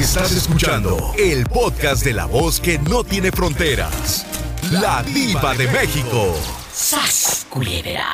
[0.00, 4.26] Estás escuchando el podcast de la voz que no tiene fronteras.
[4.72, 6.34] La diva de México.
[6.72, 8.06] ¡Sas, culebra!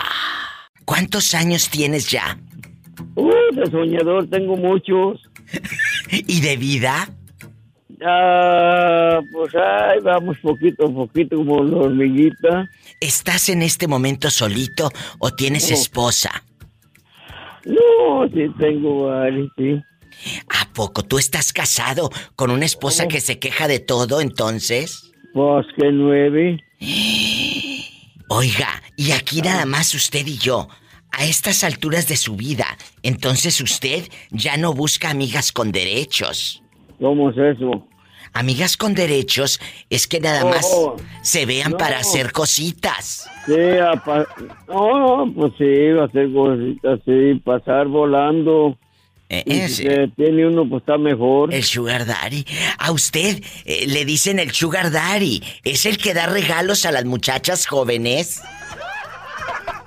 [0.85, 2.38] ¿Cuántos años tienes ya?
[3.14, 5.21] Uy, de soñador tengo muchos.
[6.11, 7.09] ¿Y de vida?
[8.05, 12.68] Ah, pues ahí vamos poquito a poquito como la hormiguita.
[13.00, 14.91] ¿Estás en este momento solito
[15.21, 15.77] o tienes No.
[15.77, 16.43] esposa?
[17.64, 19.80] No, sí tengo varios, sí.
[20.48, 23.08] ¿A poco tú estás casado con una esposa No.
[23.08, 25.12] que se queja de todo entonces?
[25.32, 26.61] Pues que nueve.
[28.29, 30.68] Oiga, y aquí nada más usted y yo,
[31.12, 32.67] a estas alturas de su vida,
[33.03, 36.62] entonces usted ya no busca amigas con derechos.
[37.00, 37.86] ¿Cómo es eso?
[38.33, 41.77] Amigas con derechos es que nada más Oh, se vean no.
[41.78, 43.31] para hacer cositas.
[43.47, 44.27] Sí, apa-
[44.69, 48.77] no, pues sí, a hacer cositas, sí, pasar volando.
[49.28, 49.84] Eh, Y si
[50.16, 51.53] tiene uno, pues está mejor.
[51.53, 52.44] El Sugar Daddy.
[52.78, 55.42] A usted eh, le dicen el Sugar Daddy.
[55.64, 58.41] ¿Es el que da regalos a las muchachas jóvenes?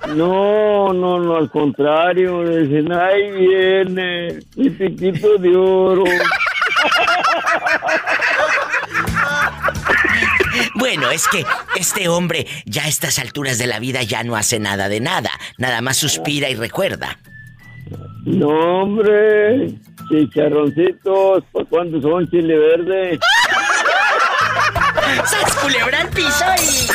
[0.08, 6.04] No, no, no, al contrario, dicen, ahí viene, mi piquito de oro.
[10.74, 11.44] Bueno, es que
[11.76, 15.30] este hombre ya a estas alturas de la vida ya no hace nada de nada.
[15.58, 17.18] Nada más suspira y recuerda.
[18.24, 18.48] No,
[18.82, 19.74] hombre,
[20.08, 23.18] chicharroncitos, ¿por cuántos son chile verde?
[25.24, 26.86] ¡Sas culebra al piso y...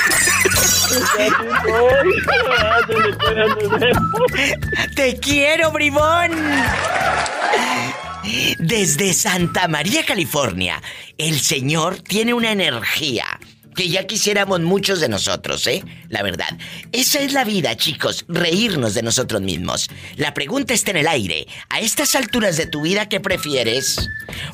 [4.95, 6.31] ¡Te quiero, bribón!
[8.59, 10.81] Desde Santa María, California,
[11.17, 13.25] el señor tiene una energía
[13.75, 15.83] que ya quisiéramos muchos de nosotros, ¿eh?
[16.09, 16.57] La verdad.
[16.91, 19.89] Esa es la vida, chicos, reírnos de nosotros mismos.
[20.15, 21.47] La pregunta está en el aire.
[21.69, 24.09] A estas alturas de tu vida, ¿qué prefieres?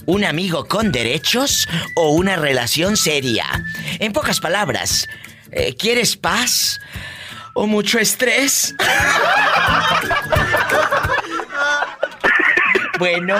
[0.05, 3.45] ¿Un amigo con derechos o una relación seria?
[3.99, 5.07] En pocas palabras,
[5.51, 6.79] eh, ¿quieres paz
[7.53, 8.75] o mucho estrés?
[12.99, 13.37] bueno.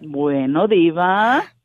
[0.00, 1.55] Bueno, diva.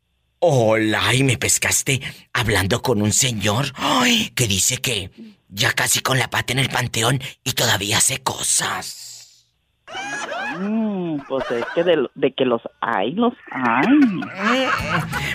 [0.43, 2.01] Hola, y me pescaste
[2.33, 5.11] hablando con un señor ay, que dice que
[5.49, 9.45] ya casi con la pata en el panteón y todavía hace cosas.
[10.57, 13.85] Mm, pues es que de, de que los hay, los hay.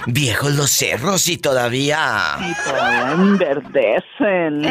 [0.07, 2.37] Viejos los cerros y todavía...
[2.41, 4.63] Y todavía enverdecen.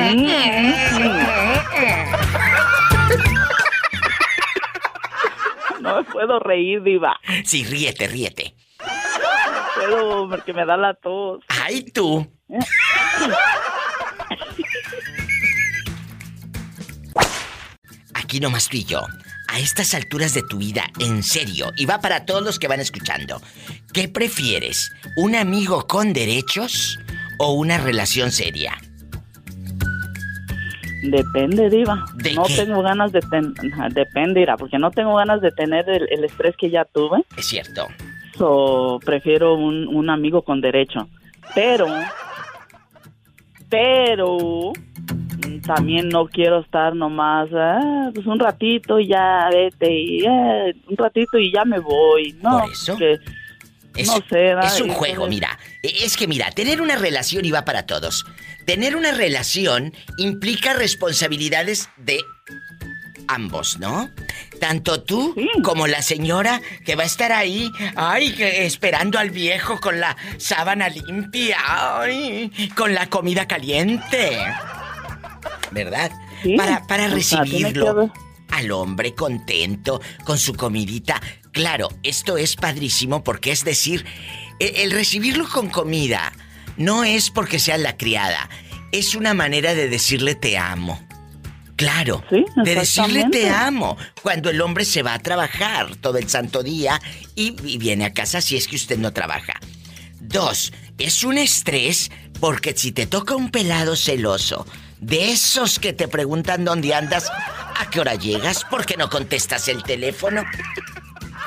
[5.79, 7.19] No me puedo reír, diva.
[7.44, 8.56] Sí, ríete, ríete.
[9.75, 11.44] Puedo porque me da la tos.
[11.47, 12.25] Ay, tú.
[18.13, 19.02] Aquí nomás tú y yo.
[19.47, 22.80] A estas alturas de tu vida, en serio, y va para todos los que van
[22.81, 23.41] escuchando.
[23.94, 24.91] ¿Qué prefieres?
[25.16, 27.00] ¿Un amigo con derechos
[27.40, 28.78] o una relación seria?
[31.03, 32.03] Depende, diva.
[32.16, 32.56] ¿De no qué?
[32.56, 33.53] tengo ganas de tener...
[33.94, 37.24] Depende, Ira, porque no tengo ganas de tener el, el estrés que ya tuve.
[37.38, 37.88] Es cierto.
[38.38, 41.07] So, prefiero un, un amigo con derecho.
[41.53, 41.88] Pero,
[43.69, 44.73] pero,
[45.66, 50.97] también no quiero estar nomás, ah, pues un ratito y ya vete, y eh, un
[50.97, 52.34] ratito y ya me voy.
[52.41, 52.97] No, Por eso.
[52.97, 53.18] que
[53.95, 55.57] Es, no sé, es un juego, mira.
[55.81, 58.25] E- Es que mira, tener una relación y va para todos.
[58.66, 62.19] Tener una relación implica responsabilidades de
[63.28, 64.09] ambos, ¿no?
[64.59, 65.47] Tanto tú Sí.
[65.63, 70.16] como la señora que va a estar ahí, ay, que esperando al viejo con la
[70.38, 71.58] sábana limpia,
[72.00, 74.38] ay, con la comida caliente.
[75.72, 76.12] ¿Verdad?
[76.44, 76.56] Sí.
[76.56, 78.12] Para, para que recibirlo
[78.50, 81.22] al hombre contento con su comidita.
[81.52, 84.06] Claro, esto es padrísimo porque es decir,
[84.59, 86.31] e- el recibirlo con comida
[86.78, 88.50] no es porque sea la criada,
[88.92, 91.05] es una manera de decirle te amo.
[91.75, 96.30] Claro, Sí, de decirle te amo cuando el hombre se va a trabajar todo el
[96.30, 97.02] santo día
[97.36, 99.60] y, y viene a casa si es que usted no trabaja.
[100.22, 104.66] Dos, es un estrés porque si te toca un pelado celoso,
[105.00, 109.68] de esos que te preguntan dónde andas, a qué hora llegas, por qué no contestas
[109.68, 110.44] el teléfono.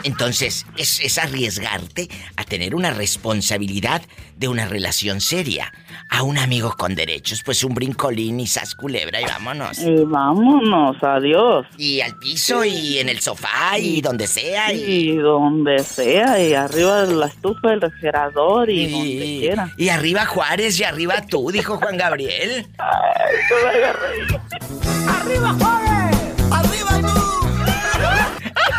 [0.05, 4.03] Entonces, es, es arriesgarte a tener una responsabilidad
[4.37, 5.73] de una relación seria.
[6.11, 9.79] A un amigo con derechos, pues un brincolín y sas culebra y vámonos.
[9.79, 11.67] Y vámonos, adiós.
[11.77, 14.73] Y al piso y en el sofá y donde sea.
[14.73, 19.73] Y, Y donde sea, y arriba de la estufa del refrigerador y, donde quiera.
[19.77, 22.67] y arriba Juárez y arriba tú, dijo Juan Gabriel.
[22.79, 23.37] Ay,
[24.31, 25.11] me.
[25.11, 26.17] ¡Arriba, Juárez!
[26.51, 27.28] ¡Arriba tú!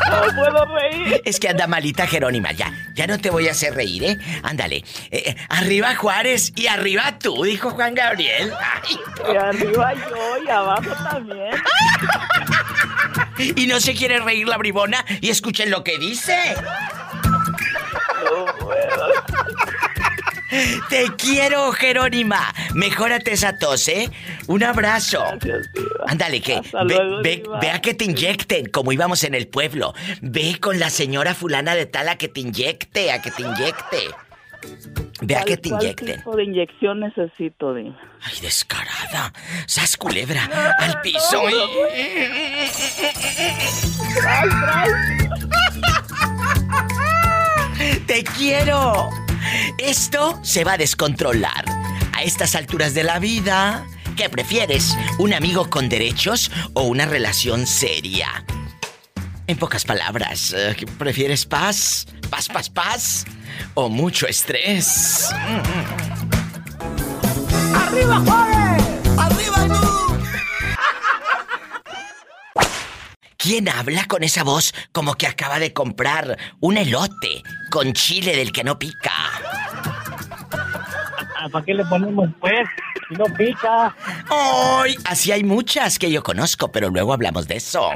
[0.07, 1.22] No puedo reír.
[1.25, 2.72] Es que anda malita Jerónima, ya.
[2.94, 4.18] Ya no te voy a hacer reír, ¿eh?
[4.44, 4.78] Ándale.
[5.12, 8.54] Eh, eh, arriba Juárez y arriba tú, dijo Juan Gabriel.
[8.84, 8.98] Ay,
[9.34, 11.51] Y arriba yo y abajo también.
[13.56, 16.56] y no se quiere reír la bribona y escuchen lo que dice.
[18.24, 19.10] No puedo.
[20.90, 22.54] Te quiero, Jerónima.
[22.74, 24.10] Mejórate esa tos, ¿eh?
[24.48, 25.24] Un abrazo.
[25.40, 26.06] Gracias, Diva.
[26.07, 27.60] Ándale, que ve, luego, ve- Diva.
[27.60, 29.94] ve a que te inyecten, como íbamos en el pueblo.
[30.22, 33.98] Ve con la señora fulana de tal a que te inyecte, a que te inyecte.
[35.22, 36.16] Ve a ¿Cuál- que te inyecten.
[36.18, 37.96] tipo de inyección necesito, Diva?
[38.22, 39.31] Ay, descarada.
[39.68, 41.44] Sas culebra al piso.
[44.16, 44.90] ¡Tras, tras!
[48.07, 49.10] ¡Te quiero!
[49.78, 51.66] Esto se va a descontrolar.
[52.13, 53.86] A estas alturas de la vida,
[54.16, 54.96] ¿qué prefieres?
[55.18, 58.46] ¿Un amigo con derechos o una relación seria?
[59.48, 62.07] En pocas palabras, eh, ¿prefieres paz?
[62.30, 63.25] ¿Paz, paz, paz?
[63.74, 65.30] ¿O mucho estrés?
[67.74, 68.84] ¡Arriba, Juárez!
[69.18, 70.09] ¡Arriba tú!
[73.50, 77.42] ¿Quién habla con esa voz como que acaba de comprar un elote
[77.72, 79.12] con chile del que no pica?
[81.51, 82.69] ¿Para qué le ponemos pues?
[83.07, 83.96] Si no pica.
[84.30, 84.96] ¡Ay!
[85.04, 87.90] Así hay muchas que yo conozco, pero luego hablamos de eso.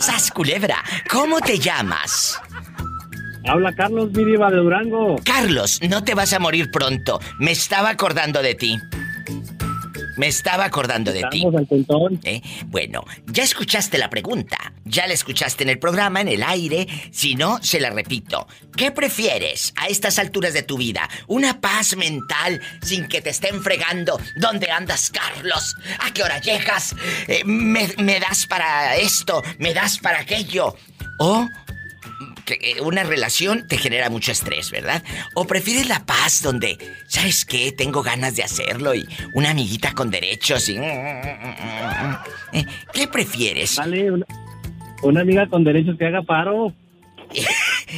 [0.00, 2.40] Sas Culebra, ¿cómo te llamas?
[3.46, 5.16] Habla Carlos Vidiva de Durango.
[5.22, 7.20] Carlos, no te vas a morir pronto.
[7.38, 8.80] Me estaba acordando de ti.
[10.20, 11.46] Me estaba acordando de ti.
[12.24, 12.42] ¿Eh?
[12.66, 17.36] Bueno, ya escuchaste la pregunta, ya la escuchaste en el programa, en el aire, si
[17.36, 18.46] no, se la repito.
[18.76, 21.08] ¿Qué prefieres a estas alturas de tu vida?
[21.26, 24.20] ¿Una paz mental sin que te estén fregando?
[24.36, 25.74] ¿Dónde andas, Carlos?
[26.00, 26.94] ¿A qué hora llegas?
[27.26, 29.42] Eh, me, me das para esto?
[29.56, 30.76] ¿Me das para aquello?
[31.18, 31.48] ¿O
[32.58, 35.02] que eh, una relación te genera mucho estrés, ¿verdad?
[35.34, 36.76] ¿O prefieres la paz donde,
[37.06, 37.72] ¿sabes qué?
[37.72, 40.76] Tengo ganas de hacerlo y una amiguita con derechos y...
[40.78, 43.76] Eh, ¿Qué prefieres?
[43.76, 44.26] Vale, una,
[45.02, 46.72] una amiga con derechos que haga paro.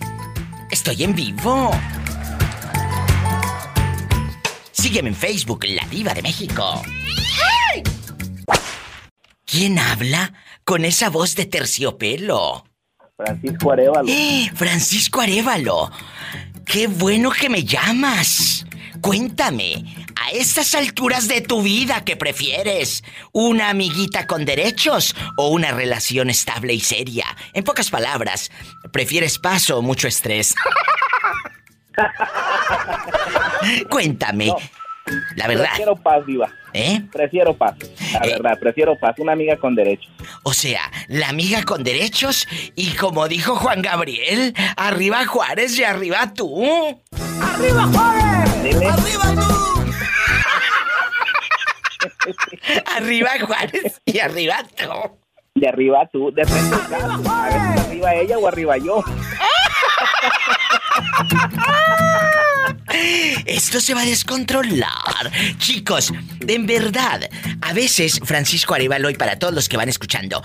[0.71, 1.71] Estoy en vivo.
[4.73, 6.83] Sígueme en Facebook, La Diva de México.
[9.45, 10.33] ¿Quién habla
[10.65, 12.65] con esa voz de terciopelo?
[13.17, 14.09] Francisco Arevalo.
[14.09, 14.51] ¡Eh!
[14.55, 15.91] Francisco Arevalo.
[16.65, 18.66] ¡Qué bueno que me llamas!
[19.00, 19.85] Cuéntame,
[20.21, 23.05] a estas alturas de tu vida, ¿qué prefieres?
[23.33, 27.26] ¿Una amiguita con derechos o una relación estable y seria?
[27.53, 28.50] En pocas palabras,
[28.93, 30.55] ¿prefieres paz o mucho estrés?
[33.91, 34.53] Cuéntame.
[35.37, 36.49] La verdad, Prefiero paz, Diva.
[36.73, 37.00] ¿eh?
[37.12, 37.75] Prefiero paz.
[38.12, 38.31] La Eh.
[38.33, 39.15] verdad, prefiero paz.
[39.19, 40.11] Una amiga con derechos.
[40.43, 46.35] O sea, la amiga con derechos y como dijo Juan Gabriel, arriba Juárez y arriba
[46.35, 46.65] tú.
[47.41, 48.36] ¡Arriba, Juárez!
[48.75, 49.67] ¡Arriba tú!
[52.97, 55.19] Arriba Juárez y arriba tú.
[55.55, 57.23] De arriba tú, de frente al caso.
[57.31, 59.03] A ver si arriba ella o arriba yo.
[63.47, 65.31] Esto se va a descontrolar.
[65.59, 66.12] Chicos,
[66.47, 67.29] en verdad,
[67.61, 70.43] a veces, Francisco Arevalo, y para todos los que van escuchando,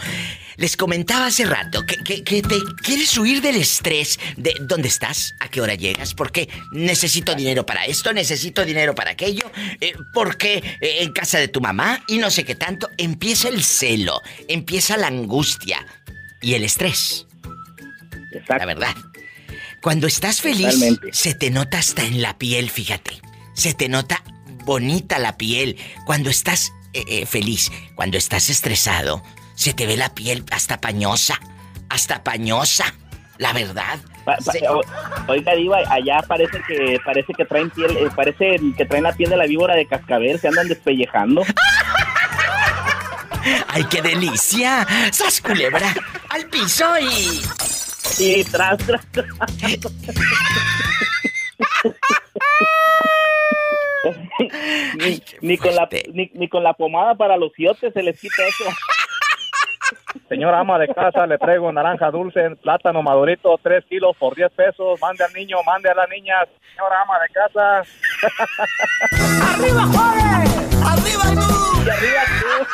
[0.58, 5.34] les comentaba hace rato que, que- que te quieres huir del estrés de dónde estás,
[5.39, 10.58] a qué hora llegas, porque necesito dinero para esto, necesito dinero para aquello, eh, porque
[10.81, 12.89] eh, en casa de tu mamá y no sé qué tanto.
[12.98, 15.86] Empieza el celo, empieza la angustia
[16.41, 17.25] y el estrés,
[18.60, 18.96] la verdad.
[19.81, 21.07] Cuando estás feliz, Totalmente.
[21.11, 23.19] se te nota hasta en la piel, fíjate.
[23.53, 24.21] Se te nota
[24.63, 27.71] bonita la piel cuando estás eh, eh, feliz.
[27.95, 29.23] Cuando estás estresado,
[29.55, 31.39] se te ve la piel hasta pañosa.
[31.89, 32.93] Hasta pañosa.
[33.39, 34.00] La verdad.
[34.23, 34.81] Pa- pa- Se- o-
[35.27, 39.31] oiga, Diva, allá parece que parece que traen piel, eh, parece que traen la piel
[39.31, 41.41] de la víbora de cascabel, se andan despellejando.
[43.67, 44.85] ¡Ay, qué delicia!
[45.11, 45.91] ¡Sas culebra!
[46.29, 47.41] ¡Al piso y.
[48.20, 49.27] Y tras, tras, tras.
[55.41, 58.65] ni, con la, ni, ni con la pomada para los iotes se les quita eso.
[60.30, 65.00] Señora ama de casa, le traigo naranja dulce, plátano madurito, 3 kilos por 10 pesos.
[65.01, 66.36] Mande al niño, mande a la niña.
[66.74, 67.84] Señora ama de casa.
[69.53, 70.50] ¡Arriba, Juárez!
[70.86, 71.84] ¡Arriba tú!
[71.86, 72.65] Y arriba tú.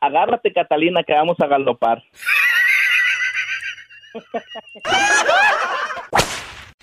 [0.00, 2.02] Agárrate, Catalina, que vamos a galopar.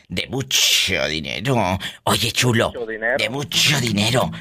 [0.08, 1.78] De mucho dinero.
[2.06, 2.70] Oye, chulo.
[2.70, 3.18] Mucho dinero.
[3.18, 4.32] De mucho dinero.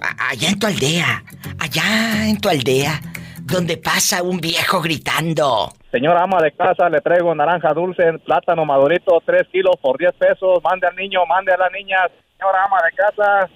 [0.00, 1.22] A- allá en tu aldea.
[1.60, 3.00] Allá en tu aldea.
[3.42, 5.72] Donde pasa un viejo gritando.
[5.90, 10.60] Señora ama de casa, le traigo naranja dulce, plátano madurito, 3 kilos por 10 pesos.
[10.62, 11.98] Mande al niño, mande a la niña.
[12.38, 13.48] Señora ama de casa.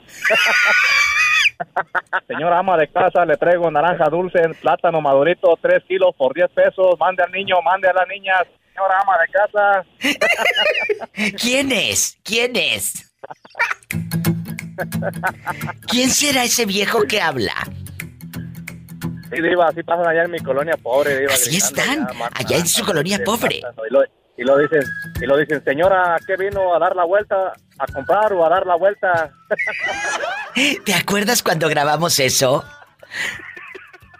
[2.26, 6.98] Señora ama de casa, le traigo naranja dulce, plátano madurito, 3 kilos por 10 pesos.
[6.98, 8.34] Mande al niño, mande a la niña.
[8.74, 9.84] Señora ama de casa.
[11.38, 12.18] ¿Quién es?
[12.22, 13.12] ¿Quién es?
[15.88, 17.54] ¿Quién será ese viejo que habla?
[19.30, 21.32] Sí, Diva, así pasan allá en mi colonia pobre, Diva.
[21.32, 23.56] Así están, allá, en su colonia pobre.
[23.56, 24.02] Y lo,
[24.36, 24.82] y lo dicen,
[25.20, 27.52] y lo dicen, señora, ¿qué vino a dar la vuelta?
[27.78, 29.32] ¿A comprar o a dar la vuelta?
[30.84, 32.64] ¿Te acuerdas cuando grabamos eso?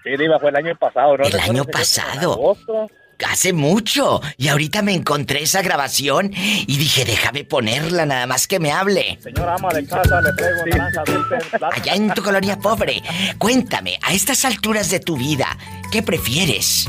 [0.03, 1.25] Sí, Diva, fue el año pasado, ¿no?
[1.25, 2.33] El ¿Recuerdas año en pasado.
[2.33, 2.91] agosto?
[3.29, 4.21] Hace mucho.
[4.37, 9.19] Y ahorita me encontré esa grabación y dije, déjame ponerla nada más que me hable.
[9.23, 11.73] Señora ama de casa, le traigo naranja dulce, plátano.
[11.75, 13.03] Allá en tu colonia pobre.
[13.39, 15.57] Cuéntame, a estas alturas de tu vida,
[15.91, 16.89] ¿qué prefieres?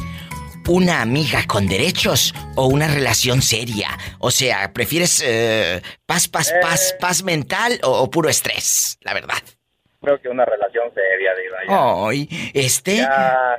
[0.67, 3.89] ¿Una amiga con derechos o una relación seria?
[4.19, 6.97] O sea, ¿prefieres eh, paz, paz, paz, Eh.
[7.01, 8.97] paz mental o, o puro estrés?
[9.01, 9.37] La verdad.
[10.03, 11.57] Creo que una relación seria, Diva.
[11.69, 12.07] ya.
[12.09, 12.97] Ay, este...
[12.97, 13.57] Ya.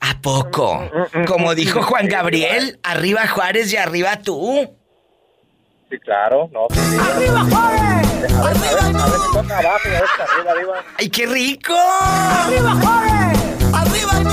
[0.00, 0.90] ¿A poco?
[1.28, 4.68] Como dijo Juan Gabriel, arriba Juárez y arriba tú.
[5.88, 6.80] Sí, claro, no, sí.
[6.98, 8.32] ¡Arriba, Juárez!
[8.34, 10.84] A a ¡Arriba a toca abajo a veces arriba, Diva.
[10.98, 11.74] ¡Ay, qué rico!
[11.74, 13.38] ¡Arriba, Juárez!
[13.72, 14.27] ¡Arriba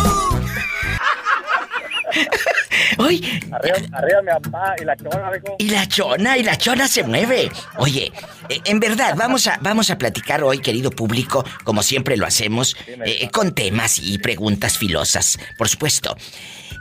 [2.98, 3.40] ¡Ay!
[3.52, 5.32] Arriba, arriba mi papá y la chona.
[5.60, 7.50] Y la chona, y la chona se mueve.
[7.78, 8.12] Oye,
[8.50, 12.76] eh, en verdad, vamos a, vamos a platicar hoy, querido público, como siempre lo hacemos,
[12.88, 16.16] eh, con temas y preguntas filosas, por supuesto.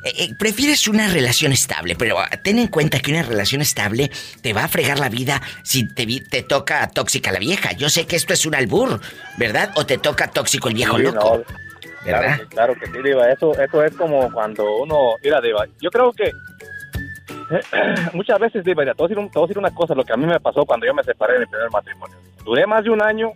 [0.05, 4.11] Eh, eh, prefieres una relación estable, pero ah, ten en cuenta que una relación estable
[4.43, 7.73] te va a fregar la vida si te, te toca tóxica la vieja.
[7.73, 9.01] Yo sé que esto es un albur,
[9.39, 9.73] ¿verdad?
[9.77, 11.43] O te toca tóxico el viejo Sí, loco.
[11.49, 11.55] no,
[12.05, 12.21] ¿Verdad?
[12.21, 13.31] Claro, que- claro que sí, Diva.
[13.31, 15.13] Eso, eso es como cuando uno.
[15.23, 16.31] Mira, Diva, yo creo que.
[18.13, 19.95] Muchas veces, Diva, mira, te voy, a decir un- te voy a decir una cosa,
[19.95, 22.17] lo que a mí me pasó cuando yo me separé de mi primer matrimonio.
[22.45, 23.33] Duré más de un año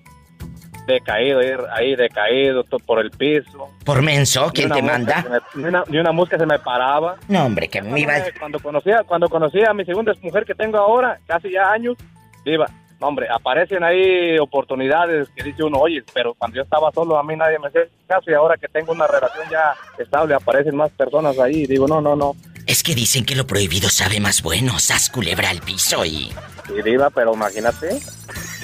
[0.87, 3.69] decaído, ahí, ahí decaído, to- por el piso.
[3.85, 5.25] Por menso, ¿quién te manda?
[5.55, 7.17] Ni una, ni una mosca se me paraba.
[7.29, 8.15] No, hombre, que me iba...
[8.39, 11.97] Cuando conocí, a- cuando conocí a mi segunda mujer que tengo ahora, casi ya años,
[12.45, 12.67] Diva,
[13.01, 17.23] no, hombre, aparecen ahí oportunidades que dice uno, oye, pero cuando yo estaba solo a
[17.23, 20.91] mí nadie me hacía caso y ahora que tengo una relación ya estable aparecen más
[20.91, 22.35] personas ahí y digo, no, no, no.
[22.67, 24.79] Es que dicen que lo prohibido sabe más bueno.
[24.79, 26.31] Sas culebra al piso y...
[26.77, 27.89] Y Diva, pero imagínate,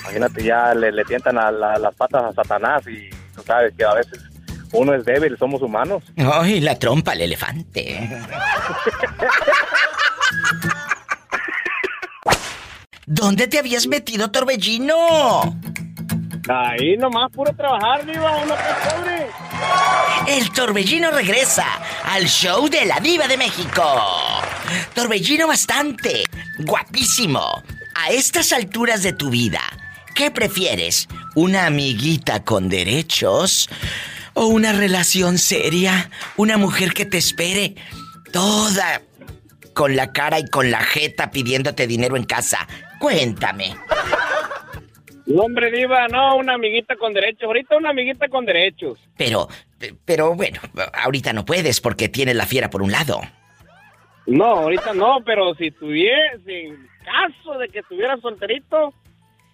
[0.01, 3.85] imagínate ya le, le tientan a la- las patas a Satanás y tú sabes que
[3.85, 4.21] a veces
[4.73, 6.03] uno es débil, somos humanos.
[6.17, 8.21] ¡Ay, la trompa al elefante!
[13.07, 14.95] ¿Dónde te habías metido, Torbellino?
[16.49, 19.27] Ahí nomás puro trabajar, Diva, uno pobre.
[20.27, 21.67] El Torbellino regresa
[22.05, 23.83] al show de la Diva de México.
[24.95, 26.25] Torbellino bastante.
[26.59, 27.63] guapísimo.
[27.95, 29.61] A estas alturas de tu vida,
[30.15, 31.09] ¿qué prefieres?
[31.35, 33.69] ¿Una amiguita con derechos?
[34.35, 36.11] ¿O una relación seria?
[36.37, 37.77] ¿Una mujer que te espere
[38.33, 39.03] toda
[39.75, 42.67] con la cara y con la jeta pidiéndote dinero en casa?
[43.05, 43.77] Cuéntame.
[45.27, 47.43] No, hombre, Diva, no, una amiguita con derechos.
[47.43, 48.99] Ahorita una amiguita con derechos.
[49.19, 49.47] Pero,
[50.07, 50.59] pero bueno,
[50.95, 53.21] ahorita no puedes porque tienes la fiera por un lado.
[54.27, 58.95] No, ahorita no, pero si tuviese, en caso de que estuviera solterito,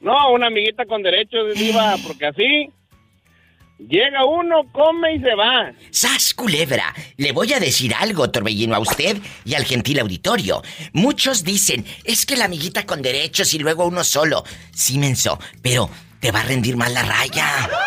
[0.01, 2.71] no, una amiguita con derechos, Diva, porque así
[3.89, 5.73] llega uno, come y se va.
[5.91, 6.95] ¡Sas, culebra!
[7.17, 10.63] Le voy a decir algo, Torbellino, a usted y al gentil auditorio.
[10.93, 14.45] Muchos dicen, es que la amiguita con derechos y luego uno solo.
[14.73, 17.71] Sí, menso, pero te va a rendir mal la raya.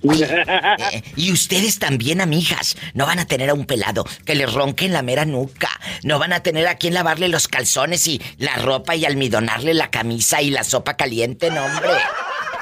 [0.00, 4.86] Eh, y ustedes también, amigas, no van a tener a un pelado que les ronque
[4.86, 5.68] en la mera nuca.
[6.04, 9.90] No van a tener a quien lavarle los calzones y la ropa y almidonarle la
[9.90, 11.90] camisa y la sopa caliente, no, hombre.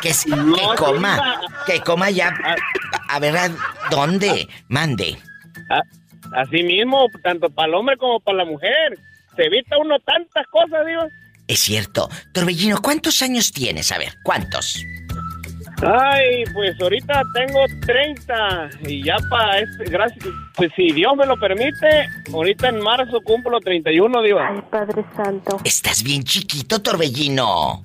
[0.02, 2.32] Que, s- No, que coma, que coma ya.
[3.08, 3.48] A ver, ¿a
[3.90, 4.48] ¿dónde?
[4.68, 5.16] Mande.
[5.70, 5.80] Ah,
[6.34, 8.98] Así mismo, tanto para el hombre como para la mujer.
[9.36, 11.06] Se evita uno tantas cosas, Diva.
[11.46, 12.08] Es cierto.
[12.32, 13.92] Torbellino, ¿cuántos años tienes?
[13.92, 14.82] A ver, ¿cuántos?
[15.82, 20.24] Ay, pues ahorita tengo 30 y ya para este, gracias,
[20.56, 24.48] pues si Dios me lo permite, ahorita en marzo cumplo 31, Diva.
[24.48, 25.60] Ay, Padre Santo.
[25.64, 27.82] Estás bien chiquito, Torbellino.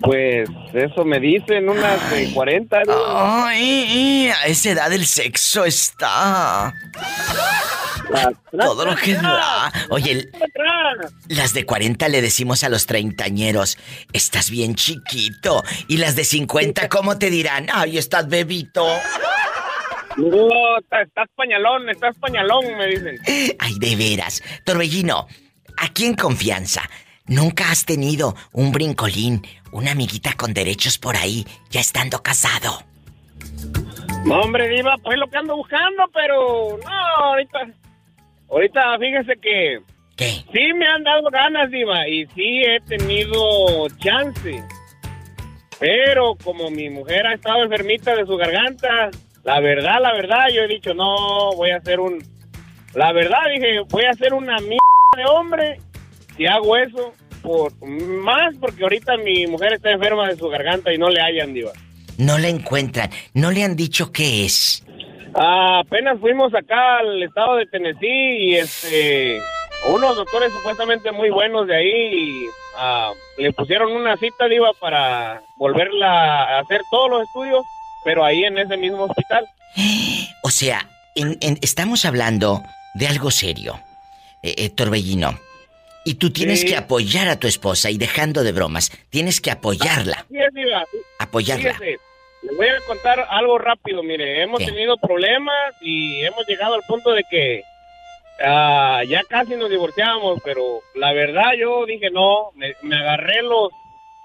[0.00, 3.46] Pues eso me dicen unas de 40, Diva.
[3.48, 6.72] Ay, a esa edad el sexo está.
[8.50, 9.70] Todo lo que da.
[9.90, 10.30] Oye, el-
[11.28, 13.78] las de 40 le decimos a los treintañeros,
[14.12, 15.62] estás bien chiquito.
[15.88, 17.66] Y las de 50, ¿cómo te dirán?
[17.72, 18.86] Ay, estás bebito.
[20.16, 23.18] No, está- estás pañalón, estás pañalón, me dicen.
[23.58, 24.42] Ay, de veras.
[24.64, 25.26] Torbellino,
[25.76, 26.82] aquí en confianza,
[27.26, 32.82] ¿nunca has tenido un brincolín, una amiguita con derechos por ahí, ya estando casado?
[34.24, 37.58] No, hombre, Diva, pues lo que ando buscando, pero no, ahorita,
[38.48, 39.80] ahorita fíjese que
[40.16, 40.44] ¿Qué?
[40.52, 44.62] sí me han dado ganas, Diva, y sí he tenido chance.
[45.80, 49.10] Pero como mi mujer ha estado enfermita de su garganta,
[49.42, 52.24] la verdad, la verdad, yo he dicho, no, voy a hacer un...
[52.94, 54.78] La verdad, dije, voy a hacer una mierda
[55.16, 55.80] de hombre
[56.36, 57.12] si hago eso.
[57.44, 61.52] Por, más porque ahorita mi mujer está enferma de su garganta y no le hallan,
[61.54, 61.70] Diva.
[62.18, 64.82] No la encuentran, no le han dicho qué es.
[65.36, 69.38] Ah, apenas fuimos acá al estado de Tennessee y este
[69.88, 72.46] unos doctores supuestamente muy buenos de ahí
[72.78, 77.62] ah, le pusieron una cita diva para volverla a hacer todos los estudios,
[78.04, 79.44] pero ahí en ese mismo hospital.
[80.46, 82.62] O sea, en- en- estamos hablando
[82.94, 83.80] de algo serio,
[84.42, 85.38] eh, eh, Torbellino.
[86.04, 86.66] Y tú tienes Sí.
[86.68, 90.84] que apoyar a tu esposa y dejando de bromas, tienes que apoyarla, es, diva.
[91.18, 91.72] apoyarla.
[91.74, 91.98] Fíjese,
[92.42, 94.02] le voy a contar algo rápido.
[94.02, 94.66] Mire, hemos ¿Qué?
[94.66, 97.62] tenido problemas y hemos llegado al punto de que
[98.44, 103.70] ah, ya casi nos divorciamos, pero la verdad yo dije no, me, me agarré los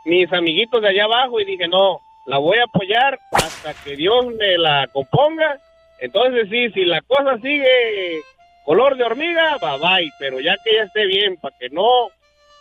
[0.06, 4.26] mis amiguitos de allá abajo y dije no, la voy a apoyar hasta que Dios
[4.38, 5.60] me la componga.
[6.02, 8.22] Entonces sí, si la cosa sigue
[8.66, 12.10] color de hormiga, bye bye, pero ya que ella esté bien, para que no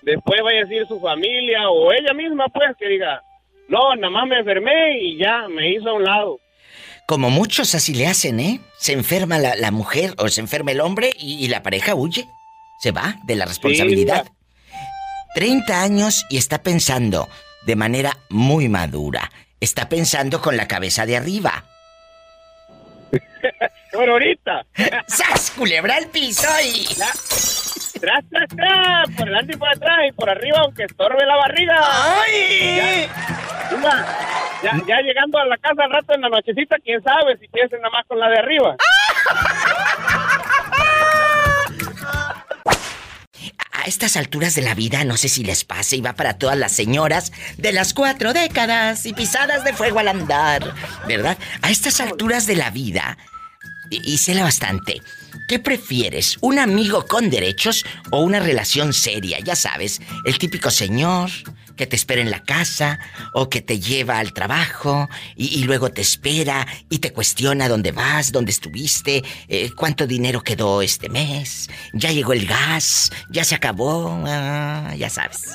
[0.03, 3.23] después vaya a decir su familia o ella misma pues que diga,
[3.69, 6.39] no, nada más me enfermé y ya me hizo a un lado.
[7.07, 8.61] Como muchos así le hacen, ¿eh?
[8.77, 12.27] Se enferma la, la mujer o se enferma el hombre y, y la pareja huye.
[12.81, 14.27] Se va de la responsabilidad.
[15.35, 17.29] 30 años y está pensando
[17.67, 19.31] de manera muy madura.
[19.61, 21.65] Está pensando con la cabeza de arriba.
[23.99, 24.65] Pero ahorita,
[25.09, 25.51] ¡Sas!
[25.57, 26.87] Culebra al piso y...
[27.99, 31.81] tras, tras, tras, por delante y por atrás y por arriba, aunque estorbe la barriga.
[32.23, 33.09] ¡Ay!
[34.63, 37.77] Ya, ya llegando a la casa al rato en la nochecita, quién sabe si piensa
[37.79, 38.77] nada más con la de arriba.
[43.73, 46.57] A estas alturas de la vida, no sé si les pase y va para todas
[46.57, 50.73] las señoras de las cuatro décadas y pisadas de fuego al andar,
[51.09, 51.37] ¿verdad?
[51.63, 53.19] A estas alturas de la vida,
[54.19, 55.01] séla bastante,
[55.49, 56.37] ¿qué prefieres?
[56.41, 59.39] ¿Un amigo con derechos o una relación seria?
[59.41, 61.31] Ya sabes, el típico señor
[61.79, 62.99] que te espera en la casa
[63.33, 67.93] o que te lleva al trabajo y, y luego te espera y te cuestiona dónde
[67.93, 73.55] vas, dónde estuviste, eh, cuánto dinero quedó este mes, ya llegó el gas, ya se
[73.55, 75.55] acabó, ah, ya sabes.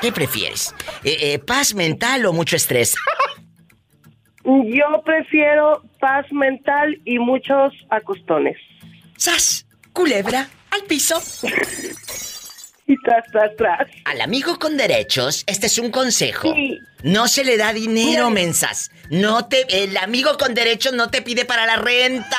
[0.00, 0.74] ¿Qué prefieres?
[1.04, 2.94] Eh, eh, ¿Paz mental o mucho estrés?
[4.44, 8.56] Yo prefiero paz mental y muchos acostones.
[9.16, 9.66] ¡Sas!
[9.92, 11.20] Culebra al piso.
[12.86, 13.88] y tras, tras, tras.
[14.04, 16.54] Al amigo con derechos, este es un consejo.
[16.54, 16.78] Sí.
[17.02, 18.92] No se le da dinero, mensas.
[19.10, 22.36] No te, el amigo con derechos no te pide para la renta.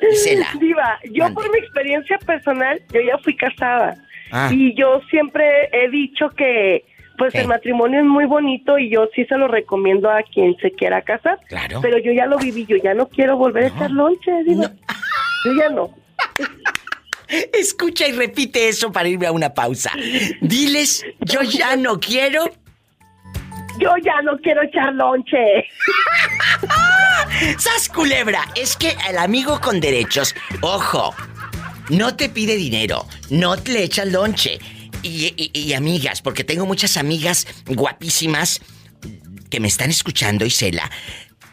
[0.00, 0.48] Gisela.
[0.58, 3.94] Diva, yo por mi experiencia personal, yo ya fui casada.
[4.32, 4.50] Ah.
[4.52, 6.84] Y yo siempre he dicho que
[7.22, 10.72] pues el matrimonio es muy bonito y yo sí se lo recomiendo a quien se
[10.72, 11.38] quiera casar.
[11.48, 11.80] Claro.
[11.80, 14.72] Pero yo ya lo viví, yo ya no quiero volver a echar lonche, Diva.
[15.44, 15.94] Yo ya no.
[17.52, 19.92] Escucha y repite eso para irme a una pausa.
[20.40, 22.50] Diles, yo ya no quiero.
[23.78, 25.38] Yo ya no quiero echar lonche.
[27.56, 28.48] ¡Sas culebra!
[28.56, 31.14] Es que el amigo con derechos, ojo,
[31.88, 34.58] no te pide dinero, no te le echa lonche.
[35.02, 38.60] Y, amigas, porque tengo muchas amigas guapísimas
[39.50, 40.90] que me están escuchando, Isela.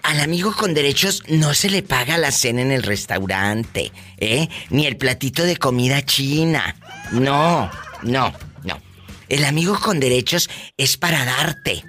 [0.04, 4.48] Al amigo con derechos no se le paga la cena en el restaurante, ¿eh?
[4.70, 6.76] Ni el platito de comida china.
[7.12, 7.70] No,
[8.04, 8.34] no,
[8.64, 8.82] no.
[9.28, 11.84] El amigo con derechos es para darte,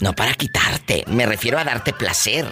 [0.00, 1.04] no para quitarte.
[1.08, 2.46] Me refiero a darte placer.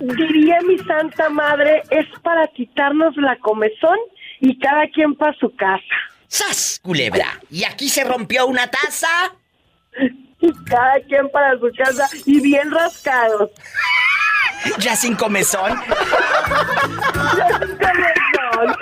[0.00, 3.96] Diría mi santa madre, es para quitarnos la comezón
[4.40, 6.11] y cada quien para su casa.
[6.32, 7.38] ¡Sas, culebra!
[7.50, 9.34] ¿Y aquí se rompió una taza?
[10.64, 13.50] Cada quien para su casa y bien rascados.
[14.78, 15.78] Ya sin comezón.
[18.56, 18.76] Comezón.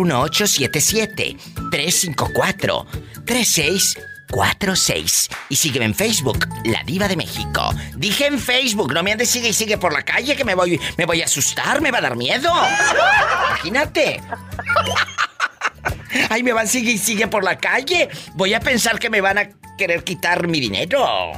[4.27, 5.29] 1877-354-3646.
[5.49, 7.69] Y sígueme en Facebook, La Diva de México.
[7.95, 10.79] Dije en Facebook, no me andes sigue y sigue por la calle que me voy,
[10.97, 12.51] me voy a asustar, me va a dar miedo.
[13.49, 14.21] Imagínate.
[16.29, 18.09] Ay, me van sigue y sigue por la calle.
[18.33, 21.31] Voy a pensar que me van a querer quitar mi dinero.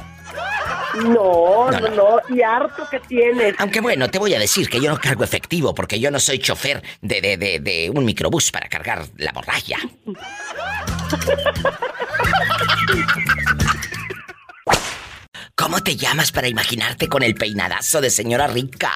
[0.94, 3.54] No, No, no, no, y harto que tienes.
[3.58, 6.38] Aunque bueno, te voy a decir que yo no cargo efectivo porque yo no soy
[6.38, 9.78] chofer de, de, de, de un microbús para cargar la borralla.
[15.54, 18.92] ¿Cómo te llamas para imaginarte con el peinadazo de señora rica?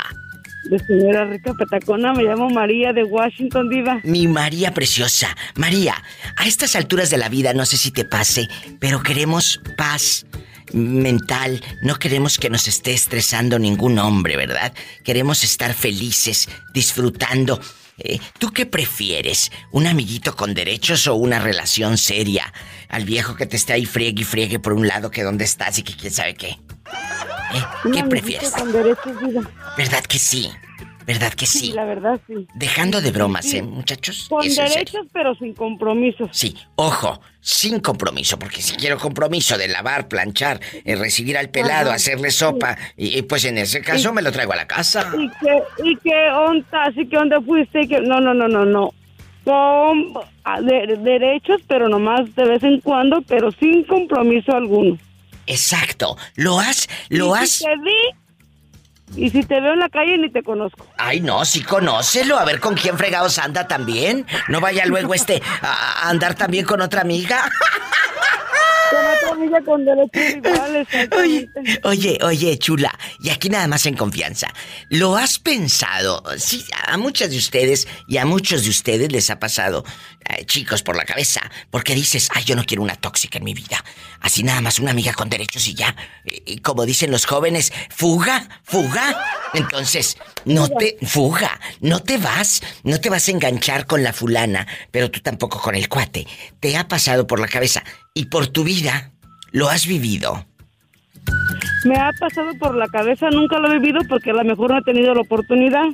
[0.71, 4.01] De señora rica petacona, me llamo María de Washington, Diva.
[4.03, 5.37] Mi María preciosa.
[5.57, 5.95] María,
[6.37, 8.49] a estas alturas de la vida no sé si te pase,
[8.81, 10.25] pero queremos paz
[10.73, 14.73] mental, no queremos que nos esté estresando ningún hombre, ¿verdad?
[15.05, 17.61] Queremos estar felices, disfrutando.
[17.99, 19.53] Eh, ¿Tú qué prefieres?
[19.71, 22.53] ¿Un amiguito con derechos o una relación seria?
[22.89, 25.79] Al viejo que te esté ahí friegue y friegue por un lado que dónde estás
[25.79, 26.49] y que quién sabe qué.
[26.49, 27.91] ¿Eh?
[27.93, 28.51] ¿Qué prefieres?
[28.51, 29.51] Con derechos, Diva.
[29.77, 30.51] ¿Verdad que sí?
[31.07, 31.73] ¿Verdad que sí?
[31.73, 32.47] La verdad, sí.
[32.55, 33.59] Dejando de bromas, Sí.
[33.59, 34.27] ¿eh, muchachos?
[34.29, 36.29] Con derechos, pero sin compromisos.
[36.33, 41.89] Sí, ojo, sin compromiso, porque si quiero compromiso de lavar, planchar, eh, recibir al pelado,
[41.91, 41.97] Ajá.
[41.97, 45.13] hacerle sopa, y, y pues en ese caso me lo traigo a la casa.
[45.19, 46.85] ¿Y qué, y qué onda?
[46.85, 47.83] Así que dónde fuiste?
[47.83, 48.95] Y que- No, no, no, no, no.
[49.45, 54.97] Con ah, de- derechos, pero nomás de vez en cuando, pero sin compromiso alguno.
[55.47, 57.59] Exacto, lo has, lo has...
[57.59, 58.24] Te vi,
[59.17, 60.87] y si te veo en la calle ni te conozco.
[60.99, 64.27] Ay, no, sí conócelo, a ver con quién fregados anda también.
[64.49, 67.51] No vaya luego este a a andar también con otra amiga.
[68.91, 70.89] Con otra amiga con derechos iguales.
[71.19, 71.51] Oye,
[71.83, 74.49] oye, oye, chula, y aquí nada más en confianza.
[74.89, 76.23] ¿Lo has pensado?
[76.39, 79.85] Sí, a muchas de ustedes y a muchos de ustedes les ha pasado,
[80.29, 83.55] eh, chicos, por la cabeza, porque dices, ay, yo no quiero una tóxica en mi
[83.55, 83.83] vida.
[84.21, 85.97] Así nada más una amiga con derechos y ya.
[86.25, 89.04] Y, y como dicen los jóvenes, fuga, fuga.
[89.55, 94.67] Entonces, no te, fuga, no te vas, no te vas a enganchar con la fulana,
[94.91, 96.27] pero tú tampoco con el cuate.
[96.61, 97.83] Te ha pasado por la cabeza
[98.15, 99.13] y por tu vida
[99.53, 100.45] lo has vivido.
[101.85, 104.79] Me ha pasado por la cabeza, nunca lo he vivido porque a lo mejor no
[104.79, 105.85] he tenido la oportunidad.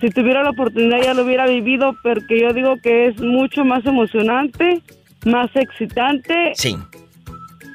[0.00, 3.84] Si tuviera la oportunidad ya lo hubiera vivido porque yo digo que es mucho más
[3.84, 4.80] emocionante,
[5.24, 6.76] más excitante Sí.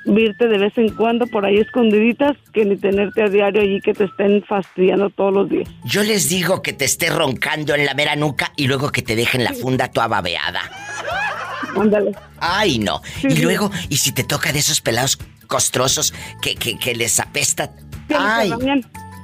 [0.06, 3.94] Verte de vez en cuando por ahí escondiditas que ni tenerte a diario allí que
[3.94, 5.70] te estén fastidiando todos los días.
[5.86, 9.16] Yo les digo que te esté roncando en la mera nuca y luego que te
[9.16, 10.62] dejen la funda toda babeada.
[11.76, 12.12] Ándale.
[12.40, 13.02] Ay, no.
[13.22, 13.42] Sí, Y sí.
[13.42, 17.72] luego, y si te toca de esos pelados costrosos que, que, que les apesta.
[18.08, 18.52] Se Ay,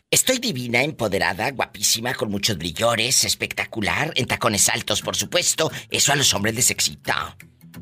[0.09, 5.73] Estoy divina, empoderada, guapísima, con muchos brillores, espectacular, en tacones altos, por supuesto.
[5.91, 7.37] Eso a los hombres les excita.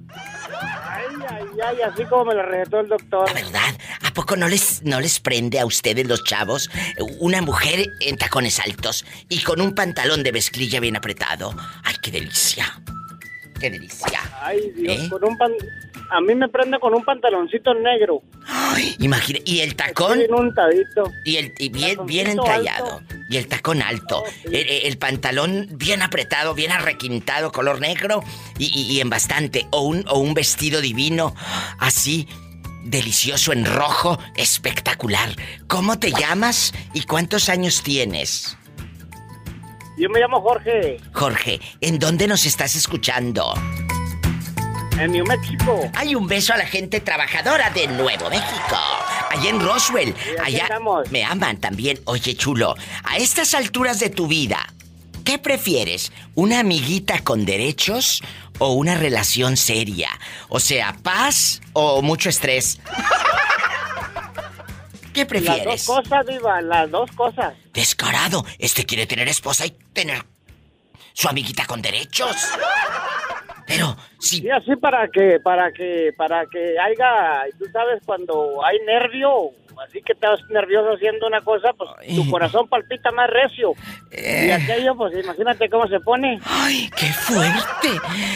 [0.09, 3.29] Ay, ay, ay, así como me lo recetó el doctor.
[3.29, 6.71] La verdad, ¿a poco no les, no les prende a ustedes los chavos
[7.21, 11.55] una mujer en tacones altos y con un pantalón de mezclilla bien apretado?
[11.85, 12.81] ¡Ay, qué delicia!
[13.61, 14.21] ¡Qué delicia!
[14.41, 15.09] Ay, Dios, ¿Eh?
[15.11, 15.53] con un pan...
[16.15, 18.23] A mí me prende con un pantaloncito negro.
[18.47, 21.05] Ay, imagina, y el tacón Bien untadito.
[21.25, 23.15] y el y bien bien entallado alto.
[23.31, 24.55] y el tacón alto, el,
[24.87, 28.23] el pantalón bien apretado, bien arrequintado, color negro
[28.59, 31.35] y, y- y en bastante o un o un vestido divino
[31.79, 32.29] así
[32.85, 35.31] delicioso en rojo, espectacular.
[35.69, 38.57] ¿Cómo te llamas y cuántos años tienes?
[39.99, 43.55] Yo me llamo Jorge, Jorge, ¿en dónde nos estás escuchando?
[44.99, 45.91] En New México.
[45.95, 48.77] Hay un beso a la gente trabajadora de Nuevo México.
[49.31, 50.15] Allá en Roswell.
[50.45, 51.11] Allá estamos.
[51.11, 52.01] me aman también.
[52.05, 52.75] Oye, chulo,
[53.05, 54.59] a estas alturas de tu vida,
[55.25, 56.13] ¿qué prefieres?
[56.35, 58.23] ¿Una amiguita con derechos
[58.59, 60.11] o una relación seria?
[60.49, 62.79] O sea, paz o mucho estrés.
[65.13, 65.85] ¿Qué Las prefieres?
[65.87, 67.55] dos cosas, Diva, las dos cosas.
[67.75, 68.47] Descarado.
[68.59, 70.25] Este quiere tener esposa y tener
[71.13, 72.35] su amiguita con derechos.
[73.67, 78.79] Pero si Sí, así para que, para que, para que haya, tú sabes, cuando hay
[78.87, 79.51] nervio,
[79.87, 83.73] así que estás nervioso haciendo una cosa, pues tu corazón palpita más recio.
[84.11, 86.39] Y aquello, pues imagínate cómo se pone.
[86.45, 87.89] ¡Ay, qué fuerte!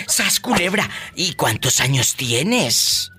[0.06, 0.88] ¡Sas culebra!
[1.14, 3.10] ¿Y cuántos años tienes?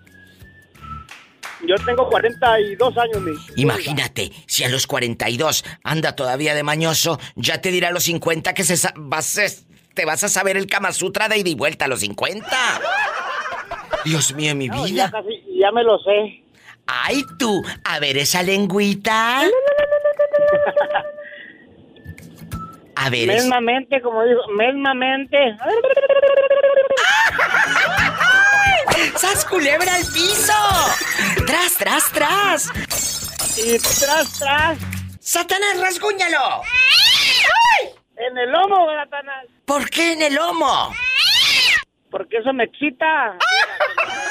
[1.68, 3.32] Yo tengo 42 años, mi.
[3.56, 8.54] Imagínate, si a los 42 anda todavía de mañoso, ya te dirá a los 50
[8.54, 9.42] que se vas a-
[9.98, 12.46] te vas a saber el Kama Sutra de ida y vuelta a los 50.
[14.06, 15.12] Dios mío, mi No, ya vida.
[15.12, 16.44] casi, ya me lo sé.
[16.86, 17.64] ¡Ay, tú!
[17.84, 19.42] A ver esa lengüita.
[22.96, 25.38] A ver, es- Mesmamente, como digo, mesmamente.
[29.18, 30.54] ¡Sas culebra al piso!
[31.48, 32.70] ¡Tras, tras, tras!
[33.58, 34.78] Y tras, tras.
[35.20, 36.62] ¡Satanás, rasguñalo!
[38.18, 39.46] En el lomo, Satanás.
[39.66, 40.92] ¿Por qué en el lomo?
[42.10, 43.38] Porque eso me excita.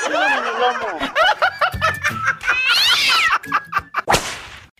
[0.06, 0.98] En el lomo.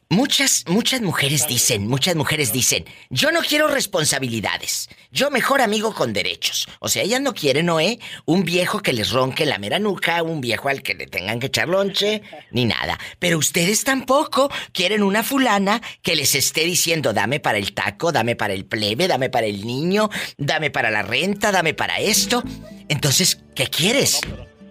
[0.09, 6.13] Muchas, muchas mujeres dicen, muchas mujeres dicen, yo no quiero responsabilidades, yo mejor amigo con
[6.13, 6.69] derechos.
[6.79, 10.41] O sea, ellas no quieren, Noé, un viejo que les ronque la mera nuca, un
[10.41, 13.01] viejo al que le tengan que echar lonche, ni nada.
[13.19, 18.37] Pero ustedes tampoco quieren una fulana que les esté diciendo, dame para el taco, dame
[18.37, 22.45] para el plebe, dame para el niño, dame para la renta, dame para esto.
[22.89, 24.21] Entonces, ¿qué quieres?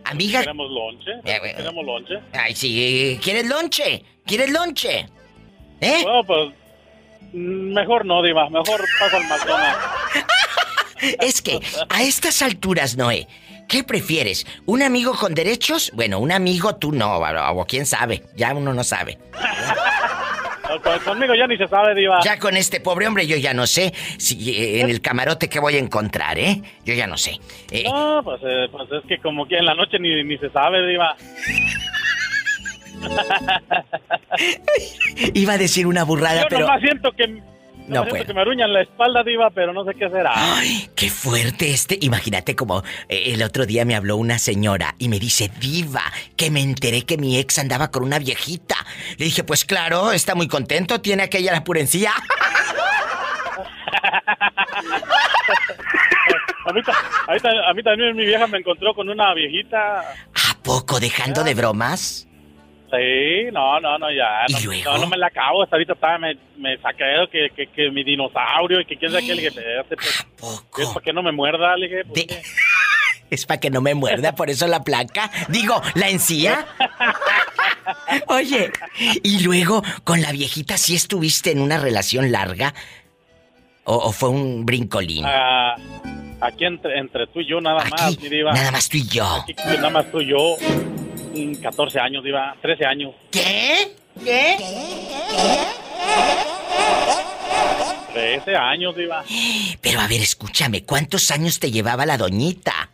[0.05, 1.11] Amiga, ¿Queremos lonche?
[1.25, 2.13] Eh, eh, ¿Queremos lonche?
[2.31, 4.01] ay, sí, ¿quieres lonche?
[4.25, 5.07] ¿Quieres lonche?
[5.81, 5.99] ¿Eh?
[6.03, 6.53] Bueno, pues...
[7.33, 8.49] Mejor no, Diva.
[8.49, 9.79] Mejor paso al McDonald's.
[11.19, 11.59] Es que
[11.89, 13.27] a estas alturas, Noé,
[13.67, 14.47] ¿qué prefieres?
[14.65, 15.91] ¿Un amigo con derechos?
[15.93, 19.19] Bueno, un amigo tú no, o o quién sabe, ya uno no sabe.
[20.83, 22.19] Con- Conmigo ya ni se sabe, Diva.
[22.23, 25.59] Ya con este pobre hombre yo ya no sé si eh, en el camarote que
[25.59, 26.61] voy a encontrar, ¿eh?
[26.85, 27.39] Yo ya no sé.
[27.71, 30.49] Eh, No, pues, eh, pues es que como que en la noche ni, ni se
[30.49, 31.15] sabe, Diva.
[35.33, 36.67] iba a decir una burrada, Yo pero...
[36.67, 37.27] nomás siento que...
[37.27, 37.41] No
[37.87, 38.25] No siento puedo.
[38.25, 40.31] que me aruñan la espalda, Diva, pero no sé qué será.
[40.33, 41.99] ¡Ay, qué fuerte este!
[42.01, 42.79] Imagínate como
[43.09, 46.01] eh, el otro día me habló una señora y me dice, diva,
[46.35, 48.75] que me enteré que mi ex andaba con una viejita.
[49.19, 52.11] Le dije, pues claro, está muy contento, tiene aquella la purencilla.
[56.67, 56.93] A mí, ta-
[57.27, 59.99] a mí ta- a mí también mi vieja me encontró con una viejita.
[59.99, 62.27] ¿A poco dejando de bromas?
[62.95, 64.45] Sí, no, no, no, ya.
[64.47, 64.93] ¿Y no?
[64.93, 65.63] No, no me la acabo.
[65.63, 69.25] Hasta ahorita estaba, me, me saqué que, que, que mi dinosaurio y que quién sabe
[69.25, 69.35] qué.
[69.35, 70.25] Le dije, pues,
[70.79, 71.75] es para que no me muerda.
[71.77, 72.25] Le dije, pues.
[73.27, 75.31] Es para que no me muerda, por eso la placa.
[75.49, 76.67] Digo, la encía.
[78.27, 78.71] Oye,
[79.23, 82.75] y luego con la viejita sí estuviste en una relación larga
[83.83, 85.25] o, o fue un brincolín.
[85.25, 85.75] Ah,
[86.41, 88.51] Aquí entre, entre tú y yo nada más, mi diva.
[88.51, 89.25] Nada más tú y yo.
[89.25, 90.57] Aquí, nada más tú y yo.
[91.35, 92.55] Mm, 14 años, diva.
[92.61, 93.13] 13 años.
[93.31, 93.91] ¿Qué?
[94.23, 94.55] ¿Qué?
[98.13, 99.23] 13 años, diva.
[99.81, 102.89] Pero a ver, escúchame, ¿cuántos años te llevaba la doñita?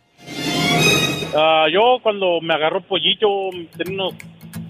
[1.34, 3.28] Ah, yo cuando me agarró pollito
[3.76, 4.14] tenía unos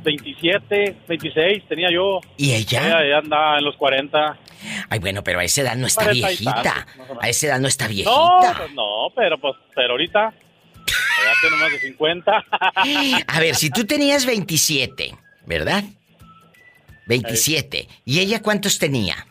[0.05, 2.21] 27, 26, tenía yo.
[2.37, 2.87] ¿Y ella?
[2.87, 4.37] Ella ya andaba en los 40.
[4.91, 6.63] Ay, bueno, pero a esa edad no está 40 y viejita.
[6.63, 7.19] tantos.
[7.21, 8.55] A esa edad no está No, viejita.
[8.59, 10.33] pues no, pero pues, pero ahorita
[10.87, 12.45] ya tiene más de 50.
[13.27, 15.15] A ver, si tú tenías 27,
[15.47, 15.85] ¿verdad?
[17.07, 17.89] 27.
[18.05, 19.27] ¿Y ella cuántos tenía?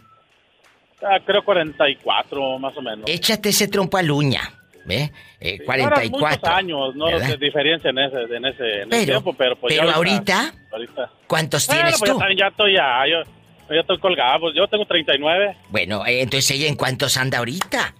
[1.04, 3.10] Ah, creo 44, más o menos.
[3.10, 4.42] Échate ese trompo a luña.
[4.84, 5.12] ¿Ve?
[5.40, 6.10] Eh, eran 44.
[6.10, 7.38] muchos años, no ¿verdad?
[7.38, 11.12] diferencia en ese, en ese, en ese Pero- tiempo, pero pues pero ya ahorita, ahorita.
[11.28, 12.20] ¿Cuántos Bueno, tienes pues tú?
[12.20, 13.22] Ya, ya estoy ya, yo,
[13.70, 15.56] yo ya estoy colgado, pues yo tengo 39.
[15.70, 17.94] Bueno, eh, entonces ella en cuántos anda ahorita.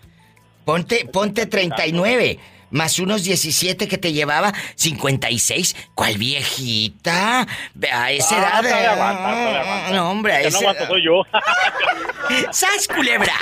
[0.66, 2.40] Ponte, ponte 39.
[2.72, 5.76] Más unos 17 que te llevaba 56.
[5.94, 7.48] ¿Cuál viejita?
[7.92, 8.66] A esa Ah, edad.
[8.66, 9.90] eh, aguanta.
[9.94, 11.24] No, hombre, a esa no aguanta edad- soy yo.
[12.52, 13.34] ¡Sas, culebra!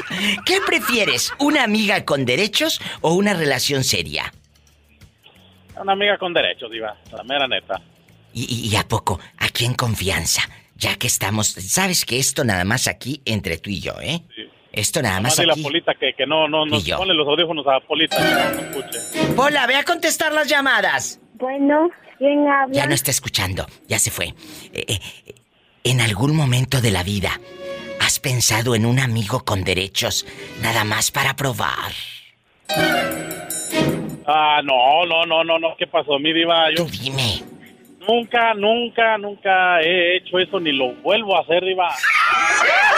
[0.46, 1.32] ¿Qué prefieres?
[1.40, 4.34] ¿Una amiga con derechos o una relación seria?
[5.80, 7.80] Una amiga con derechos, diva, la mera neta.
[8.34, 9.20] ¿Y, a poco?
[9.38, 10.42] Aquí en confianza.
[10.76, 11.48] Ya que estamos.
[11.48, 14.22] Sabes que esto nada más aquí entre tú y yo, ¿eh?
[14.72, 15.64] Esto nada más aquí.
[15.64, 16.98] Polita que, que no, no, no, Y yo.
[16.98, 19.34] ponle los audífonos a Polita que no, no escuche.
[19.36, 21.20] Pola, ve a contestar las llamadas.
[21.34, 22.74] Bueno, ¿quién habla?
[22.74, 24.34] Ya no está escuchando, ya se fue.
[24.74, 25.00] Eh, eh,
[25.84, 27.32] en algún momento de la vida,
[28.00, 30.26] ¿has pensado en un amigo con derechos
[30.62, 31.92] nada más para probar?
[34.28, 36.70] Ah, no, no, no, no, no, ¿qué pasó, mi diva?
[36.76, 37.42] Yo dime.
[38.08, 41.90] Nunca, nunca, nunca he hecho eso ni lo vuelvo a hacer, diva.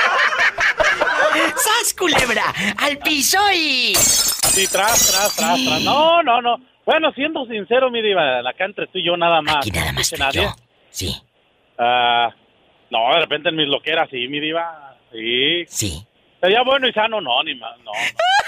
[1.56, 2.54] ¡Sas, culebra!
[2.78, 3.94] ¡Al piso y...!
[3.96, 5.82] Sí, tras, tras, tras, tras.
[5.82, 6.58] No, no, no.
[6.86, 9.58] Bueno, siendo sincero, mi diva, acá entre tú y yo nada más.
[9.58, 10.50] Aquí nada más tú nadie.
[10.90, 11.16] Sí.
[11.78, 12.30] Ah,
[12.90, 14.98] no, de repente en mis loqueras, sí, mi diva.
[15.12, 15.66] Sí.
[15.68, 16.08] Sí.
[16.42, 17.92] Sería bueno y sano, no, ni más, no.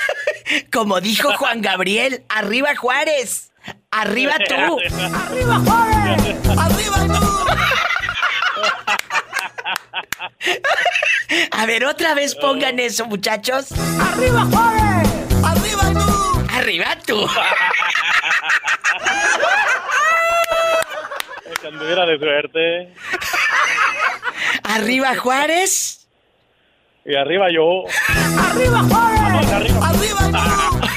[0.72, 3.54] Como dijo Juan Gabriel, ¡arriba Juárez!
[3.92, 4.54] ¡Arriba tú!
[4.56, 6.58] ¡Arriba, Juárez!
[6.58, 7.43] ¡Arriba tú!
[11.52, 13.72] A ver, otra vez pongan eso, muchachos.
[13.72, 15.10] ¡Arriba, Juárez!
[15.44, 16.46] ¡Arriba tú!
[16.54, 17.28] ¡Arriba tú!
[21.68, 22.94] Anduviera de suerte.
[24.64, 26.08] ¡Arriba Juárez!
[27.06, 27.84] Y arriba yo.
[28.38, 29.52] ¡Arriba, Juárez!
[29.82, 30.88] ¡Arriba tú!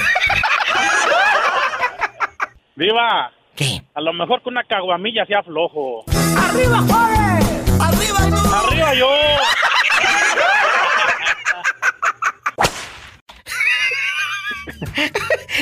[2.77, 3.33] Diva.
[3.55, 3.83] ¿Qué?
[3.95, 6.05] A lo mejor con una caguamilla sea flojo.
[6.37, 7.66] ¡Arriba, Juárez!
[7.81, 8.55] ¡Arriba tú!
[8.55, 9.09] ¡Arriba yo!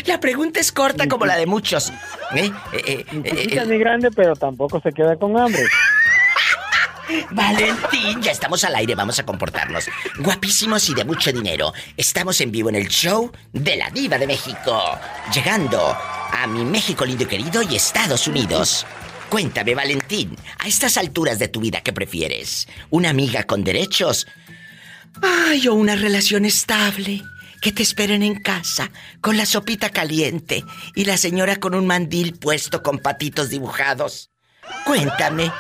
[0.07, 1.91] La pregunta es corta como la de muchos.
[2.35, 2.51] ¿eh?
[2.73, 5.65] Eh, eh, Ni eh, chiquita ni grande, pero tampoco se queda con hambre.
[7.31, 9.87] Valentín, ya estamos al aire, vamos a comportarnos.
[10.19, 11.73] Guapísimos y de mucho dinero.
[11.97, 14.99] Estamos en vivo en el show de la Diva de México.
[15.33, 15.97] Llegando
[16.33, 18.87] a mi México lindo y querido y Estados Unidos.
[19.35, 22.69] Cuéntame, Valentín, a estas alturas de tu vida, ¿qué prefieres?
[22.91, 24.29] ¿Una amiga con derechos?
[25.21, 27.21] Ay, o una relación estable.
[27.61, 30.63] Que te esperen en casa, con la sopita caliente
[30.95, 34.31] y la señora con un mandil puesto con patitos dibujados.
[34.87, 35.51] Cuéntame,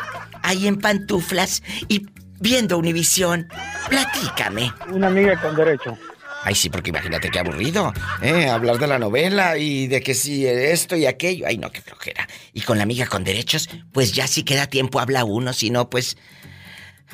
[0.45, 2.07] ahí en pantuflas y
[2.39, 3.49] viendo Univisión.
[3.89, 4.73] Platícame.
[4.93, 5.99] Una amiga con derecho.
[6.45, 8.49] Ay, sí, porque imagínate qué aburrido, ¿eh?
[8.49, 11.47] Hablar de la novela y de que si esto y aquello.
[11.49, 12.29] Ay, no, qué flojera.
[12.53, 15.89] Y con la amiga con derechos, pues ya si queda tiempo habla uno, si no,
[15.89, 16.19] pues.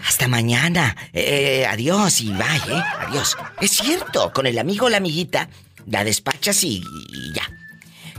[0.07, 0.97] Hasta mañana.
[1.13, 2.83] Eh, adiós y bye, ¿eh?
[3.07, 3.37] Adiós.
[3.61, 5.49] Es cierto, con el amigo o la amiguita,
[5.87, 7.49] la despachas y, y ya.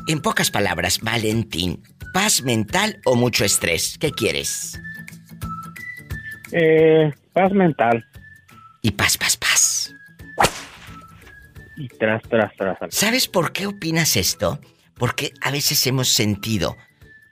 [0.08, 3.98] En pocas palabras, Valentín, ¿paz mental o mucho estrés?
[4.00, 4.80] ¿Qué quieres?
[6.52, 8.06] Eh, paz mental.
[8.82, 9.31] Y paz, paz.
[11.82, 12.78] Y tras, tras, tras.
[12.90, 14.60] ¿Sabes por qué opinas esto?
[15.00, 16.78] Porque a veces hemos sentido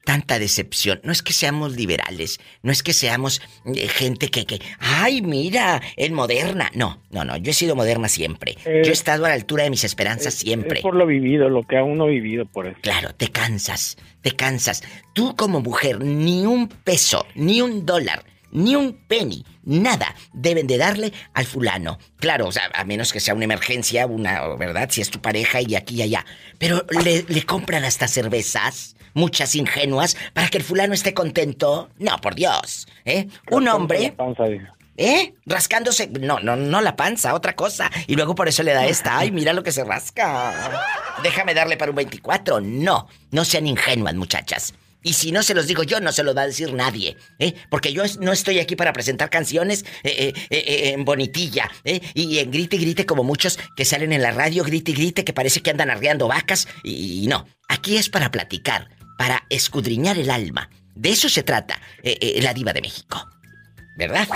[0.05, 0.99] tanta decepción.
[1.03, 5.83] No es que seamos liberales, no es que seamos eh, gente que, que, ay, mira,
[5.97, 6.71] es moderna.
[6.73, 8.55] No, no, no, yo he sido moderna siempre.
[8.65, 10.79] Eh, yo he estado a la altura de mis esperanzas siempre.
[10.79, 12.79] Es por lo vivido, lo que aún no he vivido, por eso.
[12.81, 14.81] Claro, te cansas, te cansas.
[15.13, 20.77] Tú como mujer, ni un peso, ni un dólar, ni un penny, nada deben de
[20.77, 21.99] darle al fulano.
[22.17, 24.89] Claro, o sea, a menos que sea una emergencia, una, ¿verdad?
[24.91, 26.25] Si es tu pareja y aquí y allá.
[26.57, 31.89] Pero le, le compran hasta cervezas, muchas ingenuas, para que el fulano esté contento.
[31.97, 33.27] No, por Dios, ¿eh?
[33.51, 34.13] Un hombre...
[35.01, 35.33] ¿Eh?
[35.45, 36.07] Rascándose.
[36.07, 37.89] No, no, no la panza, otra cosa.
[38.05, 39.17] Y luego por eso le da esta.
[39.17, 40.83] Ay, mira lo que se rasca.
[41.23, 42.59] Déjame darle para un 24.
[42.59, 44.73] No, no sean ingenuas, muchachas.
[45.01, 47.53] Y si no se los digo yo, no se los va a decir nadie, ¿eh?
[47.69, 51.69] Porque yo no estoy aquí para presentar canciones eh, eh, en bonitilla.
[52.13, 55.23] Y en grite y grite como muchos que salen en la radio, grite y grite,
[55.23, 56.67] que parece que andan arreando vacas.
[56.83, 60.69] Y, y no, aquí es para platicar, para escudriñar el alma.
[60.95, 63.25] De eso se trata la diva de México.
[63.97, 64.27] ¿Verdad?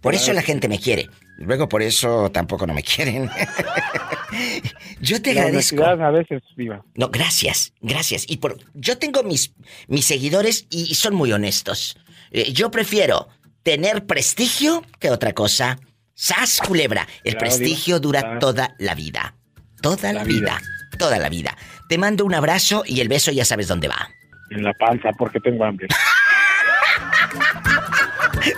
[0.00, 1.10] Por eso la gente me quiere.
[1.38, 3.30] Luego por eso tampoco no me quieren.
[5.00, 5.84] Yo te La agradezco.
[5.84, 6.82] a veces, viva.
[6.94, 8.24] No, gracias, gracias.
[8.28, 9.52] Y por yo tengo mis
[9.86, 11.96] mis seguidores y, y son muy honestos.
[12.30, 13.28] Eh, yo prefiero
[13.62, 15.78] tener prestigio que otra cosa.
[16.14, 19.34] Sas culebra, el Claro, prestigio dura toda la vida.
[19.82, 20.58] Toda la, La vida.
[20.58, 20.60] vida.
[20.98, 21.56] toda la vida.
[21.88, 24.08] Te mando un abrazo y el beso ya sabes dónde va.
[24.50, 25.86] En la panza porque tengo hambre.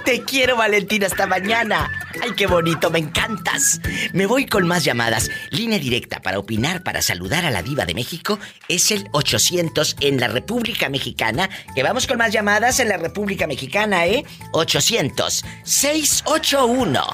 [0.05, 1.91] Te quiero, Valentina, hasta mañana.
[2.23, 3.81] Ay, qué bonito, me encantas.
[4.13, 5.31] Me voy con más llamadas.
[5.51, 10.21] Línea directa para opinar, para saludar a la diva de México es el 800 en
[10.21, 11.49] la República Mexicana.
[11.75, 14.25] Que vamos con más llamadas en la República Mexicana, ¿eh?
[14.53, 17.05] 800 681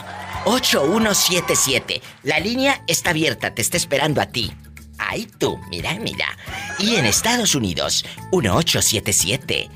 [0.47, 2.03] 8177.
[2.22, 4.53] La línea está abierta, te está esperando a ti.
[4.99, 6.37] Ay, tú, mira, mira.
[6.79, 9.68] Y en Estados Unidos, 1877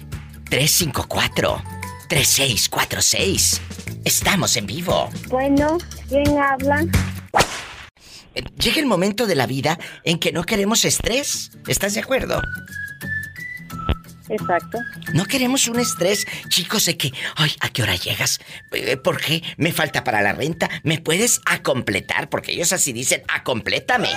[0.49, 1.78] 354
[2.09, 3.61] 3646.
[4.05, 5.11] Estamos en vivo.
[5.29, 5.79] Bueno,
[6.09, 6.85] ¿quién habla?
[8.59, 11.51] Llega el momento de la vida en que no queremos estrés.
[11.67, 12.41] ¿Estás de acuerdo?
[14.29, 14.79] Exacto.
[15.15, 18.41] No queremos un estrés, chicos, de que, ay, ¿a qué hora llegas?
[18.73, 19.43] Eh, ¿Por qué?
[19.57, 20.69] ¿Me falta para la renta?
[20.83, 22.29] ¿Me puedes acompletar?
[22.29, 24.11] Porque ellos así dicen, acomplétame,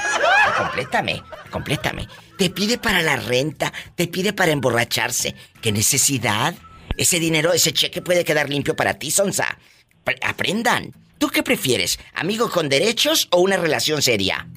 [0.47, 2.07] acomplétame, acomplétame.
[2.37, 5.35] Te pide para la renta, te pide para emborracharse.
[5.61, 6.55] ¿Qué necesidad?
[7.01, 9.57] Ese dinero, ese cheque puede quedar limpio para ti, Sonsa.
[10.03, 10.91] Pre- Aprendan.
[11.17, 11.97] ¿Tú qué prefieres?
[12.13, 14.47] ¿Amigo con derechos o una relación seria?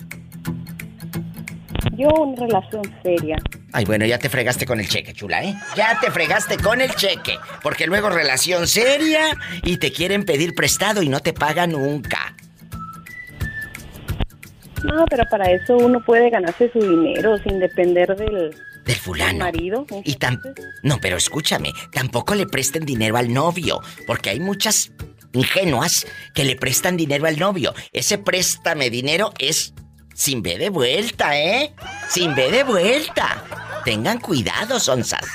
[1.96, 3.38] Yo una relación seria.
[3.72, 5.54] Ay, bueno, ya te fregaste con el cheque, chula, ¿eh?
[5.74, 7.38] Ya te fregaste con el cheque.
[7.62, 9.22] Porque luego relación seria
[9.62, 12.36] y te quieren pedir prestado y no te pagan nunca.
[14.84, 18.54] No, pero para eso uno puede ganarse su dinero sin depender del,
[18.84, 19.38] Del fulano.
[19.38, 19.86] marido.
[20.04, 20.40] Y tam...
[20.82, 24.92] No, pero escúchame, tampoco le presten dinero al novio, porque hay muchas
[25.32, 27.74] ingenuas que le prestan dinero al novio.
[27.92, 29.74] Ese préstame dinero es
[30.14, 31.74] sin B de vuelta, ¿eh?
[32.08, 33.42] Sin B de vuelta.
[33.84, 35.26] Tengan cuidado, onzas.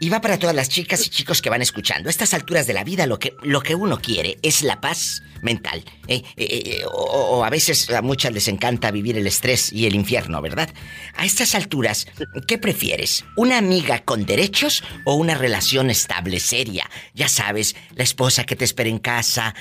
[0.00, 2.08] Y va para todas las chicas y chicos que van escuchando.
[2.08, 5.22] A estas alturas de la vida lo que, lo que uno quiere es la paz
[5.44, 5.84] mental.
[6.08, 9.94] Eh, eh, eh, o, a veces a muchas les encanta vivir el estrés y el
[9.94, 10.70] infierno, ¿verdad?
[11.14, 12.06] A estas alturas,
[12.48, 13.24] ¿qué prefieres?
[13.36, 16.90] ¿Una amiga con derechos o una relación estable, seria?
[17.14, 19.54] Ya sabes, la esposa que te espera en casa,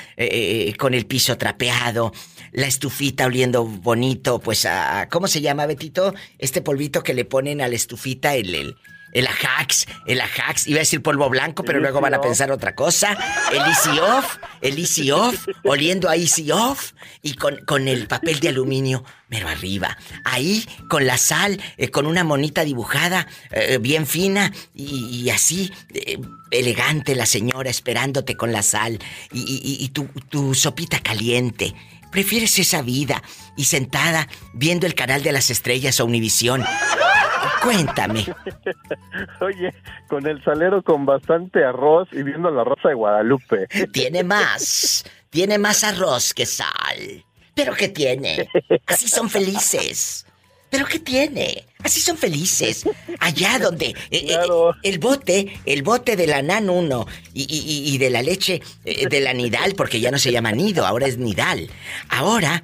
[0.78, 2.14] con el piso trapeado,
[2.54, 5.10] la estufita oliendo bonito, pues a...
[5.10, 6.14] ¿Cómo se llama, Betito?
[6.40, 8.56] Este polvito que le ponen a la estufita, el...
[8.56, 8.76] el
[9.14, 12.76] el Ajax, el Ajax, iba a decir polvo blanco, pero luego van a pensar otra
[12.76, 13.18] cosa.
[13.52, 16.92] El Easy Off, el Easy Off, oliendo a Easy Off
[17.22, 19.04] y con, con el papel de aluminio
[19.34, 19.98] pero arriba.
[20.26, 26.20] Ahí, con la sal, eh, con una monita dibujada, eh, bien fina, y, así, eh,
[26.52, 29.00] elegante la señora esperándote con la sal,
[29.32, 31.74] y, y tu, tu sopita caliente.
[32.12, 33.24] ¿Prefieres esa vida
[33.58, 36.64] y sentada viendo el canal de las estrellas o Univisión?
[37.62, 38.26] Cuéntame.
[39.42, 39.74] Oye,
[40.08, 43.68] con el salero con bastante arroz y viendo la rosa de Guadalupe.
[43.92, 45.04] Tiene más.
[45.30, 47.26] Tiene más arroz que sal.
[47.56, 48.50] ¿Pero qué tiene?
[48.88, 50.26] Así son felices.
[50.74, 51.66] ¿Pero qué tiene?
[51.84, 52.84] Así son felices.
[53.20, 54.38] Allá donde eh, eh,
[54.82, 57.06] el bote, el bote de la NAN 1
[57.36, 61.06] y, de la leche eh, de la Nidal, porque ya no se llama Nido, ahora
[61.06, 61.70] es Nidal.
[62.10, 62.64] Ahora,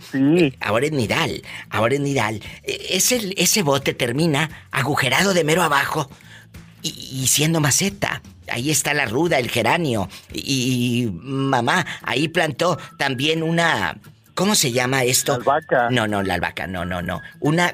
[0.60, 2.41] ahora es Nidal, ahora es Nidal.
[2.64, 6.10] Ese, ese bote termina agujerado de mero abajo
[6.82, 8.24] y, siendo maceta.
[8.51, 10.10] Ahí está la ruda, el geranio.
[10.34, 13.99] y mamá ahí plantó también una
[14.39, 15.34] ¿Cómo se llama esto?
[15.34, 15.89] La albahaca.
[15.89, 17.22] No, no, la albahaca, no, no, no.
[17.41, 17.74] Una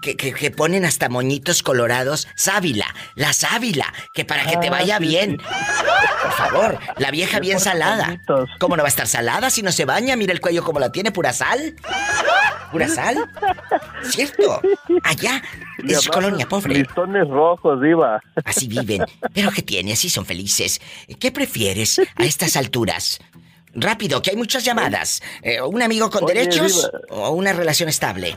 [0.00, 2.28] que, que, ponen hasta moñitos colorados.
[2.34, 5.36] Sábila, la sábila, que para que te ah, vaya bien.
[5.36, 8.20] Por favor, la vieja bien salada.
[8.58, 10.16] ¿Cómo no va a estar salada si no se baña?
[10.16, 11.74] Mira el cuello como la tiene, pura sal.
[12.70, 13.16] ¿Pura sal?
[14.04, 14.60] ¿Cierto?
[15.02, 15.42] Allá
[15.86, 16.74] es colonia pobre.
[16.74, 18.22] Listones rojos, diva.
[18.44, 19.04] Así viven.
[19.34, 19.92] Pero ¿qué tiene?
[19.92, 20.80] Así son felices.
[21.18, 23.20] ¿Qué prefieres a estas alturas?
[23.74, 25.22] Rápido, que hay muchas llamadas.
[25.42, 28.36] Eh, ¿Un amigo con derechos o una relación estable?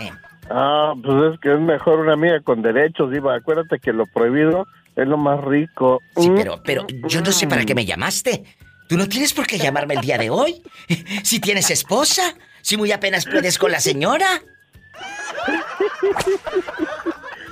[0.00, 0.10] Eh.
[0.50, 3.34] Ah, pues es que es mejor una amiga con derechos, Diva.
[3.34, 6.00] Acuérdate que lo prohibido es lo más rico.
[6.16, 8.44] Sí, pero, pero yo no sé para qué me llamaste.
[8.88, 10.62] Tú no tienes por qué llamarme el día de hoy.
[11.24, 12.22] Si tienes esposa,
[12.62, 14.40] si muy apenas puedes con la señora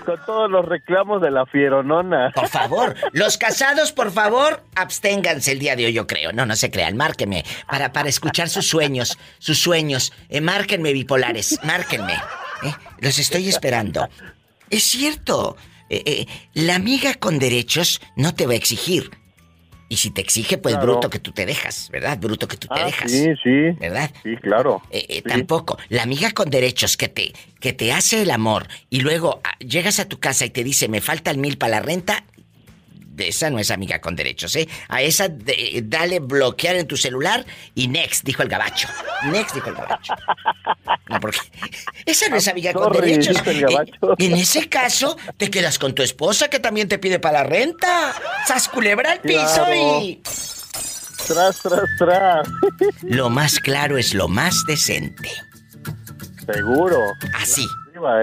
[0.05, 2.31] con todos los reclamos de la fieronona.
[2.35, 6.33] Por favor, los casados, por favor, absténganse el día de hoy, yo creo.
[6.33, 7.45] No, no se crean, márquenme.
[7.67, 10.13] Para, para escuchar sus sueños, sus sueños.
[10.29, 12.15] Eh, márquenme, bipolares, márquenme.
[12.63, 14.09] Eh, los estoy esperando.
[14.71, 15.57] Es cierto,
[15.91, 19.11] eh, la amiga con derechos no te va a exigir.
[19.89, 22.19] Y si te exige, pues bruto que tú te dejas, ¿verdad?
[22.19, 23.11] Bruto que tú te ah, dejas.
[23.11, 23.71] Sí, sí.
[23.79, 24.11] ¿Verdad?
[24.23, 24.83] Sí, claro.
[24.91, 25.79] Eh, eh, tampoco.
[25.89, 30.01] La amiga con derechos que te, que te hace el amor y luego ah, llegas
[30.01, 32.25] a tu casa y te dice, me falta el mil para la renta,
[33.19, 34.69] esa no es amiga con derechos, ¿eh?
[34.89, 37.45] A esa dale bloquear en tu celular
[37.75, 38.89] y next, dijo el gabacho.
[39.31, 40.15] Next, dijo el gabacho.
[41.09, 41.39] No, porque
[42.07, 43.37] esa no es amiga con derechos.
[43.47, 43.65] Eh,
[44.19, 48.15] en ese caso, te quedas con tu esposa que también te pide para la renta.
[48.47, 50.23] Sas culebra al piso y...
[51.27, 52.49] Tras, tras, tras.
[53.03, 55.31] Lo más claro es lo más decente.
[56.53, 56.99] Seguro.
[57.35, 57.67] Así.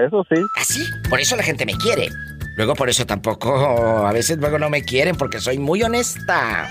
[0.06, 0.40] Eso sí.
[0.56, 0.86] Así.
[1.08, 2.08] Por eso la gente me quiere.
[2.56, 6.68] Luego por eso tampoco, a veces luego no me quieren porque soy muy honesta.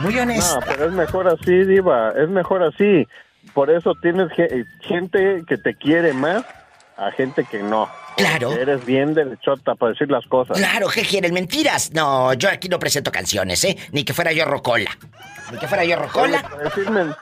[0.00, 0.60] Muy honesta.
[0.60, 3.06] No, pero es mejor así, diva, es mejor así.
[3.54, 4.28] Por eso tienes
[4.80, 6.44] gente que te quiere más
[6.96, 7.88] a gente que no.
[8.16, 8.52] Claro.
[8.52, 10.56] Eres bien derechota para decir las cosas.
[10.56, 11.34] Claro, ¿qué quieren?
[11.34, 11.92] ¿Mentiras?
[11.92, 13.76] No, yo aquí no presento canciones, ¿eh?
[13.92, 14.90] Ni que fuera yo rocola.
[15.52, 16.42] Ni que fuera yo rocola.
[16.42, 17.18] para decir, Nada.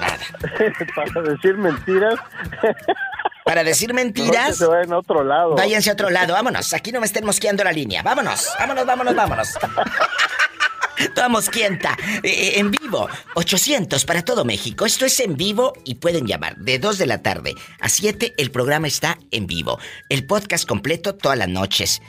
[1.14, 2.14] para decir mentiras.
[3.44, 4.56] Para decir mentiras.
[4.56, 5.54] se otro lado.
[5.54, 6.72] Váyanse a otro lado, vámonos.
[6.72, 8.02] Aquí no me estén mosqueando la línea.
[8.02, 9.48] Vámonos, vámonos, vámonos, vámonos.
[11.14, 11.96] Toda mosquienta.
[12.22, 13.08] Eh, eh, en vivo.
[13.34, 14.86] 800 para todo México.
[14.86, 16.56] Esto es en vivo y pueden llamar.
[16.56, 19.78] De 2 de la tarde a 7 el programa está en vivo.
[20.08, 22.00] El podcast completo todas las noches.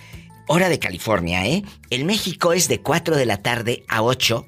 [0.48, 1.64] Hora de California, ¿eh?
[1.90, 4.46] En México es de 4 de la tarde a 8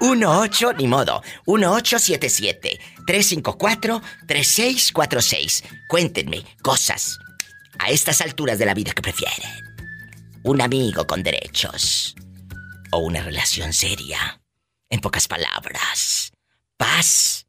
[0.00, 1.22] 18, ni modo.
[1.46, 5.64] 1877 354 3646.
[5.88, 7.18] Cuéntenme cosas
[7.78, 9.48] a estas alturas de la vida que prefieren.
[10.42, 12.16] Un amigo con derechos
[12.90, 14.40] o una relación seria.
[14.88, 16.32] En pocas palabras,
[16.76, 17.45] paz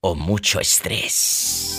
[0.00, 1.76] o mucho estrés.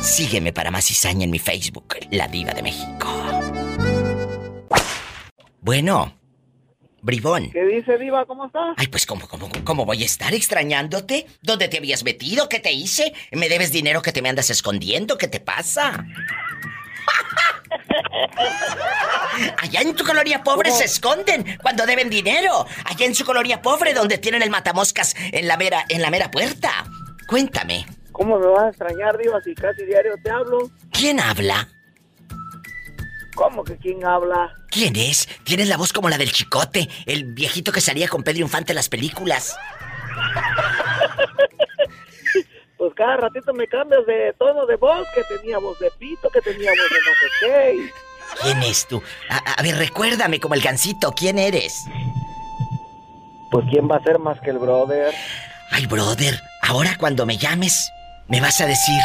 [0.00, 3.08] Sígueme para más cizaña en mi Facebook, La Diva de México.
[5.60, 6.14] Bueno,
[7.02, 7.50] bribón.
[7.50, 8.24] ¿Qué dice, Diva?
[8.26, 8.74] ¿Cómo está?
[8.76, 11.26] Ay, pues, ¿cómo, cómo, cómo voy a estar extrañándote?
[11.42, 12.48] ¿Dónde te habías metido?
[12.48, 13.14] ¿Qué te hice?
[13.32, 15.18] ¿Me debes dinero que te me andas escondiendo?
[15.18, 16.06] ¿Qué te pasa?
[19.58, 22.66] Allá en tu colonia pobre se esconden cuando deben dinero.
[22.84, 26.30] Allá en su colonia pobre donde tienen el matamoscas en la mera, en la mera
[26.30, 26.84] puerta.
[27.26, 27.86] Cuéntame.
[28.12, 30.70] ¿Cómo me vas a extrañar, Diva, si casi diario te hablo?
[30.92, 31.68] ¿Quién habla?
[33.34, 34.54] ¿Cómo que quién habla?
[34.70, 35.28] ¿Quién es?
[35.42, 38.76] Tienes la voz como la del chicote, el viejito que salía con Pedro Infante en
[38.76, 39.56] las películas.
[42.96, 46.70] Cada ratito me cambias de tono de voz, que tenía voz de pito, que tenía
[46.70, 47.92] voz de no sé qué.
[48.42, 49.02] ¿Quién es tú?
[49.28, 51.84] A, a ver, recuérdame como el gancito, ¿quién eres?
[53.50, 55.14] Pues quién va a ser más que el brother.
[55.70, 57.90] Ay, brother, ahora cuando me llames,
[58.28, 59.00] me vas a decir,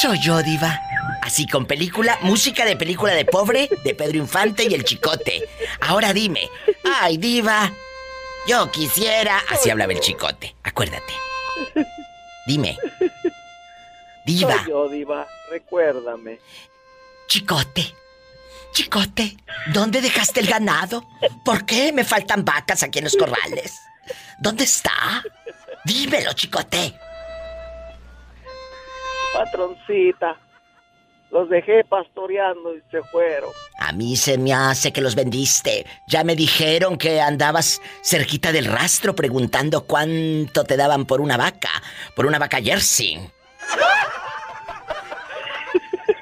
[0.00, 0.80] soy yo, diva.
[1.22, 5.48] Así con película, música de película de pobre, de Pedro Infante y el chicote.
[5.80, 6.48] Ahora dime,
[7.00, 7.70] ay, diva,
[8.46, 9.38] yo quisiera...
[9.48, 11.12] Así hablaba el chicote, acuérdate.
[12.46, 12.76] Dime.
[14.26, 14.56] Diva.
[14.58, 16.38] Soy yo, Diva, recuérdame.
[17.26, 17.94] Chicote.
[18.72, 19.36] Chicote,
[19.74, 21.04] ¿dónde dejaste el ganado?
[21.44, 23.78] ¿Por qué me faltan vacas aquí en los corrales?
[24.38, 25.22] ¿Dónde está?
[25.84, 26.94] Dímelo, chicote.
[29.34, 30.38] Patroncita,
[31.32, 33.50] los dejé pastoreando y se fueron.
[33.78, 35.86] A mí se me hace que los vendiste.
[36.06, 41.70] Ya me dijeron que andabas cerquita del rastro preguntando cuánto te daban por una vaca,
[42.14, 43.18] por una vaca jersey.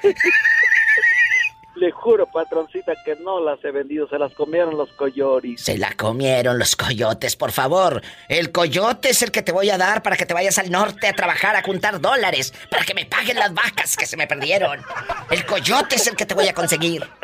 [1.81, 5.63] Le juro, patroncita, que no las he vendido, se las comieron los coyoris.
[5.63, 8.03] Se la comieron los coyotes, por favor.
[8.29, 11.09] El coyote es el que te voy a dar para que te vayas al norte
[11.09, 14.79] a trabajar, a juntar dólares, para que me paguen las vacas que se me perdieron.
[15.31, 17.03] El coyote es el que te voy a conseguir.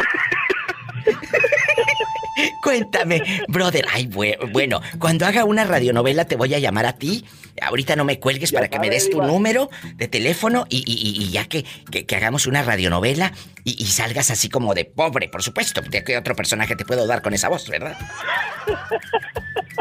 [2.62, 3.86] Cuéntame, brother.
[3.92, 7.24] Ay, bue- bueno, cuando haga una radionovela te voy a llamar a ti.
[7.62, 11.30] Ahorita no me cuelgues para que me des tu número de teléfono y, y- y-
[11.30, 13.32] ya que, que- que hagamos una radionovela
[13.64, 15.80] y, y salgas así como de pobre, por supuesto.
[15.80, 17.96] ¿De qué otro personaje te puedo dar con esa voz, verdad?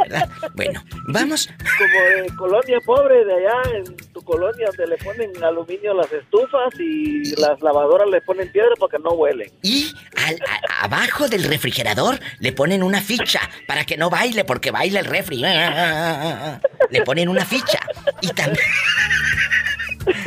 [0.03, 0.30] ¿Verdad?
[0.55, 1.47] Bueno, vamos.
[1.78, 6.11] Como de colonia pobre de allá, en tu colonia donde le ponen aluminio a las
[6.11, 9.49] estufas y las lavadoras le ponen piedra para que no huelen.
[9.63, 9.93] Y
[10.28, 14.99] al- a- abajo del refrigerador le ponen una ficha para que no baile porque baila
[14.99, 15.38] el refri.
[16.89, 17.64] Le ponen una ficha.
[18.22, 18.66] Y también...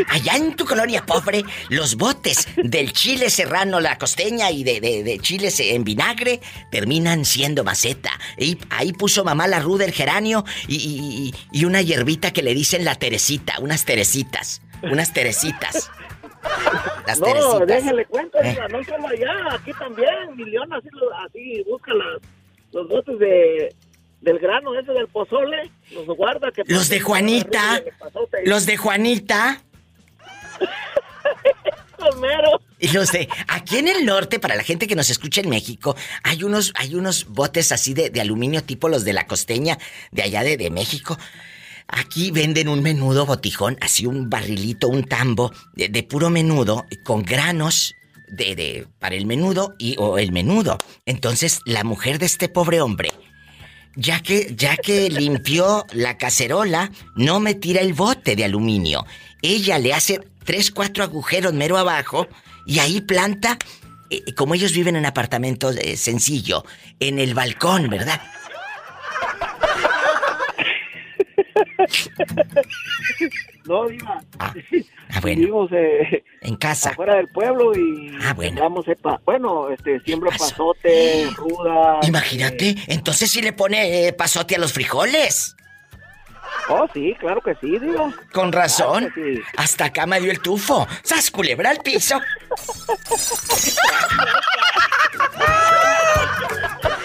[0.09, 5.05] Allá en tu colonia pobre, los botes del chile serrano, la costeña y de, de,
[5.05, 6.41] de chiles en vinagre
[6.73, 8.11] terminan siendo maceta.
[8.37, 12.55] Y ahí puso mamá la ruda, el geranio y, y- y una hierbita que le
[12.55, 14.63] dicen la teresita, unas teresitas.
[14.83, 15.91] Unas teresitas.
[17.07, 17.67] Las no, teresitas.
[17.69, 18.59] déjale cuento, Eh.
[18.71, 22.21] No solo allá, aquí también, Milión así, lo- así busca las-
[22.73, 23.75] los botes de
[24.29, 27.83] del grano ese del pozole, los guarda que Los de Juanita.
[28.45, 29.63] Los de Juanita.
[32.79, 35.97] Y los de aquí en el norte, para la gente que nos escucha en México,
[36.23, 39.79] hay unos, hay unos botes así de, de aluminio tipo los de la costeña
[40.13, 41.19] de allá de, de México.
[41.89, 47.25] Aquí venden un menudo botijón, así un barrilito, un tambo de, de puro menudo con
[47.25, 47.95] granos
[48.29, 50.79] de, de para el menudo y o el menudo.
[51.05, 53.11] Entonces la mujer de este pobre hombre,
[53.99, 59.05] ya que ya que limpió la cacerola, no me tira el bote de aluminio.
[59.43, 62.29] Ella le hace tres, cuatro agujeros mero abajo
[62.65, 63.59] y ahí planta,
[64.09, 66.65] eh, como ellos viven en apartamentos eh, sencillo,
[67.01, 68.23] en el balcón, ¿verdad?
[73.69, 74.21] No, Diva.
[75.11, 75.39] Ah, bueno.
[75.41, 76.91] Vivimos eh, En casa.
[76.91, 78.75] afuera del pueblo y Ah, bueno.
[78.85, 82.01] cepa- bueno, este, siembro pasote, ruda.
[82.03, 85.57] Imagínate, entonces si le pone eh, pasote a los frijoles.
[86.69, 88.13] Oh, sí, claro que sí, Diva.
[88.35, 89.09] Con razón.
[89.09, 89.41] Claro sí.
[89.57, 90.87] Hasta acá me dio el tufo.
[91.03, 92.21] ¡Sas culebra al piso!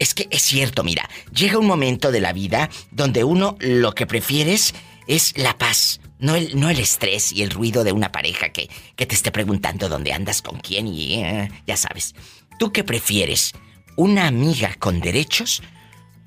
[0.00, 4.06] Es que es cierto, mira, llega un momento de la vida donde uno lo que
[4.06, 4.74] prefieres
[5.06, 8.70] es la paz, no el, no el estrés y el ruido de una pareja que,
[8.96, 12.14] que te esté preguntando dónde andas, con quién y eh, ya sabes.
[12.58, 13.52] ¿Tú qué prefieres?
[13.94, 15.62] ¿Una amiga con derechos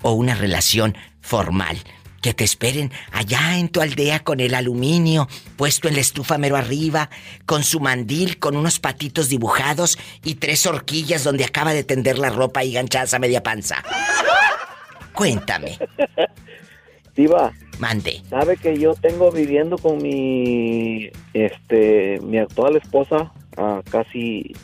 [0.02, 1.76] o una relación formal?
[2.24, 6.56] Que te esperen allá en tu aldea con el aluminio puesto en la estufa mero
[6.56, 7.10] arriba,
[7.44, 12.30] con su mandil, con unos patitos dibujados y tres horquillas donde acaba de tender la
[12.30, 13.84] ropa y ganchadas a media panza.
[15.12, 15.76] Cuéntame.
[17.14, 17.52] Diva.
[17.78, 18.22] Mande.
[18.30, 24.56] Sabe que yo tengo viviendo con mi, este, mi actual esposa a casi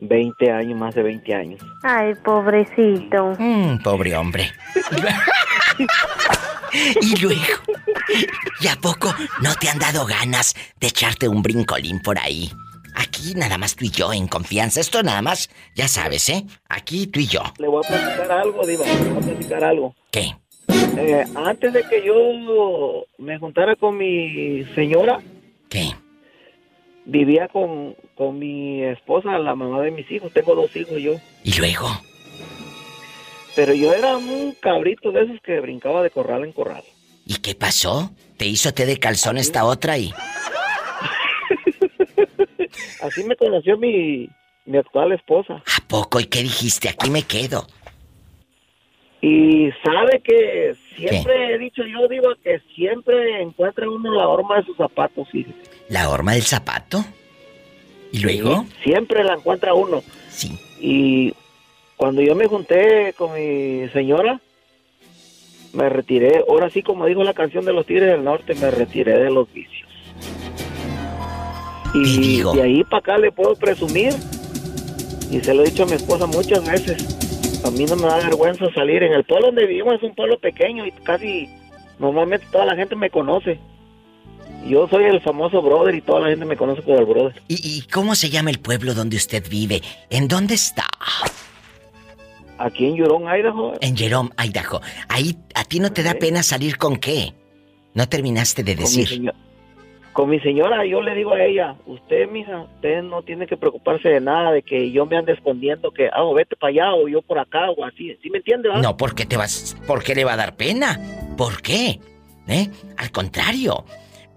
[0.00, 1.60] 20 años, más de 20 años.
[1.82, 3.34] Ay, pobrecito.
[3.38, 4.50] Mm, pobre hombre.
[7.00, 7.62] y luego,
[8.60, 12.50] ¿y a poco no te han dado ganas de echarte un brincolín por ahí?
[12.94, 14.80] Aquí nada más tú y yo en confianza.
[14.80, 16.44] Esto nada más, ya sabes, ¿eh?
[16.68, 17.42] Aquí tú y yo.
[17.58, 19.94] Le voy a platicar algo, Diva, le voy a platicar algo.
[20.10, 20.34] ¿Qué?
[20.68, 22.14] Eh, antes de que yo
[23.18, 25.20] me juntara con mi señora.
[25.68, 25.94] ¿Qué?
[27.04, 30.32] Vivía con, con mi esposa, la mamá de mis hijos.
[30.32, 31.12] Tengo dos hijos yo.
[31.44, 31.88] ¿Y luego?
[33.56, 36.84] Pero yo era un cabrito de esos que brincaba de corral en corral.
[37.26, 38.10] ¿Y qué pasó?
[38.36, 40.12] ¿Te hizo té de calzón esta otra y...?
[43.02, 44.28] Así me conoció mi,
[44.66, 45.54] mi actual esposa.
[45.54, 46.20] ¿A poco?
[46.20, 46.90] ¿Y qué dijiste?
[46.90, 47.66] Aquí me quedo.
[49.22, 54.64] Y sabe que siempre he dicho yo, digo, que siempre encuentra uno la horma de
[54.64, 55.58] sus zapatos, fíjese.
[55.88, 57.04] ¿La horma del zapato?
[58.12, 58.66] ¿Y luego?
[58.68, 60.02] Sí, siempre la encuentra uno.
[60.28, 60.58] Sí.
[60.78, 61.34] Y
[61.96, 64.40] cuando yo me junté con mi señora,
[65.72, 66.44] me retiré.
[66.48, 69.50] Ahora sí, como dijo la canción de los Tigres del Norte, me retiré de los
[69.52, 69.88] vicios.
[71.94, 74.12] Y de ahí para acá le puedo presumir,
[75.30, 78.16] y se lo he dicho a mi esposa muchas veces, a mí no me da
[78.18, 79.02] vergüenza salir.
[79.02, 81.48] En el pueblo donde vivimos es un pueblo pequeño y casi
[81.98, 83.58] normalmente toda la gente me conoce.
[84.66, 87.40] Yo soy el famoso brother y toda la gente me conoce como el brother.
[87.48, 89.80] ¿Y, y cómo se llama el pueblo donde usted vive?
[90.10, 90.86] ¿En dónde está?
[92.58, 93.74] Aquí en Jerome, Idaho.
[93.80, 94.80] En Jerome, Idaho.
[95.08, 97.34] Ahí, ¿a ti no te da pena salir con qué?
[97.94, 99.32] No terminaste de Con mi, decir.
[100.12, 104.08] con mi señora, yo le digo a ella, usted, mija, usted no tiene que preocuparse
[104.08, 107.08] de nada, de que yo me ande escondiendo, que, ah, o vete para allá, o
[107.08, 108.16] yo por acá, o así.
[108.22, 108.82] ¿Sí me entiende, verdad?
[108.82, 109.76] No, ¿por qué te vas?
[109.86, 110.98] ¿Por qué le va a dar pena?
[111.36, 112.00] ¿Por qué?
[112.48, 112.70] ¿Eh?
[112.96, 113.84] Al contrario,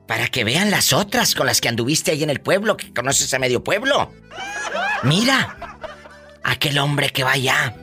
[0.08, 3.34] para que vean las otras con las que anduviste ahí en el pueblo, que conoces
[3.34, 4.10] a medio pueblo.
[5.04, 5.78] Mira,
[6.44, 7.76] aquel hombre que va allá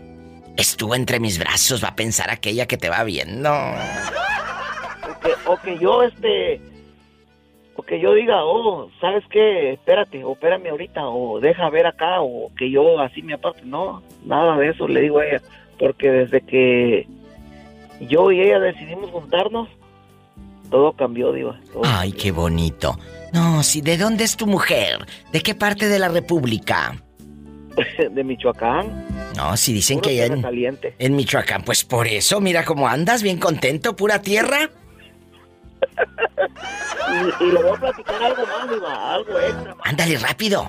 [0.57, 3.51] estuvo entre mis brazos, va a pensar aquella que te va viendo.
[3.51, 6.61] O que, o que yo, este,
[7.77, 9.73] o que yo diga, oh, ¿sabes qué?
[9.73, 13.63] Espérate, o espérame ahorita, o deja ver acá, o que yo así me aparte.
[13.65, 15.43] No, nada de eso le digo a ella,
[15.79, 17.07] porque desde que
[18.01, 19.69] yo y ella decidimos juntarnos,
[20.71, 21.61] todo cambió, diva.
[21.73, 22.99] todo Ay, qué bonito.
[23.33, 25.07] No, sí, ¿de dónde es tu mujer?
[25.33, 26.97] ¿De qué parte de la República?
[28.11, 29.07] de Michoacán.
[29.37, 30.95] No, si dicen Puro que allá en, caliente.
[30.99, 34.71] en Michoacán, pues por eso, mira cómo andas, bien contento, pura tierra.
[37.09, 39.77] Y, y le voy a platicar algo más, diva, algo extra.
[39.85, 40.69] Ándale rápido.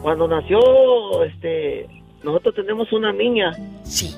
[0.00, 1.88] Cuando nació, este,
[2.22, 3.52] nosotros tenemos una niña.
[3.82, 4.14] Sí.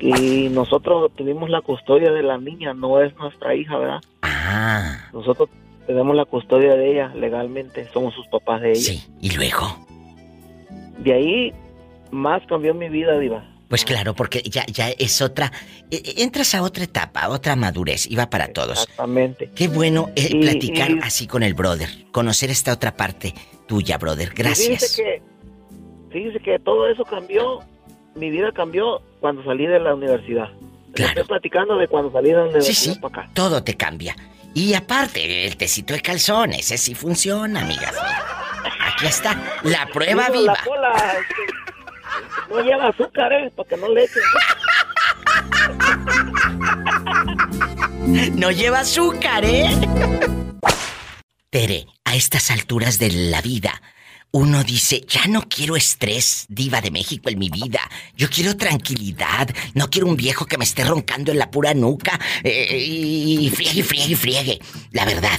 [0.00, 4.00] Y nosotros tuvimos la custodia de la niña, no es nuestra hija, ¿verdad?
[4.22, 5.08] Ah.
[5.12, 5.50] Nosotros
[5.86, 8.80] tenemos la custodia de ella legalmente, somos sus papás de ella.
[8.80, 9.85] Sí, ¿y luego?
[10.98, 11.52] De ahí
[12.10, 13.44] más cambió mi vida, Diva.
[13.68, 15.50] Pues claro, porque ya, ya es otra.
[15.90, 18.82] eh, eh, entras a otra etapa, a otra madurez, y va para todos.
[18.82, 19.50] Exactamente.
[19.56, 23.34] Qué bueno eh, Y- platicar y- así con el brother, conocer esta otra parte
[23.66, 24.32] tuya, brother.
[24.34, 24.68] Gracias.
[24.96, 25.22] Fíjese que,
[26.12, 27.60] fíjese que todo eso cambió,
[28.14, 30.48] mi vida cambió cuando salí de la universidad.
[30.94, 33.30] Le Estoy platicando de cuando salí de la Sí, universidad sí, para acá.
[33.34, 34.16] todo te cambia.
[34.54, 37.94] Y aparte, el tecito de calzones, ese sí funciona, amigas.
[38.96, 40.54] Aquí está, la prueba viva.
[40.54, 41.34] La cola, este,
[42.48, 43.52] no lleva azúcar, ¿eh?
[43.54, 44.22] Para que no le echen.
[48.40, 49.66] No lleva azúcar, ¿eh?
[51.50, 53.82] Tere, a estas alturas de la vida,
[54.30, 57.80] uno dice, ya no quiero estrés, diva de México en mi vida.
[58.16, 59.50] Yo quiero tranquilidad.
[59.74, 63.82] No quiero un viejo que me esté roncando en la pura nuca eh, y friegue,
[63.82, 64.58] friegue, friegue.
[64.92, 65.38] La verdad.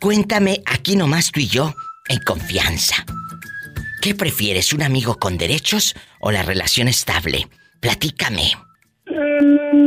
[0.00, 1.74] Cuéntame aquí nomás tú y yo,
[2.08, 2.96] en confianza.
[4.02, 7.48] ¿Qué prefieres, un amigo con derechos o la relación estable?
[7.80, 8.52] Platícame.
[9.06, 9.86] Mm,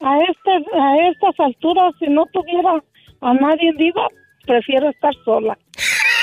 [0.00, 2.82] A, este, a estas alturas, si no tuviera
[3.22, 4.06] a nadie diva,
[4.46, 5.58] prefiero estar sola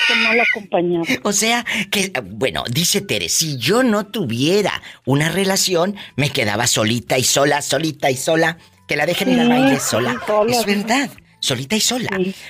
[0.08, 1.06] que mal acompañada.
[1.24, 7.18] O sea, que, bueno, dice Tere, si yo no tuviera una relación, me quedaba solita
[7.18, 8.58] y sola, solita y sola,
[8.88, 10.22] que la dejen ir al Sí, baile sí, sola.
[10.28, 10.66] sola, es sí.
[10.66, 11.10] verdad,
[11.40, 12.10] solita y sola.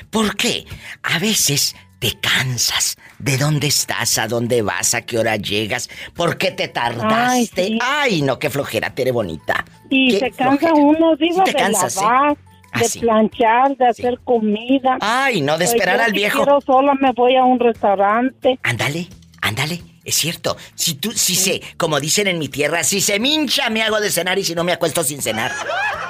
[0.09, 0.65] ¿Por qué?
[1.03, 6.38] A veces te cansas de dónde estás, a dónde vas, a qué hora llegas, por
[6.38, 7.78] qué te tardaste.
[7.82, 9.64] Ay, no, qué flojera, Tere bonita.
[9.89, 10.74] Y se cansa flojera.
[10.74, 12.01] uno, te de cansas, ¿eh?
[12.01, 12.38] lavar,
[12.74, 12.99] Ah, de sí.
[12.99, 14.97] planchar, de hacer comida.
[14.99, 16.43] Ay, no, de Pues esperar yo al si viejo.
[16.43, 18.60] quiero sola me voy a un restaurante.
[18.64, 19.08] Ándale,
[19.41, 20.58] ándale, es cierto.
[20.76, 24.12] Si tú, si se, como dicen en mi tierra, si se mincha me hago de
[24.12, 25.51] cenar y si no me acuesto sin cenar.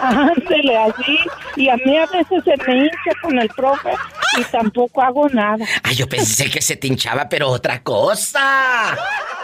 [0.01, 1.17] Ándele así.
[1.55, 3.91] Y a mí a veces se me hincha con el profe.
[4.39, 5.65] y tampoco hago nada.
[5.83, 8.97] Ay, yo pensé que se te hinchaba, pero otra cosa.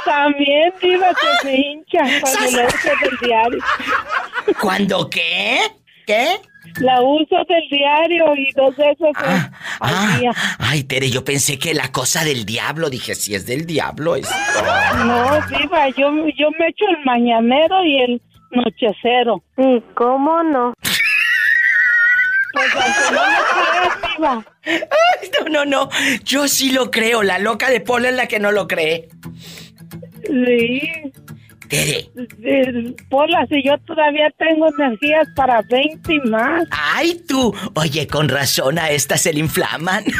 [0.04, 3.64] También, diva, que se hincha cuando uso del diario.
[4.60, 5.60] ¿Cuándo qué?
[6.08, 6.40] ¿Qué?
[6.78, 9.52] La uso del diario y dos veces al
[9.82, 10.32] Ah, día.
[10.60, 12.90] ay, Tere, yo pensé que la cosa del diablo.
[12.90, 14.34] Dije, si es del diablo esto.
[15.06, 19.44] No, diva, yo, yo me echo el mañanero y el nochecero.
[19.58, 20.74] ¿Y cómo no?
[22.52, 24.46] Pues aunque no lo diva.
[24.66, 25.90] Ay, no, no, no.
[26.24, 27.24] Yo sí lo creo.
[27.24, 29.10] La loca de Pola es la que no lo cree.
[30.26, 30.82] Sí.
[31.70, 32.10] Tere.
[32.44, 36.64] Eh, Pola, si yo todavía tengo energías para 20 y más.
[36.72, 37.56] Ay, tú.
[37.76, 40.04] Oye, con razón a esta se le inflaman.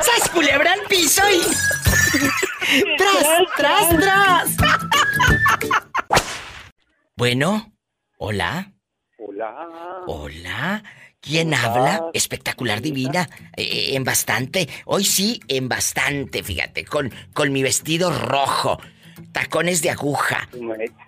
[0.00, 1.40] ¡Sas culebra al piso y.
[2.96, 3.26] ¡Tras,
[3.56, 4.56] tras, tras!
[7.16, 7.72] bueno,
[8.18, 8.72] hola.
[9.18, 9.68] Hola.
[10.06, 10.82] Hola.
[11.20, 12.04] ¿Quién ¿Cómo habla?
[12.12, 13.30] Espectacular divina.
[13.56, 14.68] Eh, en bastante.
[14.84, 16.84] Hoy sí, en bastante, fíjate.
[16.84, 18.78] Con, con mi vestido rojo.
[19.32, 20.48] Tacones de aguja.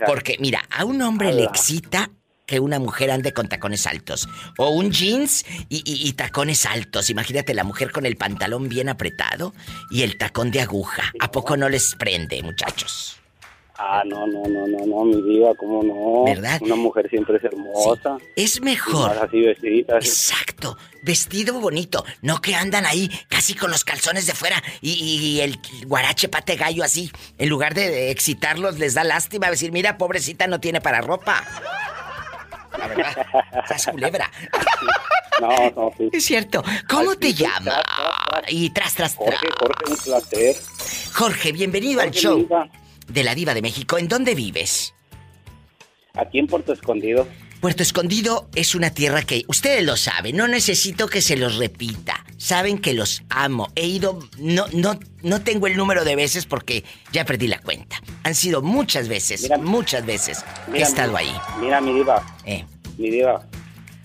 [0.06, 2.10] Porque, mira, a un hombre le excita
[2.46, 4.28] que una mujer ande con tacones altos.
[4.58, 7.08] O un jeans y, y- y tacones altos.
[7.08, 9.54] Imagínate la mujer con el pantalón bien apretado
[9.90, 11.04] y el tacón de aguja.
[11.20, 13.16] ¿A poco no les prende, muchachos?
[13.76, 16.24] Ah, no, no, no, no, no, mi diva, ¿cómo no?
[16.32, 16.60] ¿Verdad?
[16.62, 18.18] Una mujer siempre es hermosa.
[18.36, 19.08] Es Y mejor.
[19.14, 19.96] más así vestidita.
[19.98, 20.08] así.
[20.08, 20.76] Exacto.
[21.02, 22.04] Vestido bonito.
[22.22, 26.54] No que andan ahí casi con los calzones de fuera y, y el guarache pate
[26.54, 27.10] gallo así.
[27.36, 31.42] En lugar de excitarlos, les da lástima decir, mira, pobrecita, no tiene para ropa.
[32.78, 33.26] La verdad.
[33.62, 34.30] Estás culebra.
[35.40, 36.08] No, no, sí.
[36.12, 36.62] Es cierto.
[36.88, 37.82] ¿Cómo te llamas?
[38.46, 39.36] Y tras, tras, tras.
[39.40, 40.56] Jorge, Jorge, un placer.
[41.12, 42.48] Jorge, bienvenido al show.
[43.08, 43.98] De la Diva de México.
[43.98, 44.94] ¿En dónde vives?
[46.14, 47.26] Aquí en Puerto Escondido.
[47.60, 52.24] Puerto Escondido es una tierra que ustedes lo saben, no necesito que se los repita.
[52.36, 53.72] Saben que los amo.
[53.74, 57.96] He ido no no no tengo el número de veces porque ya perdí la cuenta.
[58.22, 61.34] Han sido muchas veces, muchas veces que he Mira, estado mi- ahí.
[61.58, 62.36] Mira, mi diva.
[62.44, 62.64] Eh.
[62.98, 63.46] Mi diva.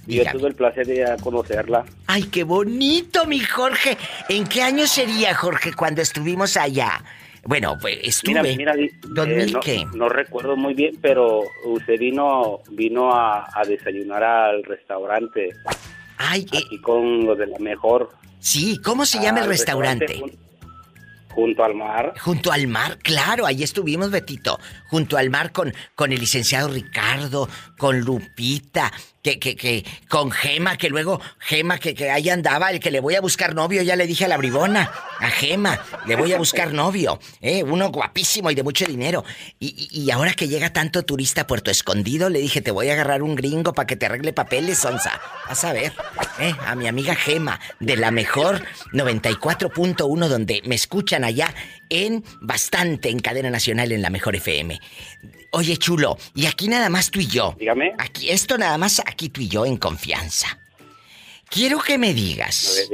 [0.07, 1.85] Yo tuve el placer de conocerla.
[2.07, 3.95] Ay, qué bonito, mi Jorge.
[4.29, 7.03] ¿En qué año sería, Jorge, cuando estuvimos allá?
[7.45, 8.41] Bueno, pues estuve.
[8.55, 9.85] Mira, mira, di- ¿2000 eh, no, qué?
[9.93, 15.49] no recuerdo muy bien, pero usted vino vino a, a desayunar al restaurante.
[16.17, 18.09] Ay, aquí con lo de la mejor.
[18.39, 20.19] Sí, ¿cómo se llama el restaurante?
[20.19, 20.37] jun-
[21.29, 22.13] junto al mar.
[22.19, 24.59] Junto al mar, claro, ahí estuvimos, Betito.
[24.89, 27.47] Junto al mar con, con el licenciado Ricardo,
[27.79, 28.91] con Lupita,
[29.23, 32.99] que, que, que, con Gema, que luego Gema, que, que ahí andaba, el que le
[32.99, 36.37] voy a buscar novio, ya le dije a la bribona, a Gema, le voy a
[36.37, 37.63] buscar novio, ¿eh?
[37.63, 39.25] Uno guapísimo y de mucho dinero.
[39.59, 42.93] Y, y- ahora que llega tanto turista a Puerto Escondido, le dije, te voy a
[42.93, 45.19] agarrar un gringo para que te arregle papeles, Sonsa.
[45.47, 45.93] Vas a ver,
[46.39, 46.53] ¿eh?
[46.67, 48.61] A mi amiga Gema, de la mejor
[48.93, 51.53] 94.1, donde me escuchan allá
[51.89, 54.79] en bastante en cadena nacional en la mejor FM.
[55.51, 57.55] Oye, chulo, y aquí nada más tú y yo.
[57.59, 57.93] Dígame.
[57.97, 60.59] Aquí, esto nada más aquí tú y yo en confianza.
[61.49, 62.87] Quiero que me digas,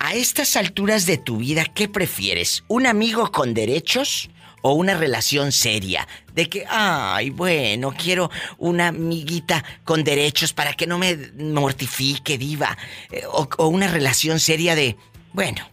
[0.00, 2.64] a estas alturas de tu vida, ¿qué prefieres?
[2.66, 4.30] ¿Un amigo con derechos
[4.62, 6.08] o una relación seria?
[6.34, 12.76] De que, ay, bueno, quiero una amiguita con derechos para que no me mortifique, diva.
[13.12, 14.96] Eh, O, o una relación seria de,
[15.32, 15.64] bueno,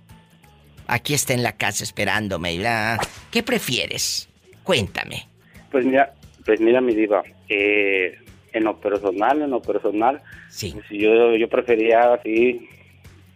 [0.86, 2.60] aquí está en la casa esperándome.
[3.32, 4.30] ¿Qué prefieres?
[4.64, 5.28] Cuéntame.
[5.76, 6.14] Pues mira,
[6.46, 8.18] pues mira mi diva, eh,
[8.54, 10.72] en lo personal, en lo personal, sí.
[10.72, 12.70] pues yo, yo prefería así,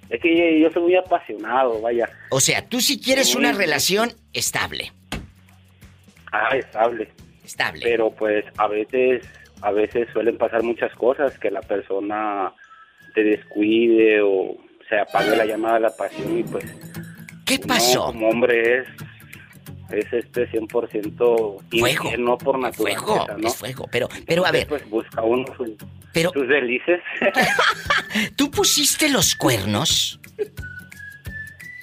[0.09, 4.93] es que yo soy muy apasionado, vaya, O sea, tú si quieres una relación estable.
[6.31, 7.09] ah, estable,
[7.43, 9.25] estable, pero pues a veces,
[9.61, 12.53] a veces suelen pasar muchas cosas, que la persona
[13.15, 14.55] te descuide o
[14.87, 16.63] se apague la llamada de la pasión y pues...
[17.45, 18.05] ¿Qué uno pasó?
[18.05, 18.87] como hombre es,
[19.91, 23.47] es este 100% infiel, no por naturaleza, Fuego, ¿no?
[23.47, 23.85] es fuego.
[23.91, 25.69] Pero, pero a ver, Pues busca uno sus,
[26.13, 27.01] Pero- sus delices.
[28.35, 30.19] ¿tú pusiste los cuernos?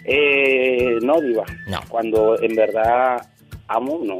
[0.04, 1.44] eh, no, Diva.
[1.68, 1.80] No.
[1.88, 3.28] Cuando en verdad
[3.68, 4.18] amo, no.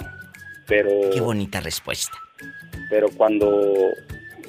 [0.66, 2.18] Pero, Qué bonita respuesta.
[2.90, 3.62] pero cuando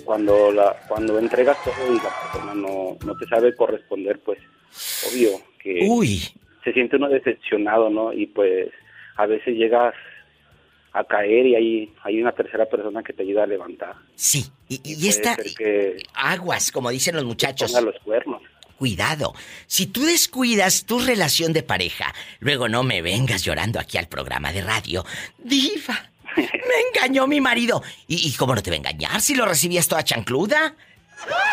[0.04, 4.40] cuando la cuando entregas todo y la persona no, no te sabe corresponder, pues
[5.12, 5.30] obvio
[5.62, 6.24] que Uy.
[6.64, 8.14] se siente uno decepcionado, ¿no?
[8.14, 8.70] Y pues
[9.18, 9.94] a veces llegas
[10.94, 13.96] a caer y hay, hay una tercera persona que te ayuda a levantar.
[14.16, 15.36] Sí, y, esta...
[15.36, 17.72] que Aguas, como dicen los muchachos.
[17.72, 18.42] ponga los cuernos.
[18.78, 19.34] Cuidado.
[19.66, 24.54] Si tú descuidas tu relación de pareja, luego no me vengas llorando aquí al programa
[24.54, 25.04] de radio.
[25.40, 26.44] Diva, me
[26.96, 27.82] engañó mi marido.
[28.08, 30.76] ¿Y, y cómo no te va a engañar si lo recibías toda chancluda?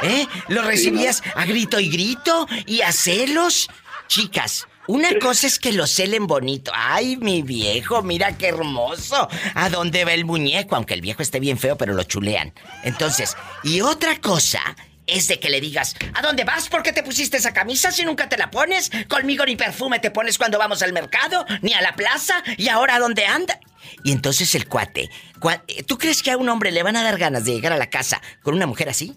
[0.03, 0.27] ¿Eh?
[0.49, 3.71] ¿Lo recibías a grito y grito y a celos?
[4.07, 6.71] Chicas, una cosa es que lo celen bonito.
[6.75, 9.29] Ay, mi viejo, mira qué hermoso.
[9.55, 10.77] ¿A dónde va el muñeco?
[10.77, 12.53] Aunque el viejo esté bien feo, pero lo chulean.
[12.83, 14.61] Entonces, y otra cosa
[15.07, 16.69] es de que le digas, ¿a dónde vas?
[16.69, 18.91] ¿Por qué te pusiste esa camisa si nunca te la pones?
[19.09, 22.95] Conmigo ni perfume te pones cuando vamos al mercado, ni a la plaza, y ahora
[22.97, 23.59] a dónde anda.
[24.03, 25.11] Y entonces el cuate,
[25.41, 27.77] cua- ¿tú crees que a un hombre le van a dar ganas de llegar a
[27.77, 29.15] la casa con una mujer así?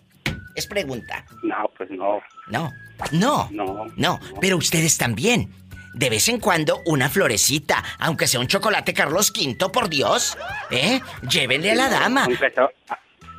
[0.55, 1.25] Es pregunta.
[1.43, 2.19] No, pues no.
[2.47, 2.73] No,
[3.11, 3.85] no, No.
[3.95, 5.51] no, pero ustedes también.
[5.93, 10.37] De vez en cuando una florecita, aunque sea un chocolate Carlos V, por Dios.
[10.69, 11.01] ¿Eh?
[11.27, 12.25] Llévenle a la dama.
[12.25, 12.53] Aunque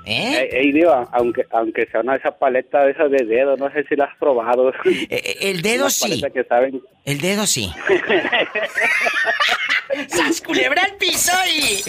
[0.05, 0.49] ¿Eh?
[0.53, 3.85] Ey, Diva, aunque, aunque sea una de esas paletas de esas de dedo, no sé
[3.89, 4.73] si la has probado.
[5.11, 6.09] Eh, el dedo sí.
[6.09, 6.81] paletas que saben...
[7.05, 7.71] El dedo sí.
[10.09, 11.79] ¡Sas culebra al piso y.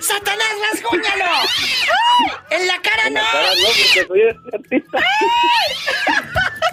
[0.00, 1.24] ¡Satanás, rasguñalo!
[2.50, 3.20] ¡En la cara no!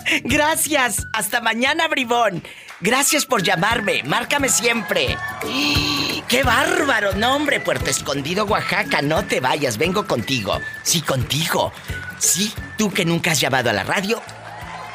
[0.23, 1.07] Gracias.
[1.13, 2.43] Hasta mañana, bribón.
[2.79, 4.03] Gracias por llamarme.
[4.03, 5.17] Márcame siempre.
[6.27, 7.13] ¡Qué bárbaro!
[7.13, 9.01] No, hombre, Puerto Escondido, Oaxaca.
[9.01, 9.77] No te vayas.
[9.77, 10.59] Vengo contigo.
[10.83, 11.71] Sí, contigo.
[12.19, 14.21] Sí, tú que nunca has llamado a la radio.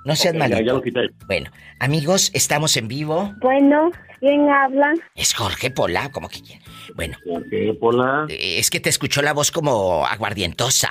[0.04, 0.60] No seas Ok, ya- malito.
[0.66, 1.00] ya lo quité.
[1.26, 3.32] Bueno, amigos, estamos en vivo.
[3.40, 3.90] Bueno,
[4.24, 4.94] ¿quién habla?
[5.14, 6.60] Es Jorge Pola, como que quién.
[6.94, 7.18] Bueno.
[7.26, 8.26] Jorge Pola.
[8.30, 10.90] Es que te escuchó la voz como aguardientosa.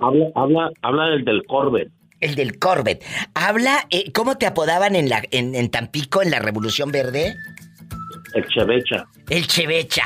[0.00, 1.90] Habla, habla, habla del del Corvette.
[2.20, 3.04] El del Corvette.
[3.34, 7.36] Habla, eh, ¿cómo te apodaban en, la, en, en Tampico en la Revolución Verde?
[8.34, 9.06] El Chevecha.
[9.28, 10.04] El Chevecha.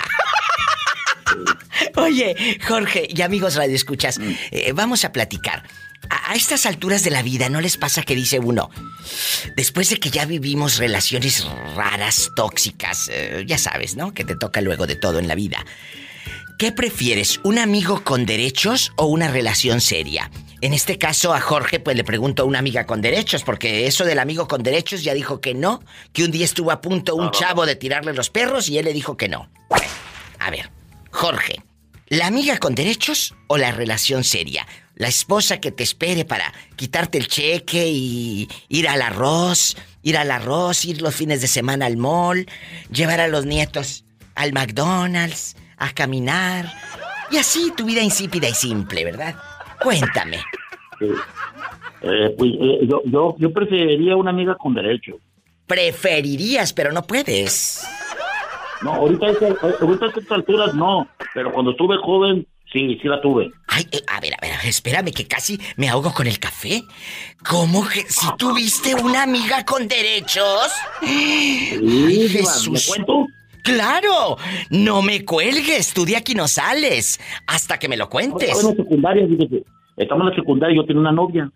[1.96, 2.34] Oye,
[2.66, 4.18] Jorge y amigos radioescuchas,
[4.50, 5.64] eh, vamos a platicar.
[6.32, 8.70] A, estas alturas de la vida, ¿no les pasa que dice uno,
[9.54, 14.14] después de que ya vivimos relaciones raras, tóxicas, eh, ya sabes, ¿no?
[14.14, 15.64] Que te toca luego de todo en la vida.
[16.58, 20.30] ¿Qué prefieres, un amigo con derechos o una relación seria?
[20.62, 24.04] En este caso a Jorge pues le pregunto a una amiga con derechos, porque eso
[24.06, 25.82] del amigo con derechos ya dijo que no,
[26.14, 28.94] que un día estuvo a punto un chavo de tirarle los perros y él le
[28.94, 29.50] dijo que no.
[30.38, 30.70] A ver,
[31.10, 31.62] Jorge,
[32.08, 34.66] ¿la amiga con derechos o la relación seria?
[34.94, 40.30] La esposa que te espere para quitarte el cheque y ir al arroz, ir al
[40.30, 42.46] arroz, ir los fines de semana al mall,
[42.90, 46.72] llevar a los nietos al McDonald's, a caminar.
[47.30, 49.34] Y así tu vida insípida y simple, ¿verdad?
[49.82, 50.38] Cuéntame.
[52.02, 55.12] Eh, pues, eh, yo, yo, yo preferiría una amiga con derecho.
[55.66, 57.86] Preferirías, pero no puedes.
[58.82, 59.46] No, ahorita, a esta-
[59.80, 63.50] ahorita a estas alturas no, pero cuando estuve joven, sí, sí la tuve.
[63.68, 66.82] Ay, eh, a ver, a ver, espérame que casi me ahogo con el café.
[67.48, 70.72] ¿Cómo que si tuviste una amiga con derechos?
[71.02, 72.70] Ay, Jesús.
[72.70, 73.26] ¿me cuento?
[73.62, 74.36] Claro,
[74.70, 78.50] no me cuelgues, tú de aquí no sales hasta que me lo cuentes.
[78.50, 79.64] Estaba en la secundaria, fíjese.
[79.96, 81.50] Estamos en la secundaria, yo tenía una novia.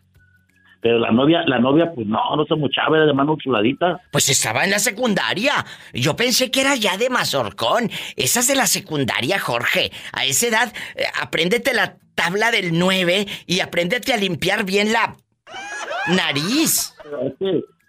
[0.86, 4.00] Pero la novia, la novia, pues no, no se muchaba, era de mano chuladita.
[4.12, 5.52] Pues estaba en la secundaria.
[5.92, 7.90] Yo pensé que era ya de Mazorcón.
[8.14, 9.90] Esa es de la secundaria, Jorge.
[10.12, 15.16] A esa edad, eh, apréndete la tabla del 9 y apréndete a limpiar bien la
[16.06, 16.94] nariz.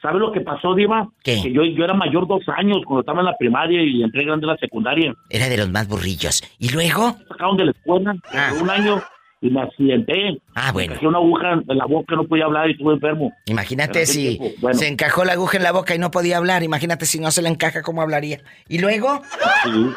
[0.02, 1.08] ¿Sabe lo que pasó, Diva?
[1.24, 4.48] Que yo, yo era mayor dos años cuando estaba en la primaria y entré grande
[4.48, 5.14] a la secundaria.
[5.30, 6.42] Era de los más burrillos.
[6.58, 7.16] ¿Y luego?
[7.20, 8.16] Me sacaron de la escuela
[8.60, 9.04] un año
[9.42, 10.42] y me accidenté.
[10.56, 10.96] Ah, bueno.
[11.02, 13.32] Me una aguja en la boca, no podía hablar y estuve enfermo.
[13.46, 14.78] Imagínate si bueno.
[14.78, 16.64] se encajó la aguja en la boca y no podía hablar.
[16.64, 18.42] Imagínate si no se le encaja, ¿cómo hablaría?
[18.68, 19.22] ¿Y luego?
[19.64, 19.96] Sí,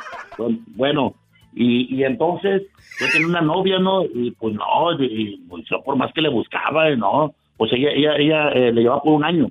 [0.77, 1.15] bueno,
[1.55, 2.63] y, y entonces
[2.99, 4.05] yo tenía una novia, ¿no?
[4.05, 7.35] Y pues no, y, pues, yo por más que le buscaba, ¿no?
[7.57, 9.49] Pues ella, ella, ella eh, le llevaba por un año.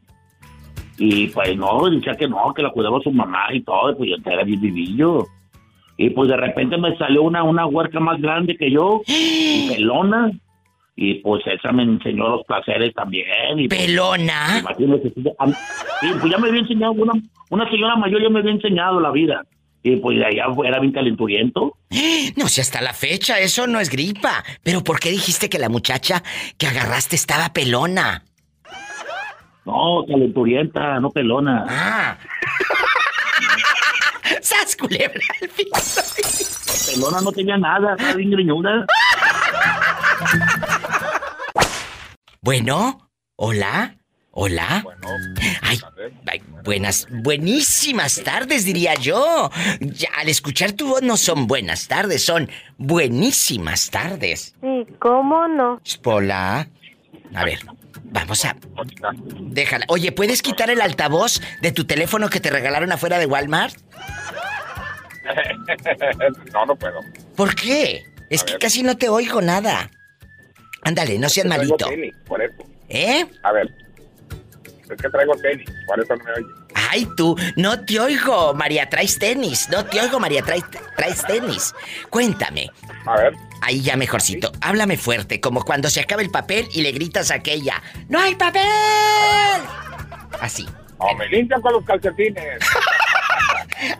[0.97, 4.09] Y pues no, decía que no, que la cuidaba su mamá y todo, y pues
[4.09, 5.25] yo era bien vivillo.
[6.01, 10.31] Y pues de repente me salió una, una huerca más grande que yo, y pelona.
[10.95, 13.25] Y pues esa me enseñó los placeres también.
[13.57, 14.59] Y, pues, ¿Pelona?
[14.61, 17.13] imagínese, a- sí, pues ya me había enseñado, una,
[17.49, 19.43] una señora mayor ya me había enseñado la vida.
[19.83, 21.73] Y pues de allá era bien calenturiento.
[22.37, 24.43] No sé, hasta la fecha, eso no es gripa.
[24.63, 26.23] Pero ¿por qué dijiste que la muchacha
[26.57, 28.23] que agarraste estaba pelona?
[29.65, 31.65] No, calenturienta, no pelona.
[31.67, 32.17] Ah.
[34.41, 36.01] ¡Sas, culebra al piso!
[36.91, 38.85] Pelona no tenía nada, estaba bien greñuda.
[42.41, 43.97] Bueno, hola,
[44.31, 44.83] hola.
[45.61, 45.79] Ay,
[46.25, 49.49] ay, buenas, buenísimas tardes, diría yo.
[49.79, 54.55] Ya, al escuchar tu voz no son buenas tardes, son buenísimas tardes.
[54.61, 55.81] Sí, ¿cómo no?
[56.05, 56.69] Hola.
[57.35, 57.59] A ver,
[58.03, 58.55] vamos a.
[59.39, 59.85] Déjala.
[59.87, 63.75] Oye, ¿puedes quitar el altavoz de tu teléfono que te regalaron afuera de Walmart?
[66.53, 66.99] no, no puedo.
[67.35, 68.05] ¿Por qué?
[68.29, 69.89] Es que casi no te oigo nada.
[70.83, 71.87] Ándale, no seas malito.
[71.87, 72.55] tenis, por eso.
[72.87, 73.25] ¿Eh?
[73.43, 73.69] A ver.
[74.89, 76.47] Es que traigo tenis, por eso no me oye.
[76.73, 79.69] Ay, tú, no te oigo, María, traes tenis.
[79.69, 80.63] No te oigo, María, traes,
[80.95, 81.75] traes tenis.
[82.09, 82.71] Cuéntame.
[83.05, 83.33] A ver.
[83.61, 84.51] Ahí ya mejorcito.
[84.61, 87.81] Háblame fuerte, como cuando se acaba el papel y le gritas a aquella.
[88.07, 88.63] ¡No hay papel!
[90.41, 90.67] Así.
[90.97, 92.59] O me limpian con los calcetines.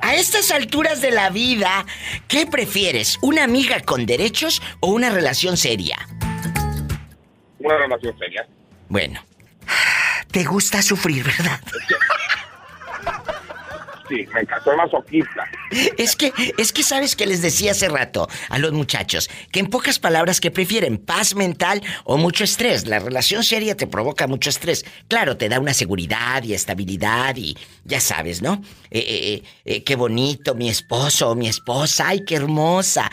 [0.01, 1.85] A estas alturas de la vida,
[2.27, 3.17] ¿qué prefieres?
[3.21, 5.97] ¿Una amiga con derechos o una relación seria?
[7.59, 8.45] Una relación seria.
[8.89, 9.23] Bueno,
[10.31, 11.59] te gusta sufrir, ¿verdad?
[14.09, 15.47] Sí, me encantó masoquista.
[15.97, 19.67] Es que, es que sabes que les decía hace rato a los muchachos que en
[19.67, 22.87] pocas palabras que prefieren paz mental o mucho estrés.
[22.87, 24.83] La relación seria te provoca mucho estrés.
[25.07, 27.55] Claro, te da una seguridad y estabilidad y
[27.85, 28.63] ya sabes, ¿no?
[28.89, 33.11] Eh, eh, eh, qué bonito, mi esposo o mi esposa, ay, qué hermosa.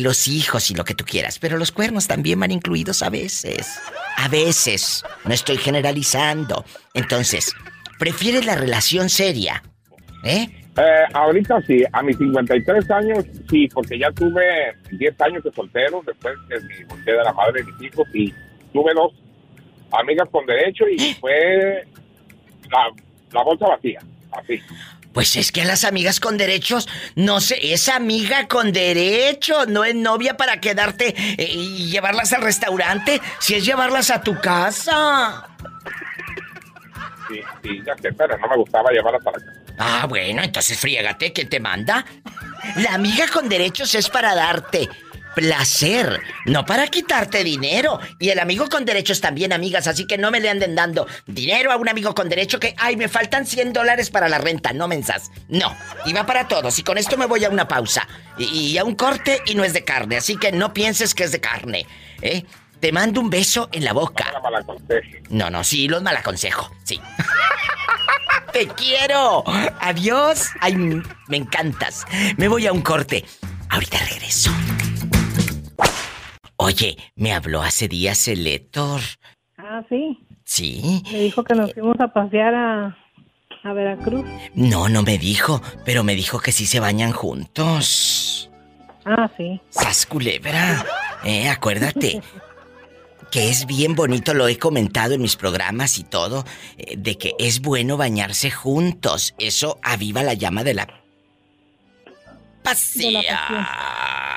[0.00, 1.38] Los hijos y lo que tú quieras.
[1.38, 3.68] Pero los cuernos también van incluidos a veces.
[4.16, 5.04] A veces.
[5.24, 6.64] No estoy generalizando.
[6.94, 7.54] Entonces,
[7.98, 9.62] ¿prefieres la relación seria?
[10.24, 10.48] ¿Eh?
[10.76, 16.02] Eh, ahorita sí, a mis 53 años sí, porque ya tuve 10 años de soltero
[16.06, 18.32] después que me divorcié de la madre de mis hijos y
[18.72, 19.12] tuve dos
[19.92, 21.86] amigas con derecho y fue
[22.70, 22.90] la,
[23.32, 24.00] la bolsa vacía,
[24.32, 24.58] así.
[25.12, 29.84] Pues es que a las amigas con derechos, no sé, es amiga con derecho, no
[29.84, 35.46] es novia para quedarte eh, y llevarlas al restaurante, si es llevarlas a tu casa.
[37.28, 39.62] Sí, sí, ya sé, pero no me gustaba llevarlas a la casa.
[39.78, 42.04] Ah, bueno, entonces friégate, ¿quién te manda?
[42.76, 44.88] La amiga con derechos es para darte
[45.34, 48.00] placer, no para quitarte dinero.
[48.18, 51.72] Y el amigo con derechos también, amigas, así que no me le anden dando dinero
[51.72, 54.88] a un amigo con derecho que, ay, me faltan 100 dólares para la renta, no
[54.88, 55.30] mensas.
[55.48, 55.74] No,
[56.06, 56.78] y va para todos.
[56.78, 58.06] Y con esto me voy a una pausa.
[58.38, 61.24] Y, y a un corte y no es de carne, así que no pienses que
[61.24, 61.86] es de carne,
[62.20, 62.44] ¿eh?
[62.80, 64.24] Te mando un beso en la boca.
[65.30, 67.00] No, no, sí, los mal aconsejo, sí.
[68.52, 69.44] ¡Te quiero!
[69.80, 70.48] ¡Adiós!
[70.60, 70.74] ¡Ay,
[71.28, 72.04] me encantas!
[72.36, 73.24] Me voy a un corte.
[73.70, 74.50] Ahorita regreso.
[76.62, 79.00] Oye, me habló hace días el Héctor.
[79.58, 80.16] Ah, sí.
[80.44, 81.02] ¿Sí?
[81.10, 82.96] Me dijo que nos fuimos a pasear a,
[83.64, 84.24] a Veracruz.
[84.54, 88.48] No, no me dijo, pero me dijo que sí se bañan juntos.
[89.04, 89.60] Ah, sí.
[89.70, 90.86] ¡Sas culebra!
[91.24, 92.22] Eh, acuérdate.
[93.32, 96.44] Que es bien bonito, lo he comentado en mis programas y todo,
[96.76, 99.34] eh, de que es bueno bañarse juntos.
[99.38, 100.86] Eso aviva la llama de la
[102.62, 103.22] pasión.
[103.22, 104.31] De la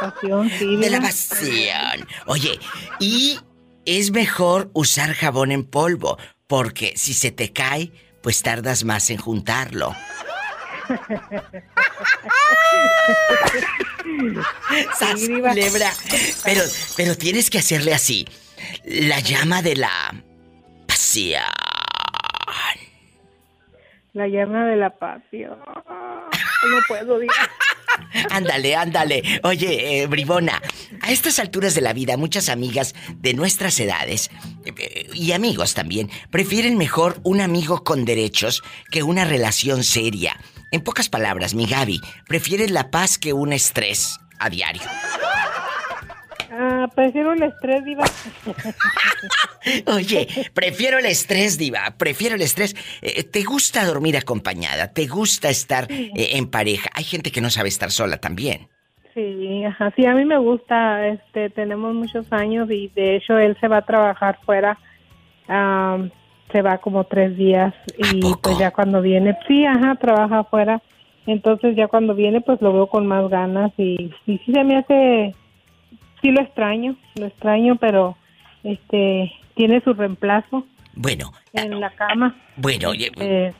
[0.00, 0.76] pasión, sí.
[0.76, 2.06] De la pasión.
[2.26, 2.58] Oye,
[3.00, 3.38] y
[3.84, 7.92] es mejor usar jabón en polvo, porque si se te cae,
[8.22, 9.94] pues tardas más en juntarlo.
[14.98, 15.50] ¡Sas, Sí, diva.
[15.50, 15.90] culebra!
[16.44, 16.62] Pero,
[16.96, 18.26] pero tienes que hacerle así.
[18.84, 20.14] La llama de la
[20.86, 21.42] pasión.
[24.12, 25.58] La llama de la pasión.
[25.66, 27.32] No puedo, diga.
[28.30, 29.40] Ándale, ándale.
[29.42, 30.60] Oye, eh, Bribona,
[31.00, 34.30] a estas alturas de la vida, muchas amigas de nuestras edades
[34.64, 40.36] eh, eh, y amigos también prefieren mejor un amigo con derechos que una relación seria.
[40.70, 44.82] En pocas palabras, mi Gaby, prefieres la paz que un estrés a diario.
[46.54, 48.04] Ah, prefiero el estrés, diva.
[49.86, 51.94] Oye, prefiero el estrés, Diva.
[51.96, 52.74] Prefiero el estrés.
[53.00, 54.92] Eh, ¿Te gusta dormir acompañada?
[54.92, 56.90] ¿Te gusta estar eh, en pareja?
[56.94, 58.68] Hay gente que no sabe estar sola también.
[59.14, 63.56] Sí, ajá, sí, a mí me gusta, este, tenemos muchos años y de hecho él
[63.60, 64.78] se va a trabajar fuera,
[65.48, 66.10] am,
[66.50, 70.80] se va como tres días y pues ya cuando viene, sí, ajá, trabaja afuera
[71.26, 74.78] Entonces ya cuando viene pues lo veo con más ganas y, y sí se me
[74.78, 75.34] hace,
[76.22, 78.16] sí lo extraño, lo extraño, pero
[78.64, 82.34] este tiene su reemplazo Bueno, en la cama.
[82.56, 83.52] bueno, Eh,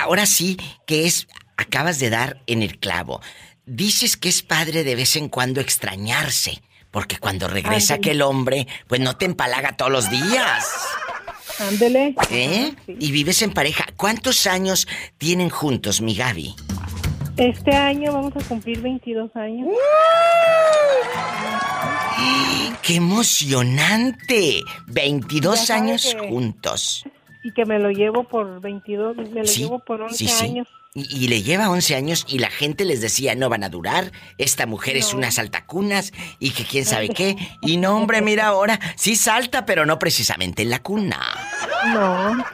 [0.00, 0.56] ahora sí
[0.86, 1.26] que es,
[1.56, 3.20] acabas de dar en el clavo.
[3.64, 6.60] Dices que es padre de vez en cuando extrañarse,
[6.90, 8.10] porque cuando regresa Ándale.
[8.10, 10.66] aquel hombre, pues no te empalaga todos los días.
[11.60, 12.14] ándele.
[12.30, 12.74] ¿Eh?
[12.88, 13.84] Y vives en pareja.
[13.96, 14.88] ¿Cuántos años
[15.18, 16.54] tienen juntos, mi Gaby?
[17.42, 19.68] Este año vamos a cumplir 22 años.
[22.82, 24.60] ¡Qué emocionante!
[24.86, 27.04] 22 Ya sabe años que- juntos.
[27.44, 30.44] Y que me lo llevo por 22, me lo Sí, llevo por 11 sí, sí.
[30.44, 30.68] años.
[30.94, 34.12] Y, y le lleva 11 años y la gente les decía, no van a durar,
[34.38, 37.36] esta mujer es una saltacunas y que quién sabe qué.
[37.62, 41.18] Y no, hombre, mira ahora, sí salta, pero no precisamente en la cuna.
[41.92, 42.44] No.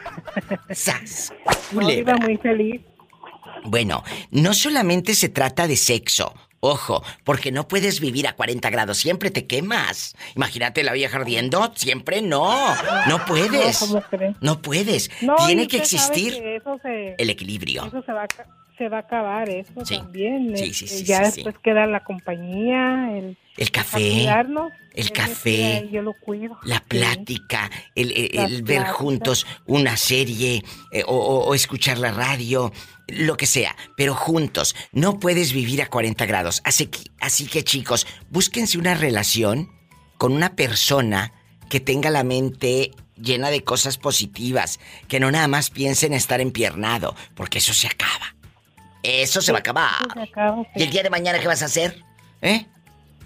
[0.71, 1.31] ¡Sas!
[1.71, 2.15] No, Culebra.
[2.15, 2.81] iba muy feliz.
[3.65, 6.33] Bueno, no solamente se trata de sexo.
[6.61, 10.15] Ojo, porque no puedes vivir a 40 grados, siempre te quemas.
[10.35, 12.75] Imagínate la vieja ardiendo, siempre no.
[13.07, 13.81] No puedes.
[14.41, 15.09] No, puedes.
[15.21, 17.85] No, Tiene que existir que eso se, el equilibrio.
[17.85, 18.27] Eso se va, a,
[18.79, 19.97] se va a acabar, eso Sí.
[19.97, 20.57] también.
[20.57, 21.35] Sí, eh, sí, sí, ya sí, sí.
[21.43, 24.23] después queda la compañía, el, El café,
[24.95, 26.57] el café, decía, Yo lo cuido.
[26.63, 28.93] la plática, el, el- ver plática.
[28.93, 32.71] juntos una serie eh, o, o- escuchar la radio,
[33.07, 34.75] lo que sea, pero juntos.
[34.91, 36.61] No puedes vivir a 40 grados.
[36.63, 39.69] Así que, así que chicos, búsquense una relación
[40.17, 41.33] con una persona
[41.69, 44.79] que tenga la mente llena de cosas positivas,
[45.09, 48.35] que no nada más piense en estar empiernado, porque eso se acaba.
[49.03, 50.01] Eso se va a acabar.
[50.01, 50.69] Eso se acaba, sí.
[50.75, 52.03] ¿Y el día de mañana qué vas a hacer?
[52.41, 52.65] ¿Eh?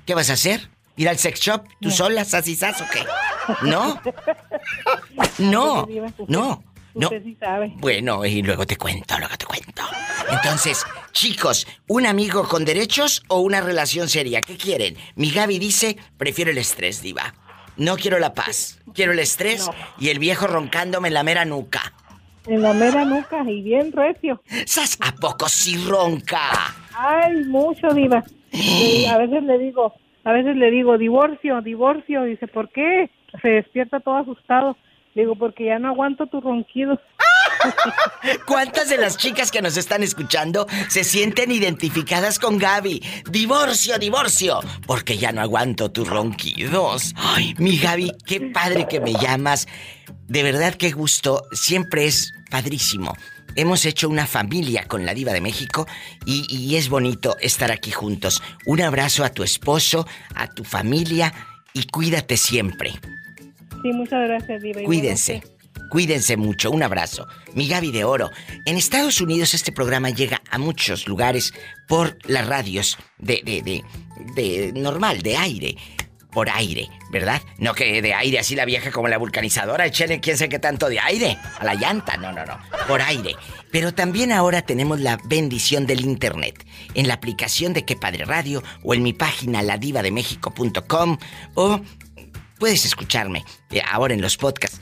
[0.05, 0.69] ¿Qué vas a hacer?
[0.95, 1.65] ¿Ir al sex shop?
[1.81, 3.03] ¿Tú sola, sas y sas o qué?
[3.63, 4.01] ¿No?
[5.37, 5.87] No,
[6.27, 6.63] no,
[6.93, 7.09] no.
[7.77, 9.83] Bueno, y luego te cuento, luego te cuento.
[10.29, 14.41] Entonces, chicos, ¿un amigo con derechos o una relación seria?
[14.41, 14.97] ¿Qué quieren?
[15.15, 17.33] Mi Gaby dice, prefiero el estrés, diva.
[17.77, 19.67] No quiero la paz, quiero el estrés
[19.99, 21.93] y el viejo roncándome en la mera nuca.
[22.47, 24.41] En la mera nuca y bien recio.
[24.65, 24.97] ¿Sas?
[25.01, 26.75] ¿A poco sí ronca?
[26.95, 28.23] Ay, mucho, diva.
[28.51, 29.93] Y a veces le digo,
[30.23, 32.23] a veces le digo, divorcio, divorcio.
[32.23, 33.09] Dice, ¿por qué?
[33.41, 34.77] Se despierta todo asustado.
[35.15, 36.99] Le digo, porque ya no aguanto tus ronquidos.
[38.45, 43.01] ¿Cuántas de las chicas que nos están escuchando se sienten identificadas con Gaby?
[43.29, 47.13] Divorcio, divorcio, porque ya no aguanto tus ronquidos.
[47.15, 49.67] Ay, mi Gaby, qué padre que me llamas.
[50.34, 53.15] De verdad qué gusto, siempre es padrísimo.
[53.55, 55.85] Hemos hecho una familia con la diva de México
[56.26, 58.41] y, y es bonito estar aquí juntos.
[58.65, 61.31] Un abrazo a tu esposo, a tu familia
[61.72, 62.93] y cuídate siempre.
[63.84, 64.81] Sí, muchas gracias, diva.
[64.81, 65.43] Y Cuídense.
[65.91, 66.72] Cuídense mucho.
[66.72, 67.27] Un abrazo.
[67.53, 68.31] Mi Gaby de Oro.
[68.65, 71.53] En Estados Unidos este programa llega a muchos lugares
[71.88, 73.84] por las radios de, de, de,
[74.35, 75.76] de normal, de aire.
[76.34, 77.41] Por aire, ¿verdad?
[77.57, 80.89] No que de aire así la vieja como la vulcanizadora, échale quién sabe qué tanto
[80.89, 81.38] de aire.
[81.60, 82.60] A la llanta, no, no, no.
[82.88, 83.35] Por aire.
[83.72, 86.65] Pero también ahora tenemos la bendición del internet.
[86.95, 91.18] En la aplicación de Que Padre Radio o en mi página ladivademexico.com
[91.55, 91.81] o
[92.60, 94.80] puedes escucharme eh, ahora en los podcasts.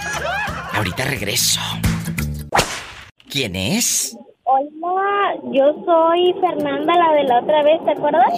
[0.73, 1.59] Ahorita regreso.
[3.29, 4.17] ¿Quién es?
[4.43, 8.34] Hola, yo soy Fernanda, la de la otra vez, ¿te acuerdas?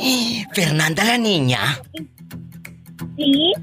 [0.54, 1.80] Fernanda la niña.
[3.16, 3.54] Sí.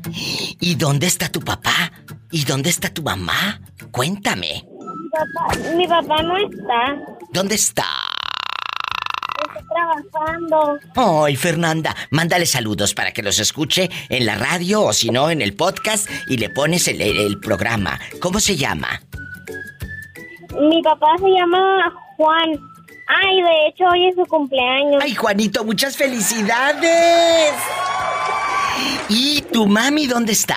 [0.61, 1.93] ¿Y dónde está tu papá?
[2.31, 3.61] ¿Y dónde está tu mamá?
[3.91, 4.65] Cuéntame.
[4.65, 6.97] Mi papá, mi papá no está.
[7.33, 7.85] ¿Dónde está?
[9.77, 10.79] Trabajando.
[10.95, 15.43] Ay, Fernanda, mándale saludos para que los escuche en la radio o si no en
[15.43, 18.01] el podcast y le pones el programa.
[18.21, 19.03] ¿Cómo se llama?
[20.59, 22.59] Mi papá se llama Juan.
[23.09, 25.03] Ay, de hecho hoy es su cumpleaños.
[25.03, 27.53] Ay, Juanito, muchas felicidades.
[29.09, 30.57] ¿Y tu mami dónde está?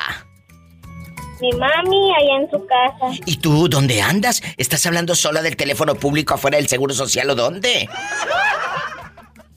[1.41, 3.21] Mi mami allá en su casa.
[3.25, 4.41] ¿Y tú dónde andas?
[4.57, 7.87] ¿Estás hablando sola del teléfono público afuera del Seguro Social o dónde?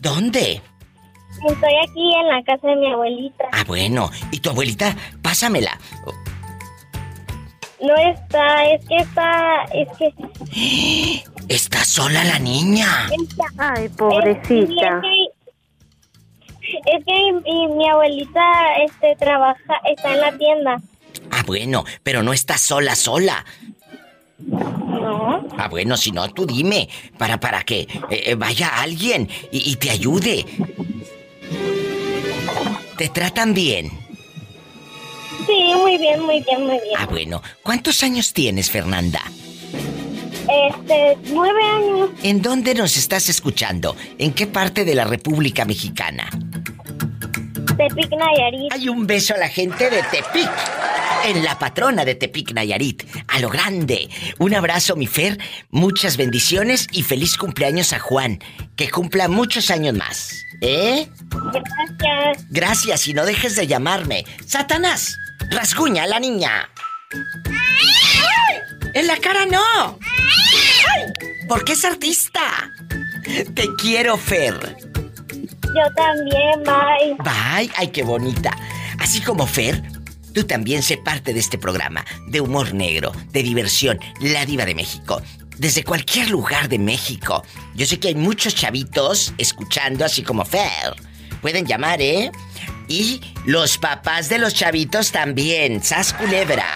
[0.03, 0.61] ¿Dónde?
[1.49, 3.45] Estoy aquí en la casa de mi abuelita.
[3.53, 4.11] Ah, bueno.
[4.33, 4.97] ¿Y tu abuelita?
[5.23, 5.79] Pásamela.
[7.81, 11.23] No está, es que está, es que...
[11.49, 13.09] ¿Está sola la niña?
[13.59, 14.99] Ay, pobrecita.
[14.99, 15.03] Es
[16.61, 18.43] que, es que mi, mi abuelita
[18.85, 20.81] este, trabaja, está en la tienda.
[21.31, 23.45] Ah, bueno, pero no está sola, sola.
[25.03, 25.47] No.
[25.59, 26.89] Ah, bueno, si no, tú dime,
[27.19, 30.47] para, para que eh, eh, vaya alguien y, y te ayude.
[32.97, 33.91] ¿Te tratan bien?
[35.47, 36.95] Sí, muy bien, muy bien, muy bien.
[36.97, 37.43] Ah, bueno.
[37.63, 39.23] ¿Cuántos años tienes, Fernanda?
[40.69, 42.11] Este, nueve años.
[42.23, 43.97] ¿En dónde nos estás escuchando?
[44.19, 46.29] ¿En qué parte de la República Mexicana?
[47.77, 48.73] Tepic Nayarit.
[48.73, 50.51] Hay un beso a la gente de Tepic.
[51.25, 53.05] En la patrona de Tepic Nayarit.
[53.29, 54.09] A lo grande.
[54.39, 55.39] Un abrazo, mi Fer.
[55.71, 58.41] Muchas bendiciones y feliz cumpleaños a Juan.
[58.77, 60.35] Que cumpla muchos años más.
[60.61, 61.09] ¿Eh?
[61.31, 62.47] Gracias.
[62.51, 64.25] Gracias y no dejes de llamarme.
[64.47, 65.17] Satanás,
[65.51, 66.69] rasguña a la niña.
[68.95, 69.99] En la cara no.
[71.49, 72.71] Porque es artista.
[73.55, 74.77] Te quiero, Fer.
[75.75, 77.15] Yo también, bye.
[77.19, 78.51] Bye, ay, qué bonita.
[78.99, 79.83] Así como Fer,
[80.35, 84.75] tú también sé parte de este programa de humor negro, de diversión, La Diva de
[84.75, 85.23] México.
[85.57, 87.43] Desde cualquier lugar de México.
[87.75, 90.95] Yo sé que hay muchos chavitos escuchando, así como Fer.
[91.41, 92.31] Pueden llamar, ¿eh?
[92.89, 95.83] Y los papás de los chavitos también.
[95.83, 96.67] Sas Culebra.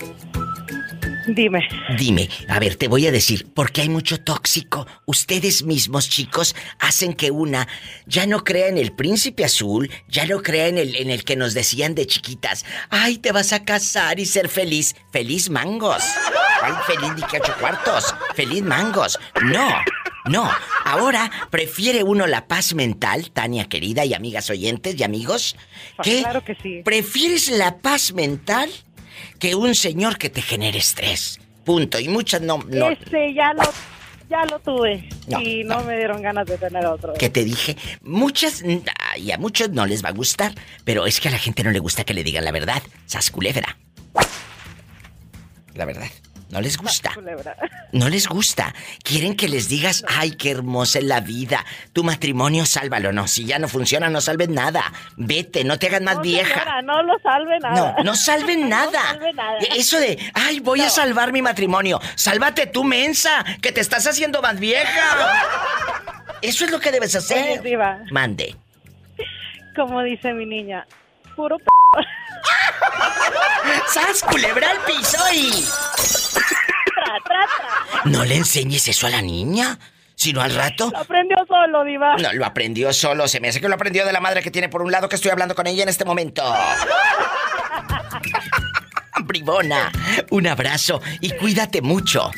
[1.28, 1.68] dime.
[1.98, 4.88] Dime, a ver, te voy a decir, porque hay mucho tóxico.
[5.06, 7.68] Ustedes mismos, chicos, hacen que una
[8.06, 11.36] ya no crea en el príncipe azul, ya no crea en el, en el que
[11.36, 12.66] nos decían de chiquitas.
[12.90, 14.96] Ay, te vas a casar y ser feliz.
[15.12, 16.04] Feliz mangos.
[16.62, 18.14] Ay, feliz ni que ocho cuartos.
[18.36, 19.20] Feliz mangos.
[19.44, 19.70] No.
[20.26, 20.48] No,
[20.86, 25.56] ahora prefiere uno la paz mental, Tania querida y amigas oyentes y amigos.
[26.04, 26.20] ¿Qué?
[26.20, 26.82] Claro que sí.
[26.86, 28.70] ¿Prefieres la paz mental
[29.40, 31.40] que un señor que te genere estrés?
[31.64, 32.00] Punto.
[32.00, 32.60] Y muchas no.
[32.68, 33.64] no Ese ya lo,
[34.30, 37.14] ya lo tuve No, y no, me dieron ganas de tener otro.
[37.14, 38.64] que te dije, muchas,
[39.18, 40.54] y a muchos no les va a gustar,
[40.84, 42.82] pero es que a la gente no le gusta que le digan la verdad.
[43.06, 43.78] Sas culebra.
[45.74, 46.10] La verdad.
[46.52, 47.12] No les gusta.
[47.94, 48.74] No les gusta.
[49.04, 51.66] Quieren que les digas, ay, qué hermosa es la vida.
[51.94, 53.12] Tu matrimonio, sálvalo.
[53.14, 54.92] No, si ya no funciona, no salven nada.
[55.16, 56.54] Vete, no te hagas más No, vieja.
[56.60, 57.96] señora, no lo salve nada.
[57.98, 58.92] No, no salven nada.
[59.02, 59.58] No salve nada.
[59.76, 62.00] Eso de, ay, voy a salvar mi matrimonio.
[62.16, 65.02] Sálvate tú, mensa, que te estás haciendo más vieja.
[66.42, 67.60] Eso es lo que debes hacer.
[67.62, 67.78] Oye,
[68.12, 68.56] Mande.
[69.76, 70.86] como dice mi niña,
[71.36, 71.66] puro p...
[73.88, 75.52] ¡Sas, culebra al piso y...
[76.96, 78.02] tra, tra, tra.
[78.06, 79.78] No le enseñes eso a la niña,
[80.16, 80.90] sino al rato...
[80.92, 82.16] Lo aprendió solo, diva.
[82.18, 83.28] No, lo aprendió solo.
[83.28, 85.16] Se me hace que lo aprendió de la madre que tiene por un lado que
[85.16, 86.44] estoy hablando con ella en este momento.
[89.24, 89.92] Bribona,
[90.32, 92.32] un abrazo y cuídate mucho.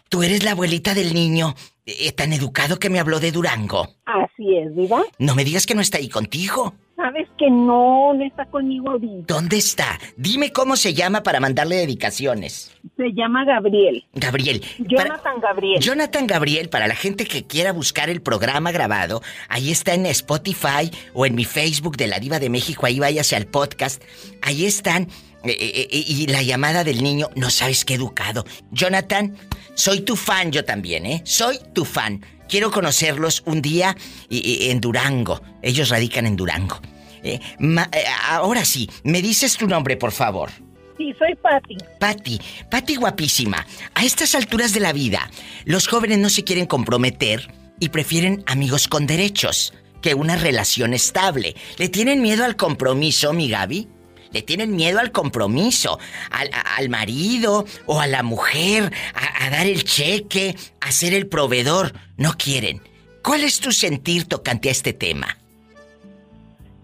[0.09, 3.87] Tú eres la abuelita del niño eh, tan educado que me habló de Durango.
[4.05, 5.03] Así es, ¿viva?
[5.19, 6.73] No me digas que no está ahí contigo.
[6.95, 9.33] Sabes que no, no está conmigo ahorita.
[9.33, 9.99] ¿Dónde está?
[10.15, 12.71] Dime cómo se llama para mandarle dedicaciones.
[12.95, 14.05] Se llama Gabriel.
[14.13, 14.61] Gabriel.
[14.77, 15.81] Jonathan Gabriel.
[15.81, 20.91] Jonathan Gabriel, para la gente que quiera buscar el programa grabado, ahí está en Spotify
[21.13, 24.01] o en mi Facebook de la Diva de México, ahí váyase al podcast.
[24.43, 25.07] Ahí están.
[25.43, 28.45] eh, eh, eh, y la llamada del niño, no sabes qué educado.
[28.71, 29.35] Jonathan,
[29.75, 31.21] Soy tu fan yo también, ¿eh?
[31.25, 32.23] Soy tu fan.
[32.47, 33.95] Quiero conocerlos un día
[34.29, 35.41] y- y- en Durango.
[35.61, 36.79] Ellos radican en Durango.
[37.23, 40.51] Eh, ma- eh, ahora sí, me dices tu nombre, por favor.
[40.97, 41.77] Sí, soy Patti.
[41.99, 42.39] Patti,
[42.69, 43.65] Patti guapísima.
[43.95, 45.31] A estas alturas de la vida,
[45.65, 51.55] los jóvenes no se quieren comprometer y prefieren amigos con derechos que una relación estable.
[51.77, 53.87] ¿Le tienen miedo al compromiso, mi Gaby?
[54.33, 55.99] Le tienen miedo al compromiso,
[56.31, 61.27] al, al marido o a la mujer, a, a dar el cheque, a ser el
[61.27, 61.93] proveedor.
[62.17, 62.81] No quieren.
[63.23, 65.27] ¿Cuál es tu sentir tocante a este tema?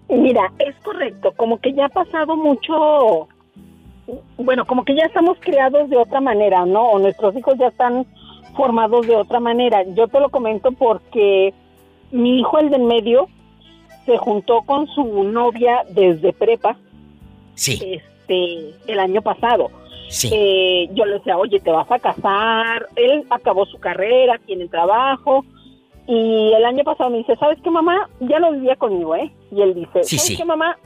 [0.09, 3.27] Mira, es correcto, como que ya ha pasado mucho,
[4.38, 6.81] bueno, como que ya estamos criados de otra manera, ¿no?
[6.81, 8.07] O nuestros hijos ya están
[8.57, 9.84] formados de otra manera.
[9.95, 11.53] Yo te lo comento porque
[12.11, 13.27] mi hijo, el del medio,
[14.07, 16.76] se juntó con su novia desde prepa.
[17.60, 17.73] Sí.
[17.81, 19.69] Este, el año pasado.
[20.10, 20.30] Sí.
[20.34, 22.88] Eh, yo le decía, oye, te vas a casar.
[22.95, 25.44] Él acabó su carrera, tiene trabajo.
[26.07, 28.10] Y el año pasado me dice, ¿sabes qué, mamá?
[28.22, 29.31] Ya no vivía conmigo, ¿eh?
[29.52, 30.38] Y él dice, Sí, ¿sabes sí.
[30.38, 30.77] qué, mamá?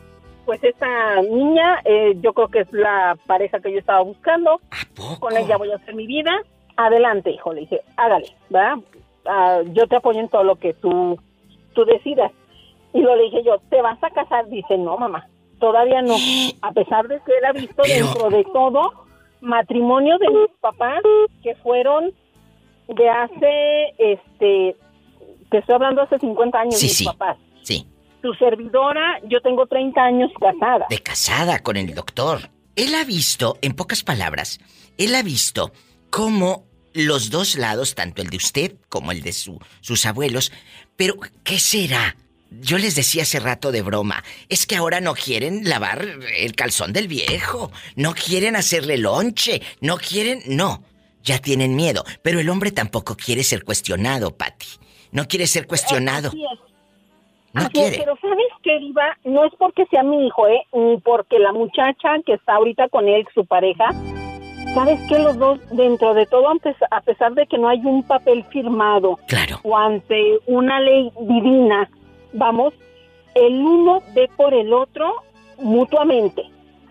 [0.46, 4.60] Pues esta niña, eh, yo creo que es la pareja que yo estaba buscando.
[5.20, 6.32] Con ella voy a hacer mi vida.
[6.76, 7.54] Adelante, hijo.
[7.54, 8.78] Le dije, hágale, ¿verdad?
[9.26, 11.18] Ah, yo te apoyo en todo lo que tú,
[11.74, 12.32] tú decidas.
[12.94, 14.48] Y lo le dije yo, ¿te vas a casar?
[14.50, 15.28] Dice, no, mamá,
[15.64, 16.16] todavía no.
[16.62, 18.92] A pesar de que él ha visto dentro de todo
[19.40, 21.02] matrimonio de mis papás
[21.42, 22.12] que fueron
[22.90, 24.76] de hace, este,
[25.50, 27.06] te estoy hablando hace 50 años, Sí, mis sí.
[27.06, 27.38] papás.
[27.62, 27.88] Sí.
[28.22, 30.86] Tu servidora, yo tengo 30 años casada.
[30.90, 32.40] De casada con el doctor.
[32.76, 34.60] Él ha visto, en pocas palabras,
[34.98, 35.72] él ha visto
[36.10, 40.52] cómo los dos lados, tanto el de usted como el de su- sus abuelos,
[40.98, 42.16] pero ¿qué será?
[42.62, 46.06] Yo les decía hace rato de broma, es que ahora no quieren lavar
[46.38, 50.84] el calzón del viejo, no quieren hacerle lonche, no quieren, no,
[51.24, 54.68] ya tienen miedo, pero el hombre tampoco quiere ser cuestionado, Patty,
[55.12, 56.60] no quiere ser cuestionado, Así es.
[57.54, 57.98] no Así es, quiere.
[58.00, 59.18] pero ¿sabes qué, Diva?
[59.26, 60.62] No es porque sea mi hijo, ¿eh?
[60.74, 63.90] Ni porque la muchacha que está ahorita con él, su pareja,
[64.74, 65.20] ¿sabes qué?
[65.20, 66.48] Los dos, dentro de todo,
[66.92, 69.60] a pesar de que no hay un papel firmado claro.
[69.64, 71.90] o ante una ley divina,
[72.34, 72.74] vamos,
[73.36, 75.24] el uno ve por el otro
[75.60, 76.44] mutuamente,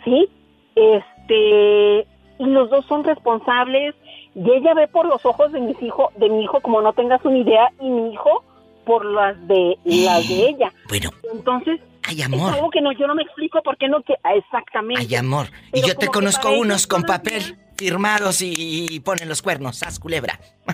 [0.04, 0.28] ¿sí?
[0.74, 2.06] Este,
[2.38, 3.94] y los dos son responsables
[4.34, 7.24] y ella ve por los ojos de mis hijos, de mi hijo, como no tengas
[7.24, 8.44] una idea, y mi hijo
[8.84, 10.72] por las de las de ella.
[10.88, 11.10] Bueno.
[11.32, 12.48] Entonces, hay amor.
[12.48, 15.02] es algo que no, yo no me explico por qué no que exactamente.
[15.02, 15.46] Ay, amor.
[15.68, 19.82] Y Pero yo te conozco unos con papel firmados y, y ponen los cuernos.
[19.82, 20.38] Haz culebra.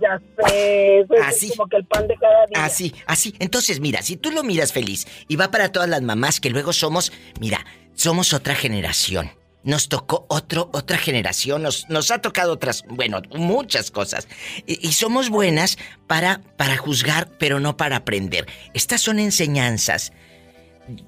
[0.00, 1.48] ya sé, eso es Así.
[1.50, 2.64] como que el pan de cada día.
[2.64, 3.34] Así, así.
[3.38, 6.72] Entonces, mira, si tú lo miras feliz y va para todas las mamás que luego
[6.72, 7.64] somos, mira,
[7.94, 9.30] somos otra generación.
[9.62, 14.28] Nos tocó otro, otra generación, nos, nos ha tocado otras, bueno, muchas cosas.
[14.66, 18.46] Y, y somos buenas para, para juzgar, pero no para aprender.
[18.74, 20.12] Estas son enseñanzas.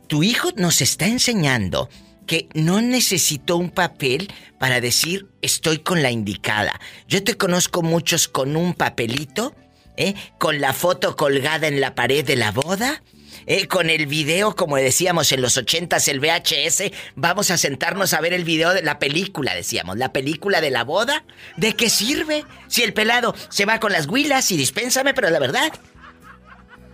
[0.06, 1.90] Tu hijo nos está enseñando
[2.26, 4.28] que no necesitó un papel
[4.58, 6.80] para decir estoy con la indicada.
[7.08, 9.54] Yo te conozco muchos con un papelito,
[9.96, 10.14] ¿eh?
[10.38, 13.02] con la foto colgada en la pared de la boda,
[13.46, 13.66] ¿eh?
[13.66, 16.90] con el video, como decíamos en los ochentas, el VHS.
[17.14, 20.84] Vamos a sentarnos a ver el video de la película, decíamos, la película de la
[20.84, 21.24] boda.
[21.56, 22.44] ¿De qué sirve?
[22.66, 25.72] Si el pelado se va con las huilas y dispénsame, pero la verdad.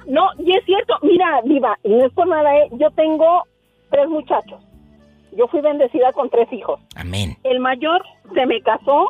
[0.07, 2.69] No, y es cierto, mira, Diva, y no es por nada, ¿eh?
[2.73, 3.45] yo tengo
[3.91, 4.61] tres muchachos.
[5.37, 6.81] Yo fui bendecida con tres hijos.
[6.95, 7.39] Amén.
[7.45, 8.03] El mayor
[8.35, 9.09] se me casó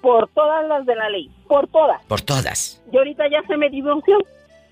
[0.00, 2.02] por todas las de la ley, por todas.
[2.06, 2.82] Por todas.
[2.92, 4.18] Y ahorita ya se me divorció.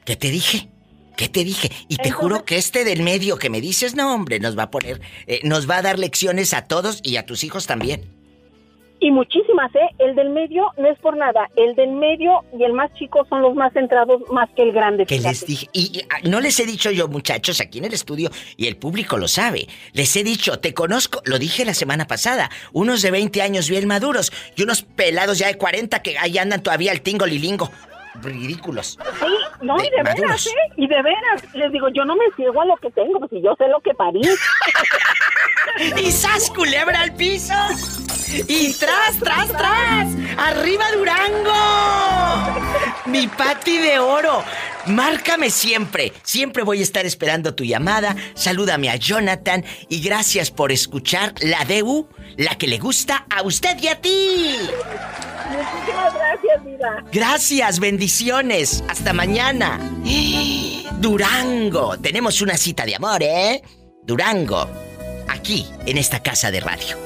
[0.04, 0.68] ¿Qué te dije?
[1.16, 1.70] ¿Qué te dije?
[1.88, 4.70] Y te juro que este del medio que me dices, no, hombre, nos va a
[4.70, 8.15] poner, eh, nos va a dar lecciones a todos y a tus hijos también.
[8.98, 9.88] Y muchísimas, ¿eh?
[9.98, 11.48] El del medio no es por nada.
[11.56, 15.04] El del medio y el más chico son los más centrados más que el grande.
[15.04, 17.92] Que les dije, y, y, ah, no les he dicho yo, muchachos, aquí en el
[17.92, 19.66] estudio, y el público lo sabe.
[19.92, 23.86] Les he dicho, te conozco, lo dije la semana pasada, unos de 20 años bien
[23.86, 27.70] maduros y unos pelados ya de 40 que ahí andan todavía al tingo lilingo.
[28.22, 28.98] Ridículos.
[29.20, 29.26] Sí,
[29.62, 30.20] no, De y de maduros.
[30.20, 30.72] veras, ¿eh?
[30.76, 31.54] Y de veras.
[31.54, 33.80] Les digo, yo no me ciego a lo que tengo, pues si yo sé lo
[33.80, 34.20] que parí.
[36.02, 37.52] ¡Y sas, culebra al piso!
[38.48, 40.08] ¡Y tras, tras, tras!
[40.38, 42.60] ¡Arriba Durango!
[43.06, 44.42] Mi Pati de oro.
[44.86, 46.12] Márcame siempre.
[46.22, 48.16] Siempre voy a estar esperando tu llamada.
[48.34, 53.76] Salúdame a Jonathan y gracias por escuchar la DU, la que le gusta a usted
[53.82, 54.56] y a ti.
[55.48, 57.04] Muchísimas gracias, Diva.
[57.12, 58.82] Gracias, bendiciones.
[58.88, 59.78] Hasta mañana.
[60.98, 61.96] Durango.
[61.98, 63.62] Tenemos una cita de amor, ¿eh?
[64.02, 64.68] Durango.
[65.28, 66.96] Aquí, en esta casa de radio.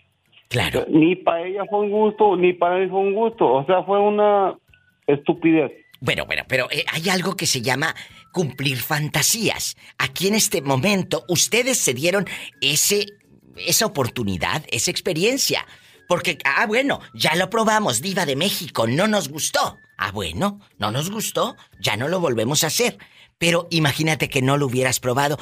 [0.48, 0.86] Claro.
[0.88, 4.00] Ni para ella fue un gusto, ni para mí fue un gusto, o sea, fue
[4.00, 4.56] una
[5.06, 5.72] estupidez.
[6.00, 7.94] Bueno, bueno, pero eh, hay algo que se llama
[8.32, 9.76] cumplir fantasías.
[9.98, 12.24] Aquí en este momento ustedes se dieron
[12.62, 13.04] ese
[13.56, 15.66] esa oportunidad, esa experiencia.
[16.08, 19.76] Porque, ah, bueno, ya lo probamos, Diva de México, no nos gustó.
[19.96, 22.98] Ah, bueno, no nos gustó, ya no lo volvemos a hacer.
[23.38, 25.38] Pero imagínate que no lo hubieras probado.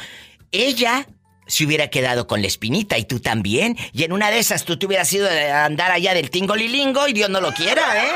[0.50, 1.06] Ella
[1.46, 3.76] se hubiera quedado con la espinita y tú también.
[3.92, 7.12] Y en una de esas tú te hubieras ido a andar allá del tingolilingo y
[7.12, 8.12] Dios no lo quiera, ¿eh?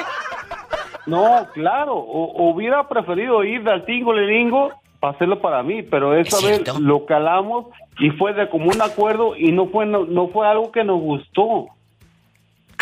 [1.07, 4.71] No, claro, o- hubiera preferido ir del tingo liringo
[5.01, 7.67] para hacerlo para mí, pero esa vez lo calamos
[7.99, 11.67] y fue de común acuerdo y no fue no, no fue algo que nos gustó.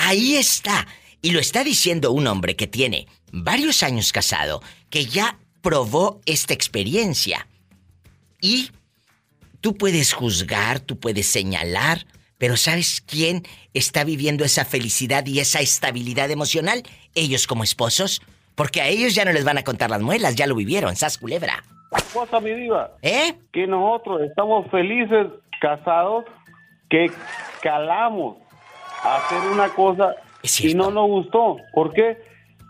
[0.07, 0.87] Ahí está.
[1.23, 4.61] Y lo está diciendo un hombre que tiene varios años casado,
[4.91, 7.47] que ya probó esta experiencia.
[8.39, 8.71] Y
[9.63, 12.05] tú puedes juzgar, tú puedes señalar,
[12.37, 16.83] pero ¿sabes quién está viviendo esa felicidad y esa estabilidad emocional?
[17.15, 18.21] Ellos como esposos.
[18.55, 21.17] Porque a ellos ya no les van a contar las muelas, ya lo vivieron, sas
[21.17, 21.65] culebra.
[22.13, 22.93] Cosa, mi diva.
[23.01, 23.35] ¿Eh?
[23.55, 25.29] Que nosotros estamos felices
[25.61, 26.27] casados
[26.91, 27.11] que
[27.63, 28.44] calamos
[29.05, 30.15] hacer una cosa
[30.61, 31.57] y no nos gustó.
[31.73, 32.19] ¿Por qué?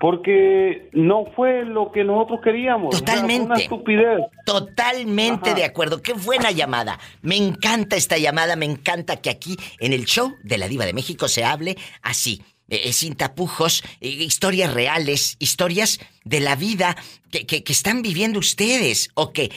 [0.01, 2.89] Porque no fue lo que nosotros queríamos.
[2.94, 3.47] O sea, fue Totalmente.
[3.47, 4.19] una estupidez.
[4.44, 5.59] Totalmente Ajá.
[5.59, 6.02] de acuerdo.
[6.02, 6.98] Qué buena llamada.
[7.23, 8.56] Me encanta esta llamada.
[8.56, 12.43] Me encanta que aquí en el show de la Diva de México se hable así.
[12.70, 16.97] eh, eh, sin tapujos, eh, historias reales, historias de la vida
[17.31, 19.11] que, que- que están viviendo ustedes.
[19.15, 19.52] O que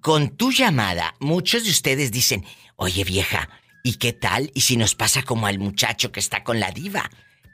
[0.00, 2.44] con tu llamada, muchos de ustedes dicen,
[2.76, 3.48] oye vieja,
[3.82, 4.50] ¿y qué tal?
[4.54, 7.02] ¿Y si nos pasa como al muchacho que está con la diva?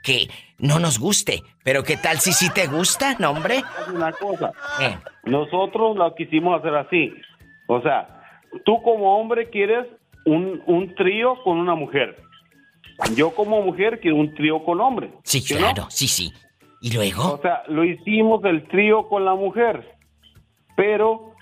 [0.02, 0.28] Que
[0.58, 3.62] no nos guste, pero ¿qué tal si sí te gusta, no hombre?
[3.92, 4.52] Una cosa.
[4.80, 4.96] Eh.
[5.24, 7.12] Nosotros lo quisimos hacer así.
[7.66, 8.22] O sea,
[8.64, 9.86] tú como hombre quieres
[10.24, 12.16] un, un trío con una mujer.
[13.14, 15.10] Yo como mujer quiero un trío con hombre.
[15.24, 15.66] Sí, ¿sí o no?
[15.66, 16.32] claro, sí, sí.
[16.80, 17.34] ¿Y luego?
[17.34, 19.96] O sea, lo hicimos el trío con la mujer.
[20.76, 21.32] Pero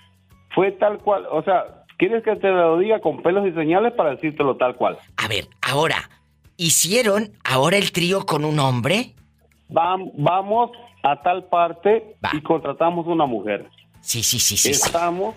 [0.53, 1.25] fue tal cual.
[1.31, 4.97] O sea, ¿quieres que te lo diga con pelos y señales para decírtelo tal cual?
[5.17, 6.09] A ver, ahora,
[6.57, 9.13] ¿hicieron ahora el trío con un hombre?
[9.69, 10.71] Vam- vamos
[11.03, 13.65] a tal parte y contratamos una mujer.
[14.01, 14.69] Sí, sí, sí, sí.
[14.71, 15.35] Estamos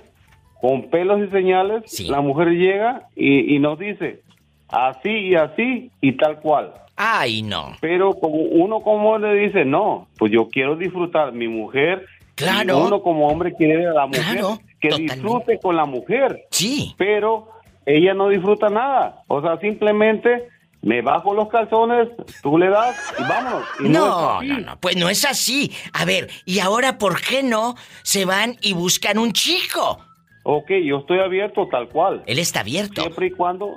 [0.61, 2.01] con pelos y señales.
[2.09, 4.23] La mujer llega y, y nos dice
[4.69, 6.73] así y así y tal cual.
[6.97, 7.77] Ay, no.
[7.81, 12.07] Pero como uno como le dice, no, pues yo quiero disfrutar mi mujer.
[12.35, 12.78] Claro.
[12.78, 15.15] Y uno como hombre quiere ver a la mujer Claro, que totalmente.
[15.15, 16.47] disfrute con la mujer.
[16.51, 16.94] Sí.
[16.97, 17.48] Pero
[17.86, 19.23] ella no disfruta nada.
[19.28, 20.48] O sea, simplemente
[20.82, 22.09] me bajo los calzones,
[22.43, 23.65] tú le das y vámonos.
[23.81, 25.73] Y No, no, no, pues no es así.
[25.93, 29.98] A ver, ¿y ahora por qué no se van y buscan un chico?
[30.44, 32.23] Ok, yo estoy abierto tal cual.
[32.27, 33.02] Él está abierto.
[33.02, 33.77] Siempre y cuando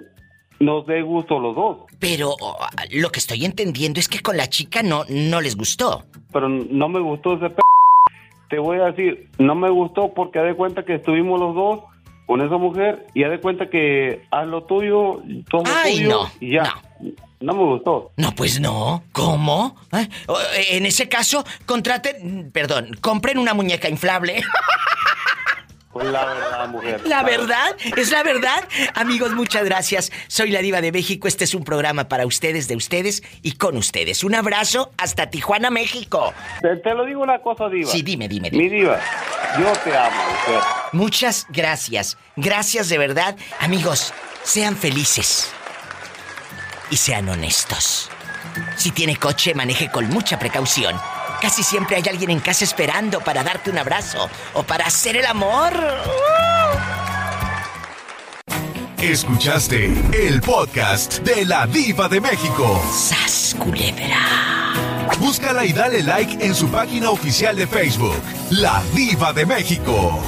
[0.60, 1.78] nos dé gusto los dos.
[2.00, 2.58] Pero oh,
[2.92, 6.06] lo que estoy entendiendo es que con la chica no, no les gustó.
[6.32, 7.62] Pero no me gustó ese p...
[8.54, 11.80] Te voy a decir, no me gustó porque haz de cuenta que estuvimos los dos
[12.28, 16.30] con esa mujer y haz de cuenta que haz lo tuyo, todo Ay, tuyo no,
[16.40, 16.72] y ya.
[17.40, 17.54] No.
[17.56, 18.12] me gustó.
[18.16, 19.02] No, pues no.
[19.12, 19.76] ¿Cómo?
[19.92, 20.08] ¿Eh?
[20.70, 24.36] En ese caso, contraten, perdón, compren una muñeca inflable.
[25.94, 27.02] Pues la verdad, mujer.
[27.06, 28.68] La verdad, es la verdad.
[28.96, 30.12] Amigos, muchas gracias.
[30.28, 31.28] Soy la diva de México.
[31.28, 34.24] Este es un programa para ustedes, de ustedes y con ustedes.
[34.24, 36.34] Un abrazo hasta Tijuana, México.
[36.62, 37.92] Te, te lo digo una cosa, diva.
[37.92, 38.64] Sí, dime, dime, dime.
[38.64, 39.00] Mi diva,
[39.60, 40.62] yo te amo, mujer.
[40.94, 42.18] Muchas gracias.
[42.36, 43.36] Gracias de verdad.
[43.60, 44.14] Amigos,
[44.44, 45.52] sean felices.
[46.90, 48.10] Y sean honestos.
[48.76, 50.96] Si tiene coche, maneje con mucha precaución.
[51.44, 55.26] Casi siempre hay alguien en casa esperando para darte un abrazo o para hacer el
[55.26, 55.74] amor.
[58.98, 62.82] Escuchaste el podcast de la diva de México.
[62.90, 64.16] ¡Sas, culebra!
[65.20, 70.22] Búscala y dale like en su página oficial de Facebook, La Diva de México.